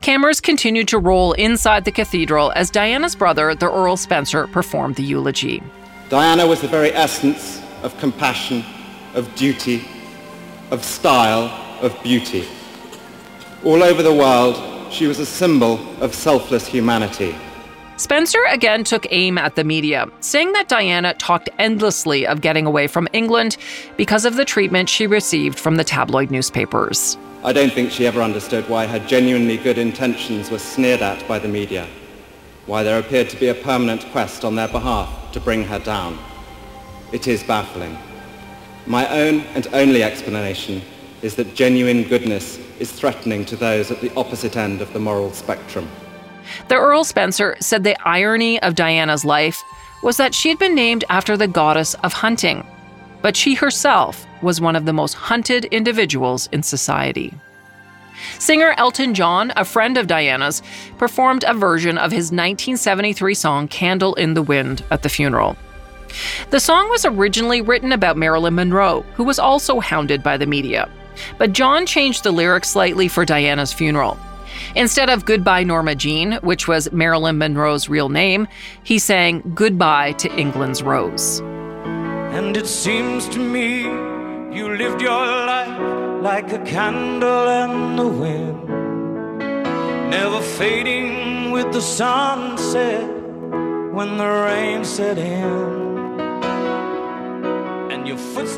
Cameras 0.01 0.41
continued 0.41 0.89
to 0.89 0.99
roll 0.99 1.33
inside 1.33 1.85
the 1.85 1.93
cathedral 1.93 2.53
as 2.57 2.71
Diana's 2.71 3.15
brother, 3.15 3.55
the 3.55 3.71
Earl 3.71 3.97
Spencer, 3.97 4.47
performed 4.47 4.97
the 4.97 5.03
eulogy. 5.03 5.63
Diana 6.09 6.47
was 6.47 6.61
the 6.61 6.69
very 6.69 6.93
essence 6.93 7.61
of 7.83 7.97
compassion, 7.99 8.65
of 9.15 9.35
duty, 9.35 9.87
of 10.71 10.85
style, 10.85 11.51
of 11.81 12.01
beauty. 12.03 12.47
All 13.65 13.83
over 13.83 14.03
the 14.03 14.15
world, 14.15 14.93
she 14.93 15.07
was 15.07 15.19
a 15.19 15.27
symbol 15.27 15.81
of 16.01 16.15
selfless 16.15 16.67
humanity. 16.67 17.35
Spencer 17.99 18.45
again 18.51 18.85
took 18.85 19.07
aim 19.11 19.39
at 19.39 19.55
the 19.55 19.65
media, 19.65 20.07
saying 20.21 20.53
that 20.53 20.69
Diana 20.69 21.15
talked 21.15 21.49
endlessly 21.59 22.27
of 22.27 22.43
getting 22.43 22.67
away 22.67 22.87
from 22.87 23.09
England 23.15 23.57
because 23.97 24.27
of 24.27 24.37
the 24.37 24.45
treatment 24.45 24.91
she 24.91 25.07
received 25.07 25.59
from 25.59 25.77
the 25.77 25.85
tabloid 25.85 26.31
newspapers. 26.31 27.17
I 27.43 27.55
don't 27.55 27.73
think 27.73 27.91
she 27.91 28.07
ever 28.07 28.21
understood 28.21 28.69
why 28.69 28.87
her 28.87 28.99
genuinely 28.99 29.57
good 29.57 29.79
intentions 29.79 30.51
were 30.51 30.59
sneered 30.59 31.01
at 31.01 31.27
by 31.27 31.39
the 31.39 31.49
media, 31.49 31.87
why 32.67 32.83
there 32.83 32.99
appeared 32.99 33.31
to 33.31 33.41
be 33.41 33.49
a 33.49 33.55
permanent 33.55 34.05
quest 34.13 34.45
on 34.45 34.57
their 34.57 34.69
behalf 34.69 35.33
to 35.33 35.41
bring 35.41 35.65
her 35.65 35.79
down. 35.79 36.19
It 37.13 37.27
is 37.27 37.43
baffling. 37.43 37.97
My 38.85 39.09
own 39.09 39.41
and 39.55 39.69
only 39.73 40.03
explanation 40.03 40.83
is 41.23 41.35
that 41.37 41.55
genuine 41.55 42.03
goodness 42.03 42.59
is 42.79 42.93
threatening 42.93 43.47
to 43.47 43.57
those 43.57 43.91
at 43.91 44.03
the 44.03 44.15
opposite 44.17 44.59
end 44.59 44.83
of 44.83 44.93
the 44.93 44.99
moral 44.99 45.33
spectrum. 45.33 45.89
The 46.69 46.77
Earl 46.77 47.05
Spencer 47.05 47.57
said 47.61 47.85
the 47.85 47.97
irony 48.07 48.61
of 48.63 48.75
Diana's 48.75 49.25
life 49.25 49.63
was 50.03 50.17
that 50.17 50.35
she 50.35 50.49
had 50.49 50.59
been 50.59 50.75
named 50.75 51.05
after 51.09 51.37
the 51.37 51.49
goddess 51.49 51.95
of 51.95 52.13
hunting, 52.13 52.67
but 53.23 53.37
she 53.37 53.55
herself 53.55 54.27
was 54.43 54.61
one 54.61 54.77
of 54.77 54.85
the 54.85 54.93
most 54.93 55.15
hunted 55.15 55.65
individuals 55.67 56.49
in 56.53 56.63
society. 56.63 57.35
Singer 58.39 58.75
Elton 58.79 59.15
John, 59.15 59.53
a 59.57 59.65
friend 59.65 59.99
of 59.99 60.07
Diana's, 60.07 60.63
performed 60.99 61.45
a 61.47 61.55
version 61.55 61.99
of 61.99 62.13
his 62.13 62.27
1973 62.27 63.35
song 63.35 63.69
Candle 63.69 64.15
in 64.15 64.35
the 64.35 64.43
Wind 64.43 64.85
at 64.91 65.03
the 65.03 65.09
funeral. 65.09 65.57
The 66.51 66.61
song 66.61 66.89
was 66.89 67.05
originally 67.05 67.61
written 67.61 67.93
about 67.93 68.17
Marilyn 68.17 68.55
Monroe, 68.55 69.03
who 69.15 69.25
was 69.25 69.39
also 69.39 69.81
hounded 69.81 70.23
by 70.23 70.37
the 70.37 70.47
media. 70.47 70.89
But 71.39 71.53
John 71.53 71.87
changed 71.87 72.25
the 72.25 72.31
lyrics 72.31 72.71
slightly 72.71 73.09
for 73.09 73.25
Diana's 73.25 73.73
funeral. 73.73 74.19
Instead 74.75 75.11
of 75.11 75.25
Goodbye 75.25 75.65
Norma 75.65 75.95
Jean, 75.95 76.35
which 76.43 76.69
was 76.69 76.91
Marilyn 76.93 77.39
Monroe's 77.39 77.89
real 77.89 78.09
name, 78.09 78.47
he 78.83 78.99
sang 78.99 79.43
Goodbye 79.55 80.13
to 80.13 80.35
England's 80.37 80.83
Rose. 80.83 81.41
And 82.35 82.57
it 82.57 82.67
seems 82.67 83.29
to 83.31 83.39
me 83.39 83.83
you 84.57 84.75
lived 84.77 85.01
your 85.01 85.27
life 85.27 86.23
like 86.23 86.53
a 86.53 86.59
candle 86.65 87.49
in 87.49 87.97
the 87.97 88.09
wind, 88.09 88.69
never 90.11 90.41
fading 90.41 91.51
with 91.51 91.73
the 91.73 91.81
sunset 91.81 93.09
when 93.93 94.17
the 94.19 94.27
rain 94.27 94.85
set 94.85 95.19
in. 95.19 95.87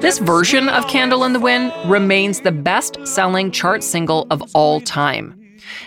This 0.00 0.18
version 0.18 0.68
of 0.68 0.86
Candle 0.88 1.24
in 1.24 1.32
the 1.32 1.40
Wind 1.40 1.72
remains 1.86 2.40
the 2.40 2.52
best 2.52 2.98
selling 3.06 3.50
chart 3.50 3.82
single 3.82 4.26
of 4.30 4.42
all 4.54 4.80
time. 4.80 5.37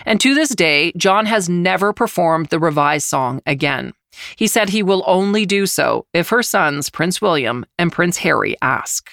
And 0.06 0.20
to 0.20 0.34
this 0.34 0.50
day, 0.50 0.92
John 0.96 1.26
has 1.26 1.48
never 1.48 1.92
performed 1.92 2.46
the 2.46 2.58
revised 2.58 3.08
song 3.08 3.40
again. 3.46 3.92
He 4.36 4.46
said 4.46 4.68
he 4.68 4.82
will 4.82 5.02
only 5.06 5.46
do 5.46 5.66
so 5.66 6.06
if 6.12 6.28
her 6.28 6.42
sons, 6.42 6.90
Prince 6.90 7.22
William 7.22 7.64
and 7.78 7.90
Prince 7.90 8.18
Harry, 8.18 8.56
ask. 8.60 9.10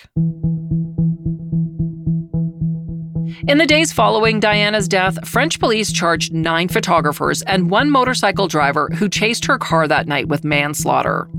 In 3.47 3.57
the 3.57 3.65
days 3.65 3.93
following 3.93 4.39
Diana's 4.39 4.87
death, 4.87 5.27
French 5.27 5.59
police 5.59 5.91
charged 5.91 6.33
nine 6.33 6.67
photographers 6.67 7.41
and 7.43 7.71
one 7.71 7.89
motorcycle 7.89 8.47
driver 8.47 8.89
who 8.95 9.07
chased 9.09 9.45
her 9.45 9.57
car 9.57 9.87
that 9.87 10.07
night 10.07 10.27
with 10.27 10.43
manslaughter. 10.43 11.29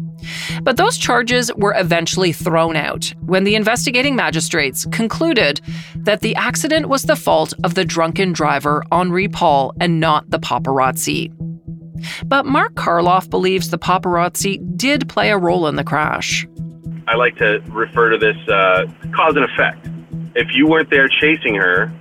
But 0.63 0.77
those 0.77 0.99
charges 0.99 1.51
were 1.57 1.75
eventually 1.77 2.33
thrown 2.33 2.77
out 2.77 3.13
when 3.27 3.45
the 3.45 3.55
investigating 3.55 4.17
magistrates 4.17 4.87
concluded 4.87 5.61
that 5.97 6.21
the 6.21 6.35
accident 6.37 6.89
was 6.89 7.05
the 7.05 7.17
fault 7.17 7.53
of 7.65 7.75
the 7.75 7.85
drunken 7.85 8.33
driver, 8.33 8.83
Henri 8.93 9.29
Paul, 9.29 9.73
and 9.81 10.01
not 10.01 10.29
the 10.31 10.39
paparazzi. 10.39 11.33
But 12.25 12.47
Mark 12.47 12.75
Karloff 12.75 13.29
believes 13.29 13.71
the 13.71 13.79
paparazzi 13.79 14.59
did 14.77 15.09
play 15.09 15.31
a 15.31 15.39
role 15.39 15.67
in 15.67 15.77
the 15.77 15.85
crash. 15.85 16.47
I 17.07 17.17
like 17.17 17.37
to 17.37 17.61
refer 17.69 18.11
to 18.11 18.19
this 18.19 18.37
uh, 18.49 18.87
cause 19.15 19.35
and 19.37 19.45
effect. 19.45 19.89
If 20.35 20.49
you 20.55 20.67
weren't 20.67 20.91
there 20.91 21.09
chasing 21.09 21.57
her, 21.57 21.93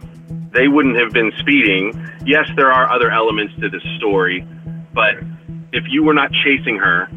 they 0.53 0.67
wouldn't 0.67 0.97
have 0.97 1.11
been 1.11 1.31
speeding. 1.39 1.93
Yes, 2.25 2.47
there 2.55 2.71
are 2.71 2.91
other 2.91 3.11
elements 3.11 3.53
to 3.59 3.69
this 3.69 3.83
story, 3.97 4.45
but 4.93 5.15
if 5.73 5.83
you 5.89 6.03
were 6.03 6.13
not 6.13 6.31
chasing 6.31 6.77
her, 6.77 7.09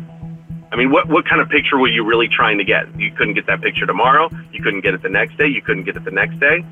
I 0.72 0.76
mean, 0.76 0.90
what, 0.90 1.06
what 1.08 1.28
kind 1.28 1.42
of 1.42 1.50
picture 1.50 1.76
were 1.78 1.88
you 1.88 2.02
really 2.02 2.28
trying 2.28 2.56
to 2.56 2.64
get? 2.64 2.84
You 2.98 3.12
couldn't 3.12 3.34
get 3.34 3.46
that 3.46 3.60
picture 3.60 3.84
tomorrow. 3.84 4.30
You 4.52 4.62
couldn't 4.62 4.80
get 4.80 4.94
it 4.94 5.02
the 5.02 5.10
next 5.10 5.36
day. 5.36 5.46
You 5.46 5.60
couldn't 5.60 5.84
get 5.84 5.96
it 5.96 6.04
the 6.04 6.10
next 6.10 6.40
day. 6.40 6.64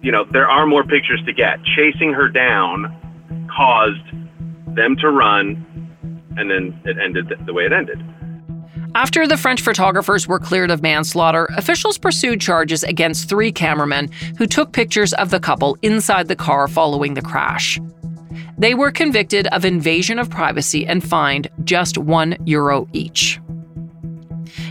You 0.00 0.12
know, 0.12 0.24
there 0.24 0.48
are 0.48 0.66
more 0.66 0.82
pictures 0.82 1.22
to 1.26 1.32
get. 1.32 1.62
Chasing 1.76 2.14
her 2.14 2.28
down 2.28 3.46
caused 3.54 4.04
them 4.74 4.96
to 4.96 5.10
run, 5.10 5.66
and 6.38 6.50
then 6.50 6.80
it 6.86 6.96
ended 6.98 7.32
the 7.44 7.52
way 7.52 7.66
it 7.66 7.72
ended. 7.72 8.02
After 8.94 9.26
the 9.26 9.36
French 9.36 9.60
photographers 9.60 10.26
were 10.26 10.38
cleared 10.38 10.70
of 10.70 10.80
manslaughter, 10.80 11.46
officials 11.56 11.98
pursued 11.98 12.40
charges 12.40 12.82
against 12.84 13.28
three 13.28 13.52
cameramen 13.52 14.08
who 14.38 14.46
took 14.46 14.72
pictures 14.72 15.12
of 15.14 15.30
the 15.30 15.40
couple 15.40 15.76
inside 15.82 16.28
the 16.28 16.36
car 16.36 16.66
following 16.68 17.14
the 17.14 17.22
crash. 17.22 17.78
They 18.56 18.74
were 18.74 18.90
convicted 18.90 19.46
of 19.48 19.64
invasion 19.64 20.18
of 20.18 20.30
privacy 20.30 20.86
and 20.86 21.02
fined 21.02 21.48
just 21.64 21.98
one 21.98 22.36
euro 22.44 22.88
each. 22.92 23.40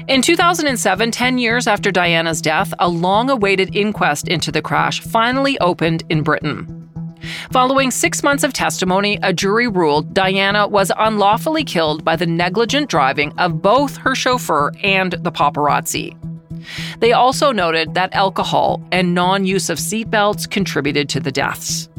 In 0.07 0.21
2007, 0.21 1.11
10 1.11 1.37
years 1.37 1.67
after 1.67 1.91
Diana's 1.91 2.41
death, 2.41 2.73
a 2.79 2.89
long 2.89 3.29
awaited 3.29 3.75
inquest 3.75 4.27
into 4.27 4.51
the 4.51 4.61
crash 4.61 5.01
finally 5.01 5.57
opened 5.59 6.03
in 6.09 6.23
Britain. 6.23 6.79
Following 7.51 7.89
six 7.89 8.21
months 8.21 8.43
of 8.43 8.51
testimony, 8.51 9.17
a 9.23 9.31
jury 9.31 9.67
ruled 9.67 10.13
Diana 10.13 10.67
was 10.67 10.91
unlawfully 10.97 11.63
killed 11.63 12.03
by 12.03 12.17
the 12.17 12.25
negligent 12.25 12.89
driving 12.89 13.31
of 13.37 13.61
both 13.61 13.95
her 13.97 14.13
chauffeur 14.13 14.71
and 14.83 15.13
the 15.13 15.31
paparazzi. 15.31 16.17
They 16.99 17.13
also 17.13 17.51
noted 17.51 17.93
that 17.93 18.13
alcohol 18.13 18.81
and 18.91 19.13
non 19.13 19.45
use 19.45 19.69
of 19.69 19.77
seatbelts 19.77 20.49
contributed 20.49 21.09
to 21.09 21.19
the 21.19 21.31
deaths. 21.31 21.89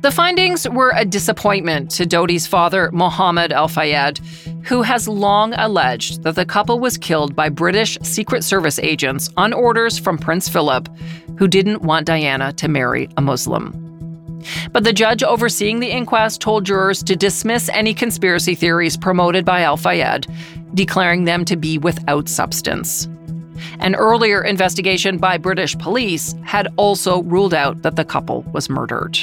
The 0.00 0.10
findings 0.10 0.66
were 0.66 0.94
a 0.96 1.04
disappointment 1.04 1.90
to 1.90 2.06
Dodi's 2.06 2.46
father, 2.46 2.90
Mohammed 2.90 3.52
Al 3.52 3.68
Fayed, 3.68 4.18
who 4.64 4.80
has 4.80 5.06
long 5.06 5.52
alleged 5.52 6.22
that 6.22 6.36
the 6.36 6.46
couple 6.46 6.80
was 6.80 6.96
killed 6.96 7.36
by 7.36 7.50
British 7.50 7.98
Secret 8.02 8.42
Service 8.42 8.78
agents 8.78 9.28
on 9.36 9.52
orders 9.52 9.98
from 9.98 10.16
Prince 10.16 10.48
Philip, 10.48 10.88
who 11.38 11.46
didn't 11.46 11.82
want 11.82 12.06
Diana 12.06 12.50
to 12.54 12.66
marry 12.66 13.10
a 13.18 13.20
Muslim. 13.20 13.74
But 14.72 14.84
the 14.84 14.92
judge 14.94 15.22
overseeing 15.22 15.80
the 15.80 15.90
inquest 15.90 16.40
told 16.40 16.64
jurors 16.64 17.02
to 17.02 17.14
dismiss 17.14 17.68
any 17.68 17.92
conspiracy 17.92 18.54
theories 18.54 18.96
promoted 18.96 19.44
by 19.44 19.60
Al 19.60 19.76
Fayed, 19.76 20.26
declaring 20.72 21.24
them 21.24 21.44
to 21.44 21.56
be 21.56 21.76
without 21.76 22.26
substance. 22.26 23.06
An 23.80 23.94
earlier 23.96 24.42
investigation 24.42 25.18
by 25.18 25.36
British 25.36 25.76
police 25.76 26.34
had 26.42 26.68
also 26.78 27.22
ruled 27.24 27.52
out 27.52 27.82
that 27.82 27.96
the 27.96 28.04
couple 28.06 28.44
was 28.54 28.70
murdered. 28.70 29.18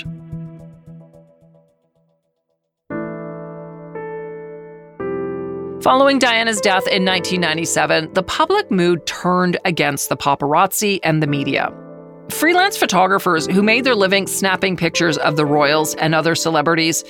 Following 5.87 6.19
Diana's 6.19 6.59
death 6.59 6.85
in 6.87 7.05
1997, 7.05 8.11
the 8.11 8.21
public 8.21 8.69
mood 8.69 9.05
turned 9.05 9.55
against 9.63 10.09
the 10.09 10.17
paparazzi 10.17 10.99
and 11.01 11.23
the 11.23 11.27
media. 11.27 11.73
Freelance 12.27 12.75
photographers 12.75 13.47
who 13.47 13.63
made 13.63 13.85
their 13.85 13.95
living 13.95 14.27
snapping 14.27 14.75
pictures 14.75 15.17
of 15.17 15.37
the 15.37 15.45
royals 15.45 15.95
and 15.95 16.13
other 16.13 16.35
celebrities 16.35 17.05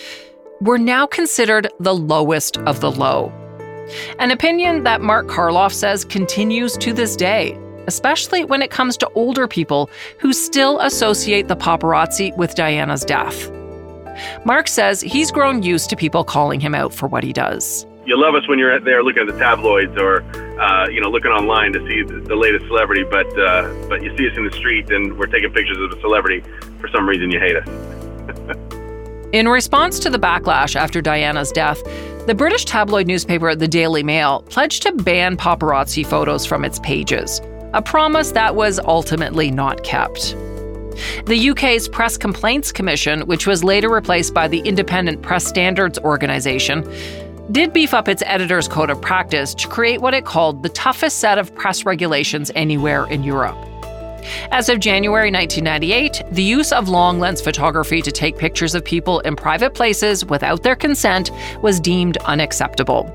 were 0.62 0.78
now 0.78 1.08
considered 1.08 1.68
the 1.80 1.96
lowest 1.96 2.60
of 2.60 2.80
the 2.80 2.92
low. 2.92 3.32
An 4.20 4.30
opinion 4.30 4.84
that 4.84 5.02
Mark 5.02 5.26
Karloff 5.26 5.74
says 5.74 6.06
continues 6.06 6.78
to 6.78 6.94
this 6.94 7.16
day, 7.16 7.60
especially 7.88 8.46
when 8.46 8.62
it 8.62 8.70
comes 8.70 8.96
to 8.98 9.10
older 9.16 9.48
people 9.48 9.90
who 10.20 10.32
still 10.32 10.80
associate 10.82 11.48
the 11.48 11.58
paparazzi 11.58 12.38
with 12.38 12.54
Diana's 12.54 13.04
death. 13.04 13.52
Mark 14.46 14.68
says 14.68 15.02
he's 15.02 15.32
grown 15.32 15.64
used 15.64 15.90
to 15.90 15.96
people 15.96 16.24
calling 16.24 16.60
him 16.60 16.76
out 16.76 16.94
for 16.94 17.08
what 17.08 17.24
he 17.24 17.34
does 17.34 17.87
you 18.08 18.18
love 18.18 18.36
us 18.36 18.48
when 18.48 18.58
you're 18.58 18.80
there 18.80 19.04
looking 19.04 19.28
at 19.28 19.32
the 19.32 19.38
tabloids 19.38 19.96
or 19.98 20.22
uh, 20.60 20.88
you 20.88 21.02
know 21.02 21.10
looking 21.10 21.30
online 21.30 21.74
to 21.74 21.80
see 21.88 22.02
the, 22.04 22.36
latest 22.36 22.66
celebrity, 22.68 23.04
but 23.04 23.28
uh, 23.38 23.72
but 23.90 24.02
you 24.02 24.16
see 24.18 24.30
us 24.30 24.38
in 24.38 24.46
the 24.46 24.52
street 24.54 24.90
and 24.90 25.18
we're 25.20 25.28
taking 25.28 25.52
pictures 25.52 25.78
of 25.78 25.92
a 25.92 26.02
celebrity. 26.02 26.42
For 26.80 26.88
some 26.88 27.08
reason, 27.08 27.30
you 27.30 27.40
hate 27.40 27.58
us. 27.58 27.68
in 29.34 29.48
response 29.50 30.00
to 30.00 30.10
the 30.10 30.18
backlash 30.18 30.76
after 30.76 31.02
Diana's 31.02 31.52
death, 31.52 31.84
the 32.28 32.34
British 32.36 32.64
tabloid 32.64 33.08
newspaper 33.08 33.54
The 33.56 33.68
Daily 33.68 34.04
Mail 34.04 34.42
pledged 34.44 34.84
to 34.84 34.94
ban 34.94 35.36
paparazzi 35.36 36.06
photos 36.06 36.46
from 36.46 36.64
its 36.64 36.80
pages, 36.80 37.42
a 37.74 37.82
promise 37.82 38.32
that 38.32 38.56
was 38.56 38.80
ultimately 38.80 39.52
not 39.52 39.84
kept. 39.84 40.36
The 41.26 41.50
UK's 41.52 41.88
Press 41.88 42.18
Complaints 42.18 42.72
Commission, 42.72 43.22
which 43.28 43.46
was 43.46 43.64
later 43.64 43.90
replaced 43.90 44.34
by 44.34 44.48
the 44.48 44.60
Independent 44.62 45.22
Press 45.22 45.46
Standards 45.46 46.00
Organisation, 46.00 46.84
did 47.52 47.74
beef 47.74 47.94
up 47.94 48.08
its 48.08 48.24
editor's 48.26 48.68
code 48.68 48.90
of 48.90 49.02
practice 49.02 49.54
to 49.56 49.68
create 49.68 50.02
what 50.02 50.14
it 50.14 50.26
called 50.26 50.64
the 50.64 50.70
toughest 50.70 51.20
set 51.20 51.38
of 51.38 51.54
press 51.56 51.86
regulations 51.86 52.52
anywhere 52.56 53.06
in 53.08 53.24
Europe. 53.24 53.58
As 54.52 54.68
of 54.68 54.80
January 54.80 55.32
1998, 55.32 56.24
the 56.32 56.44
use 56.44 56.74
of 56.74 56.90
long 56.90 57.20
lens 57.20 57.42
photography 57.42 58.02
to 58.02 58.12
take 58.12 58.38
pictures 58.38 58.76
of 58.76 58.84
people 58.84 59.20
in 59.22 59.36
private 59.36 59.74
places 59.74 60.26
without 60.26 60.64
their 60.64 60.76
consent 60.76 61.32
was 61.62 61.80
deemed 61.80 62.18
unacceptable. 62.18 63.10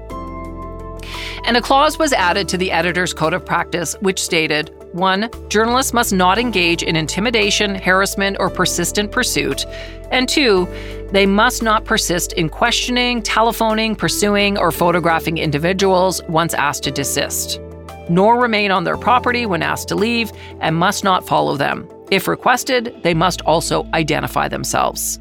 And 1.45 1.57
a 1.57 1.61
clause 1.61 1.99
was 1.99 2.12
added 2.12 2.49
to 2.49 2.57
the 2.57 2.70
editor's 2.70 3.12
code 3.12 3.35
of 3.35 3.45
practice 3.45 3.95
which 4.01 4.22
stated 4.22 4.74
1. 4.95 5.30
Journalists 5.49 5.93
must 5.93 6.12
not 6.12 6.38
engage 6.38 6.82
in 6.82 6.97
intimidation, 6.97 7.74
harassment, 7.74 8.36
or 8.40 8.51
persistent 8.51 9.11
pursuit. 9.11 9.66
And 10.11 10.28
2. 10.28 11.09
They 11.12 11.26
must 11.26 11.62
not 11.62 11.84
persist 11.84 12.32
in 12.34 12.49
questioning, 12.49 13.22
telephoning, 13.22 13.97
pursuing, 13.97 14.59
or 14.59 14.72
photographing 14.72 15.38
individuals 15.38 16.22
once 16.24 16.55
asked 16.55 16.84
to 16.84 16.90
desist, 16.90 17.61
nor 18.09 18.40
remain 18.40 18.70
on 18.70 18.84
their 18.84 18.97
property 18.97 19.47
when 19.47 19.62
asked 19.62 19.88
to 19.88 19.95
leave, 19.95 20.32
and 20.61 20.76
must 20.76 21.05
not 21.05 21.26
follow 21.26 21.57
them. 21.57 21.88
If 22.11 22.28
requested, 22.28 22.95
they 23.03 23.14
must 23.14 23.40
also 23.43 23.86
identify 23.95 24.49
themselves. 24.49 25.18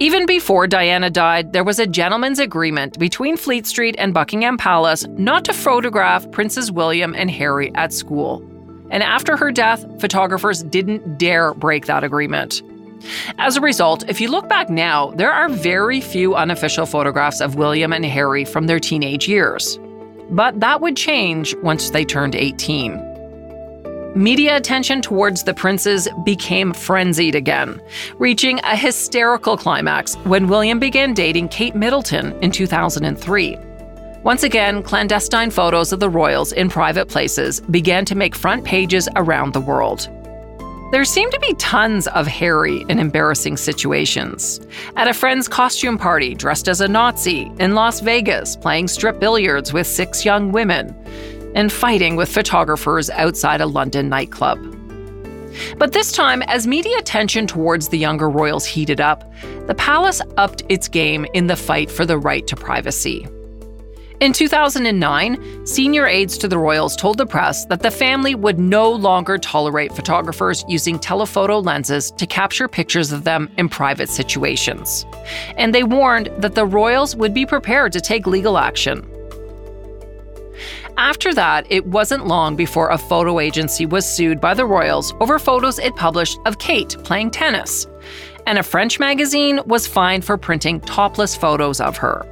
Even 0.00 0.26
before 0.26 0.66
Diana 0.66 1.08
died, 1.08 1.52
there 1.52 1.62
was 1.62 1.78
a 1.78 1.86
gentleman's 1.86 2.40
agreement 2.40 2.98
between 2.98 3.36
Fleet 3.36 3.64
Street 3.64 3.94
and 3.96 4.12
Buckingham 4.12 4.58
Palace 4.58 5.06
not 5.10 5.44
to 5.44 5.52
photograph 5.52 6.28
Princes 6.32 6.72
William 6.72 7.14
and 7.14 7.30
Harry 7.30 7.72
at 7.76 7.92
school. 7.92 8.42
And 8.90 9.04
after 9.04 9.36
her 9.36 9.52
death, 9.52 9.86
photographers 10.00 10.64
didn't 10.64 11.16
dare 11.16 11.54
break 11.54 11.86
that 11.86 12.02
agreement. 12.02 12.60
As 13.38 13.56
a 13.56 13.60
result, 13.60 14.02
if 14.08 14.20
you 14.20 14.28
look 14.28 14.48
back 14.48 14.68
now, 14.68 15.12
there 15.12 15.32
are 15.32 15.48
very 15.48 16.00
few 16.00 16.34
unofficial 16.34 16.86
photographs 16.86 17.40
of 17.40 17.54
William 17.54 17.92
and 17.92 18.04
Harry 18.04 18.44
from 18.44 18.66
their 18.66 18.80
teenage 18.80 19.28
years. 19.28 19.78
But 20.30 20.58
that 20.58 20.80
would 20.80 20.96
change 20.96 21.54
once 21.62 21.90
they 21.90 22.04
turned 22.04 22.34
18. 22.34 23.13
Media 24.14 24.56
attention 24.56 25.02
towards 25.02 25.42
the 25.42 25.52
princes 25.52 26.08
became 26.24 26.72
frenzied 26.72 27.34
again, 27.34 27.80
reaching 28.18 28.60
a 28.60 28.76
hysterical 28.76 29.56
climax 29.56 30.14
when 30.18 30.46
William 30.46 30.78
began 30.78 31.12
dating 31.12 31.48
Kate 31.48 31.74
Middleton 31.74 32.32
in 32.40 32.52
2003. 32.52 33.58
Once 34.22 34.44
again, 34.44 34.84
clandestine 34.84 35.50
photos 35.50 35.92
of 35.92 35.98
the 35.98 36.08
royals 36.08 36.52
in 36.52 36.68
private 36.68 37.08
places 37.08 37.60
began 37.60 38.04
to 38.04 38.14
make 38.14 38.36
front 38.36 38.64
pages 38.64 39.08
around 39.16 39.52
the 39.52 39.60
world. 39.60 40.08
There 40.92 41.04
seemed 41.04 41.32
to 41.32 41.40
be 41.40 41.54
tons 41.54 42.06
of 42.06 42.28
Harry 42.28 42.84
in 42.88 43.00
embarrassing 43.00 43.56
situations. 43.56 44.60
At 44.94 45.08
a 45.08 45.12
friend's 45.12 45.48
costume 45.48 45.98
party, 45.98 46.36
dressed 46.36 46.68
as 46.68 46.80
a 46.80 46.86
Nazi, 46.86 47.50
in 47.58 47.74
Las 47.74 47.98
Vegas, 47.98 48.54
playing 48.54 48.86
strip 48.86 49.18
billiards 49.18 49.72
with 49.72 49.88
six 49.88 50.24
young 50.24 50.52
women 50.52 50.94
and 51.54 51.72
fighting 51.72 52.16
with 52.16 52.28
photographers 52.28 53.10
outside 53.10 53.60
a 53.60 53.66
London 53.66 54.08
nightclub. 54.08 54.58
But 55.78 55.92
this 55.92 56.12
time, 56.12 56.42
as 56.42 56.66
media 56.66 56.98
attention 56.98 57.46
towards 57.46 57.88
the 57.88 57.98
younger 57.98 58.28
royals 58.28 58.64
heated 58.64 59.00
up, 59.00 59.32
the 59.66 59.74
palace 59.74 60.20
upped 60.36 60.62
its 60.68 60.88
game 60.88 61.26
in 61.34 61.46
the 61.46 61.56
fight 61.56 61.90
for 61.90 62.04
the 62.04 62.18
right 62.18 62.46
to 62.48 62.56
privacy. 62.56 63.26
In 64.20 64.32
2009, 64.32 65.66
senior 65.66 66.06
aides 66.06 66.38
to 66.38 66.48
the 66.48 66.56
royals 66.56 66.94
told 66.94 67.18
the 67.18 67.26
press 67.26 67.66
that 67.66 67.82
the 67.82 67.90
family 67.90 68.34
would 68.34 68.58
no 68.58 68.90
longer 68.90 69.38
tolerate 69.38 69.92
photographers 69.92 70.64
using 70.68 70.98
telephoto 70.98 71.58
lenses 71.58 72.12
to 72.12 72.26
capture 72.26 72.68
pictures 72.68 73.10
of 73.10 73.24
them 73.24 73.50
in 73.58 73.68
private 73.68 74.08
situations. 74.08 75.04
And 75.56 75.74
they 75.74 75.82
warned 75.82 76.30
that 76.38 76.54
the 76.54 76.64
royals 76.64 77.16
would 77.16 77.34
be 77.34 77.44
prepared 77.44 77.92
to 77.92 78.00
take 78.00 78.26
legal 78.26 78.56
action. 78.56 79.04
After 80.96 81.34
that, 81.34 81.66
it 81.70 81.86
wasn't 81.86 82.26
long 82.26 82.54
before 82.54 82.90
a 82.90 82.98
photo 82.98 83.40
agency 83.40 83.84
was 83.84 84.06
sued 84.06 84.40
by 84.40 84.54
the 84.54 84.64
royals 84.64 85.12
over 85.20 85.38
photos 85.38 85.78
it 85.78 85.96
published 85.96 86.38
of 86.46 86.58
Kate 86.58 86.96
playing 87.02 87.32
tennis. 87.32 87.86
And 88.46 88.58
a 88.58 88.62
French 88.62 89.00
magazine 89.00 89.60
was 89.66 89.86
fined 89.86 90.24
for 90.24 90.36
printing 90.36 90.80
topless 90.80 91.34
photos 91.34 91.80
of 91.80 91.96
her. 91.96 92.24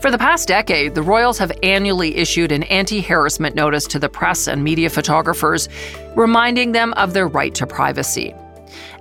For 0.00 0.10
the 0.10 0.18
past 0.18 0.48
decade, 0.48 0.94
the 0.94 1.02
Royals 1.02 1.38
have 1.38 1.52
annually 1.62 2.16
issued 2.16 2.52
an 2.52 2.62
anti 2.64 3.00
harassment 3.00 3.54
notice 3.54 3.86
to 3.88 3.98
the 3.98 4.08
press 4.08 4.46
and 4.46 4.64
media 4.64 4.90
photographers, 4.90 5.68
reminding 6.14 6.72
them 6.72 6.92
of 6.94 7.12
their 7.12 7.28
right 7.28 7.54
to 7.54 7.66
privacy. 7.66 8.34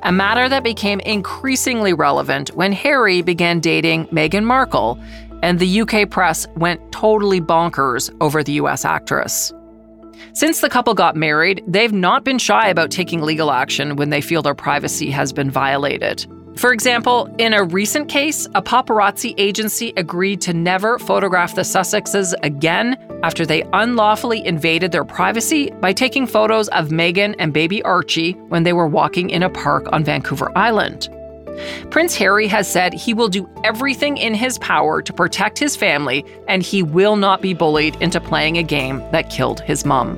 A 0.04 0.12
matter 0.12 0.50
that 0.50 0.64
became 0.64 1.00
increasingly 1.02 1.94
relevant 1.94 2.50
when 2.56 2.74
Harry 2.74 3.22
began 3.22 3.60
dating 3.60 4.08
Meghan 4.08 4.44
Markle 4.44 5.00
and 5.44 5.60
the 5.60 5.82
UK 5.82 6.10
press 6.10 6.48
went 6.56 6.92
totally 6.92 7.42
bonkers 7.42 8.10
over 8.22 8.44
the 8.44 8.54
US 8.54 8.86
actress. 8.86 9.54
Since 10.32 10.62
the 10.62 10.70
couple 10.70 10.94
got 10.94 11.16
married, 11.16 11.64
they've 11.68 11.94
not 11.94 12.24
been 12.24 12.40
shy 12.40 12.70
about 12.70 12.90
taking 12.90 13.22
legal 13.22 13.52
action 13.52 13.98
when 13.98 14.10
they 14.10 14.22
feel 14.22 14.42
their 14.42 14.56
privacy 14.56 15.12
has 15.12 15.34
been 15.34 15.52
violated. 15.52 16.26
For 16.56 16.72
example, 16.72 17.34
in 17.40 17.54
a 17.54 17.64
recent 17.64 18.10
case, 18.10 18.46
a 18.54 18.62
paparazzi 18.62 19.34
agency 19.38 19.92
agreed 19.98 20.40
to 20.42 20.54
never 20.54 21.00
photograph 21.00 21.56
the 21.56 21.64
Sussexes 21.64 22.34
again 22.44 22.96
after 23.24 23.46
they 23.46 23.64
unlawfully 23.74 24.46
invaded 24.46 24.92
their 24.92 25.04
privacy 25.04 25.72
by 25.82 25.94
taking 25.94 26.28
photos 26.28 26.68
of 26.70 26.90
Meghan 26.90 27.36
and 27.40 27.54
baby 27.54 27.82
Archie 27.84 28.34
when 28.50 28.64
they 28.64 28.74
were 28.74 28.88
walking 28.88 29.32
in 29.32 29.44
a 29.44 29.50
park 29.50 29.92
on 29.92 30.04
Vancouver 30.04 30.56
Island. 30.56 31.10
Prince 31.90 32.16
Harry 32.16 32.48
has 32.48 32.72
said 32.72 32.94
he 32.94 33.14
will 33.14 33.30
do 33.30 33.50
everything 33.64 34.18
in 34.18 34.34
his 34.34 34.58
power 34.60 35.02
to 35.02 35.14
protect 35.14 35.60
his 35.60 35.76
family 35.76 36.26
and 36.48 36.64
he 36.64 36.84
will 36.84 37.16
not 37.16 37.42
be 37.42 37.54
bullied 37.54 37.96
into 38.02 38.20
playing 38.20 38.58
a 38.58 38.64
game 38.64 39.00
that 39.12 39.30
killed 39.30 39.60
his 39.62 39.86
mum. 39.86 40.18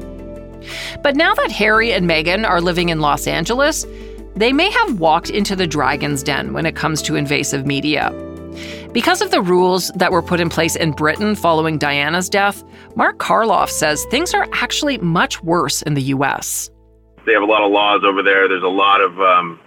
But 1.04 1.16
now 1.16 1.34
that 1.36 1.52
Harry 1.52 1.94
and 1.94 2.10
Meghan 2.10 2.48
are 2.48 2.62
living 2.62 2.90
in 2.90 3.00
Los 3.00 3.28
Angeles, 3.28 3.86
they 4.36 4.52
may 4.52 4.70
have 4.70 5.00
walked 5.00 5.30
into 5.30 5.56
the 5.56 5.68
dragon's 5.68 6.24
den 6.24 6.54
when 6.54 6.66
it 6.66 6.76
comes 6.76 7.02
to 7.04 7.16
invasive 7.16 7.66
media. 7.66 8.12
Because 8.92 9.22
of 9.22 9.32
the 9.32 9.42
rules 9.42 9.90
that 9.96 10.12
were 10.12 10.22
put 10.22 10.40
in 10.40 10.50
place 10.50 10.76
in 10.76 10.92
Britain 10.92 11.36
following 11.36 11.78
Diana's 11.78 12.30
death, 12.30 12.64
Mark 12.96 13.18
Karloff 13.18 13.70
says 13.70 14.06
things 14.06 14.34
are 14.34 14.48
actually 14.54 14.98
much 15.00 15.44
worse 15.44 15.82
in 15.82 15.94
the 15.94 16.04
US. 16.04 16.70
They 17.26 17.34
have 17.34 17.42
a 17.42 17.46
lot 17.46 17.64
of 17.64 17.72
laws 17.72 18.04
over 18.06 18.24
there. 18.24 18.48
There's 18.48 18.64
a 18.64 18.68
lot 18.68 19.02
of 19.02 19.20
um, 19.20 19.60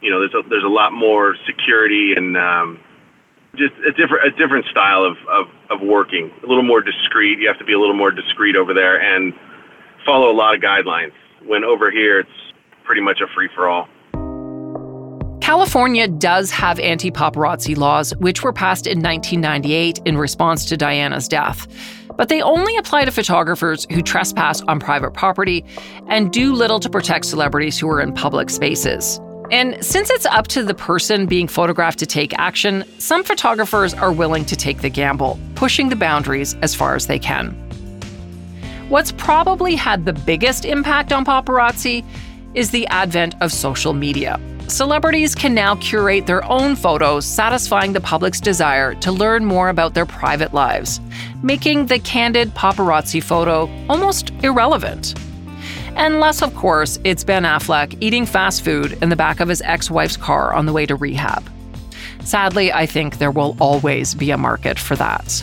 you 0.00 0.10
know, 0.10 0.20
there's 0.20 0.34
a, 0.34 0.48
there's 0.48 0.64
a 0.64 0.68
lot 0.68 0.92
more 0.92 1.36
security 1.46 2.12
and 2.16 2.36
um, 2.36 2.78
just 3.56 3.74
a 3.86 3.92
different 3.92 4.26
a 4.26 4.30
different 4.36 4.66
style 4.66 5.04
of, 5.04 5.16
of, 5.28 5.46
of 5.70 5.80
working. 5.80 6.30
A 6.44 6.46
little 6.46 6.62
more 6.62 6.80
discreet. 6.80 7.38
You 7.38 7.48
have 7.48 7.58
to 7.58 7.64
be 7.64 7.72
a 7.72 7.80
little 7.80 7.96
more 7.96 8.10
discreet 8.10 8.56
over 8.56 8.74
there 8.74 9.00
and 9.00 9.32
follow 10.04 10.30
a 10.30 10.36
lot 10.36 10.54
of 10.54 10.60
guidelines. 10.60 11.12
When 11.44 11.64
over 11.64 11.90
here, 11.90 12.20
it's 12.20 12.30
pretty 12.84 13.00
much 13.00 13.20
a 13.20 13.26
free 13.34 13.48
for 13.54 13.68
all. 13.68 13.88
California 15.40 16.08
does 16.08 16.50
have 16.50 16.80
anti 16.80 17.10
paparazzi 17.10 17.76
laws, 17.76 18.14
which 18.16 18.42
were 18.42 18.52
passed 18.52 18.86
in 18.86 19.00
1998 19.00 20.00
in 20.04 20.18
response 20.18 20.64
to 20.64 20.76
Diana's 20.76 21.28
death. 21.28 21.68
But 22.16 22.28
they 22.28 22.42
only 22.42 22.76
apply 22.76 23.04
to 23.04 23.12
photographers 23.12 23.86
who 23.92 24.02
trespass 24.02 24.60
on 24.62 24.80
private 24.80 25.12
property 25.12 25.64
and 26.08 26.32
do 26.32 26.52
little 26.52 26.80
to 26.80 26.90
protect 26.90 27.26
celebrities 27.26 27.78
who 27.78 27.88
are 27.88 28.00
in 28.00 28.12
public 28.12 28.50
spaces. 28.50 29.20
And 29.50 29.84
since 29.84 30.10
it's 30.10 30.26
up 30.26 30.48
to 30.48 30.64
the 30.64 30.74
person 30.74 31.26
being 31.26 31.46
photographed 31.46 32.00
to 32.00 32.06
take 32.06 32.36
action, 32.36 32.84
some 32.98 33.22
photographers 33.22 33.94
are 33.94 34.10
willing 34.10 34.44
to 34.46 34.56
take 34.56 34.80
the 34.80 34.88
gamble, 34.88 35.38
pushing 35.54 35.88
the 35.88 35.96
boundaries 35.96 36.54
as 36.62 36.74
far 36.74 36.96
as 36.96 37.06
they 37.06 37.18
can. 37.18 37.50
What's 38.88 39.12
probably 39.12 39.76
had 39.76 40.04
the 40.04 40.12
biggest 40.12 40.64
impact 40.64 41.12
on 41.12 41.24
paparazzi 41.24 42.04
is 42.54 42.70
the 42.70 42.86
advent 42.88 43.34
of 43.40 43.52
social 43.52 43.92
media. 43.92 44.40
Celebrities 44.68 45.34
can 45.36 45.54
now 45.54 45.76
curate 45.76 46.26
their 46.26 46.44
own 46.44 46.74
photos, 46.74 47.24
satisfying 47.24 47.92
the 47.92 48.00
public's 48.00 48.40
desire 48.40 48.94
to 48.96 49.12
learn 49.12 49.44
more 49.44 49.68
about 49.68 49.94
their 49.94 50.06
private 50.06 50.52
lives, 50.52 51.00
making 51.42 51.86
the 51.86 52.00
candid 52.00 52.52
paparazzi 52.54 53.22
photo 53.22 53.70
almost 53.88 54.30
irrelevant. 54.42 55.14
Unless, 55.96 56.42
of 56.42 56.54
course, 56.54 56.98
it's 57.04 57.24
Ben 57.24 57.44
Affleck 57.44 57.96
eating 58.00 58.26
fast 58.26 58.64
food 58.64 58.98
in 59.02 59.08
the 59.08 59.16
back 59.16 59.40
of 59.40 59.48
his 59.48 59.62
ex 59.62 59.90
wife's 59.90 60.16
car 60.16 60.52
on 60.52 60.66
the 60.66 60.72
way 60.72 60.86
to 60.86 60.94
rehab. 60.94 61.50
Sadly, 62.20 62.72
I 62.72 62.86
think 62.86 63.18
there 63.18 63.30
will 63.30 63.56
always 63.60 64.14
be 64.14 64.30
a 64.30 64.36
market 64.36 64.78
for 64.78 64.96
that. 64.96 65.42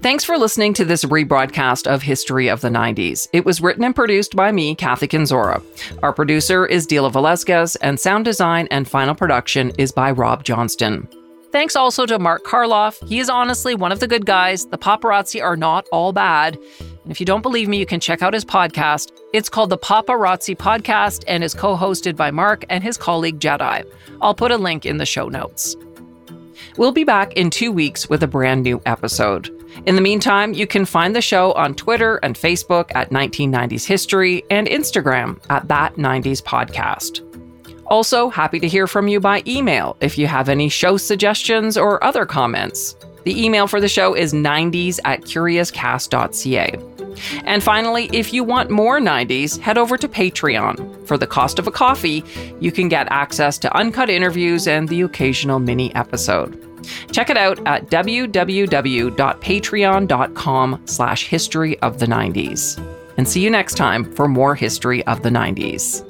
Thanks 0.00 0.22
for 0.24 0.38
listening 0.38 0.74
to 0.74 0.84
this 0.84 1.04
rebroadcast 1.04 1.86
of 1.86 2.02
History 2.02 2.48
of 2.48 2.60
the 2.60 2.68
90s. 2.68 3.26
It 3.32 3.44
was 3.44 3.60
written 3.60 3.82
and 3.82 3.94
produced 3.94 4.36
by 4.36 4.52
me, 4.52 4.74
Kathy 4.74 5.08
Kenzora. 5.08 5.62
Our 6.02 6.12
producer 6.12 6.64
is 6.66 6.86
Dila 6.86 7.12
Velasquez, 7.12 7.74
and 7.76 7.98
sound 7.98 8.24
design 8.24 8.68
and 8.70 8.88
final 8.88 9.14
production 9.14 9.72
is 9.76 9.90
by 9.90 10.12
Rob 10.12 10.44
Johnston. 10.44 11.08
Thanks 11.50 11.76
also 11.76 12.04
to 12.04 12.18
Mark 12.18 12.44
Karloff. 12.44 13.06
He 13.08 13.20
is 13.20 13.30
honestly 13.30 13.74
one 13.74 13.90
of 13.90 14.00
the 14.00 14.06
good 14.06 14.26
guys. 14.26 14.66
The 14.66 14.76
paparazzi 14.76 15.42
are 15.42 15.56
not 15.56 15.86
all 15.90 16.12
bad. 16.12 16.58
And 16.78 17.10
if 17.10 17.20
you 17.20 17.26
don't 17.26 17.40
believe 17.40 17.68
me, 17.68 17.78
you 17.78 17.86
can 17.86 18.00
check 18.00 18.22
out 18.22 18.34
his 18.34 18.44
podcast. 18.44 19.12
It's 19.32 19.48
called 19.48 19.70
the 19.70 19.78
Paparazzi 19.78 20.54
Podcast 20.56 21.24
and 21.26 21.42
is 21.42 21.54
co 21.54 21.74
hosted 21.74 22.16
by 22.16 22.30
Mark 22.30 22.66
and 22.68 22.84
his 22.84 22.98
colleague 22.98 23.40
Jedi. 23.40 23.86
I'll 24.20 24.34
put 24.34 24.50
a 24.50 24.58
link 24.58 24.84
in 24.84 24.98
the 24.98 25.06
show 25.06 25.28
notes. 25.28 25.74
We'll 26.76 26.92
be 26.92 27.04
back 27.04 27.32
in 27.32 27.48
two 27.48 27.72
weeks 27.72 28.08
with 28.10 28.22
a 28.22 28.28
brand 28.28 28.62
new 28.62 28.82
episode. 28.84 29.50
In 29.86 29.94
the 29.94 30.00
meantime, 30.00 30.52
you 30.52 30.66
can 30.66 30.84
find 30.84 31.16
the 31.16 31.22
show 31.22 31.52
on 31.52 31.74
Twitter 31.74 32.16
and 32.16 32.34
Facebook 32.34 32.90
at 32.94 33.10
1990s 33.10 33.86
History 33.86 34.44
and 34.50 34.66
Instagram 34.66 35.40
at 35.48 35.66
That 35.68 35.94
90s 35.94 36.42
Podcast. 36.42 37.27
Also, 37.88 38.28
happy 38.28 38.60
to 38.60 38.68
hear 38.68 38.86
from 38.86 39.08
you 39.08 39.18
by 39.18 39.42
email 39.46 39.96
if 40.00 40.18
you 40.18 40.26
have 40.26 40.48
any 40.48 40.68
show 40.68 40.96
suggestions 40.96 41.76
or 41.76 42.02
other 42.04 42.24
comments. 42.26 42.94
The 43.24 43.44
email 43.44 43.66
for 43.66 43.80
the 43.80 43.88
show 43.88 44.14
is 44.14 44.32
90s 44.32 45.00
at 45.04 45.22
curiouscast.ca. 45.22 46.76
And 47.44 47.62
finally, 47.62 48.08
if 48.12 48.32
you 48.32 48.44
want 48.44 48.70
more 48.70 49.00
90s, 49.00 49.58
head 49.58 49.76
over 49.76 49.98
to 49.98 50.08
Patreon. 50.08 51.06
For 51.06 51.18
the 51.18 51.26
cost 51.26 51.58
of 51.58 51.66
a 51.66 51.70
coffee, 51.70 52.24
you 52.60 52.70
can 52.70 52.88
get 52.88 53.08
access 53.10 53.58
to 53.58 53.76
uncut 53.76 54.08
interviews 54.08 54.68
and 54.68 54.88
the 54.88 55.02
occasional 55.02 55.58
mini 55.58 55.94
episode. 55.94 56.64
Check 57.12 57.28
it 57.28 57.36
out 57.36 57.58
at 57.66 57.90
www.patreon.com 57.90 60.82
slash 60.84 61.26
history 61.26 61.78
of 61.80 61.98
the 61.98 62.06
90s. 62.06 62.94
And 63.16 63.28
see 63.28 63.42
you 63.42 63.50
next 63.50 63.74
time 63.74 64.14
for 64.14 64.28
more 64.28 64.54
history 64.54 65.04
of 65.06 65.22
the 65.22 65.30
90s. 65.30 66.07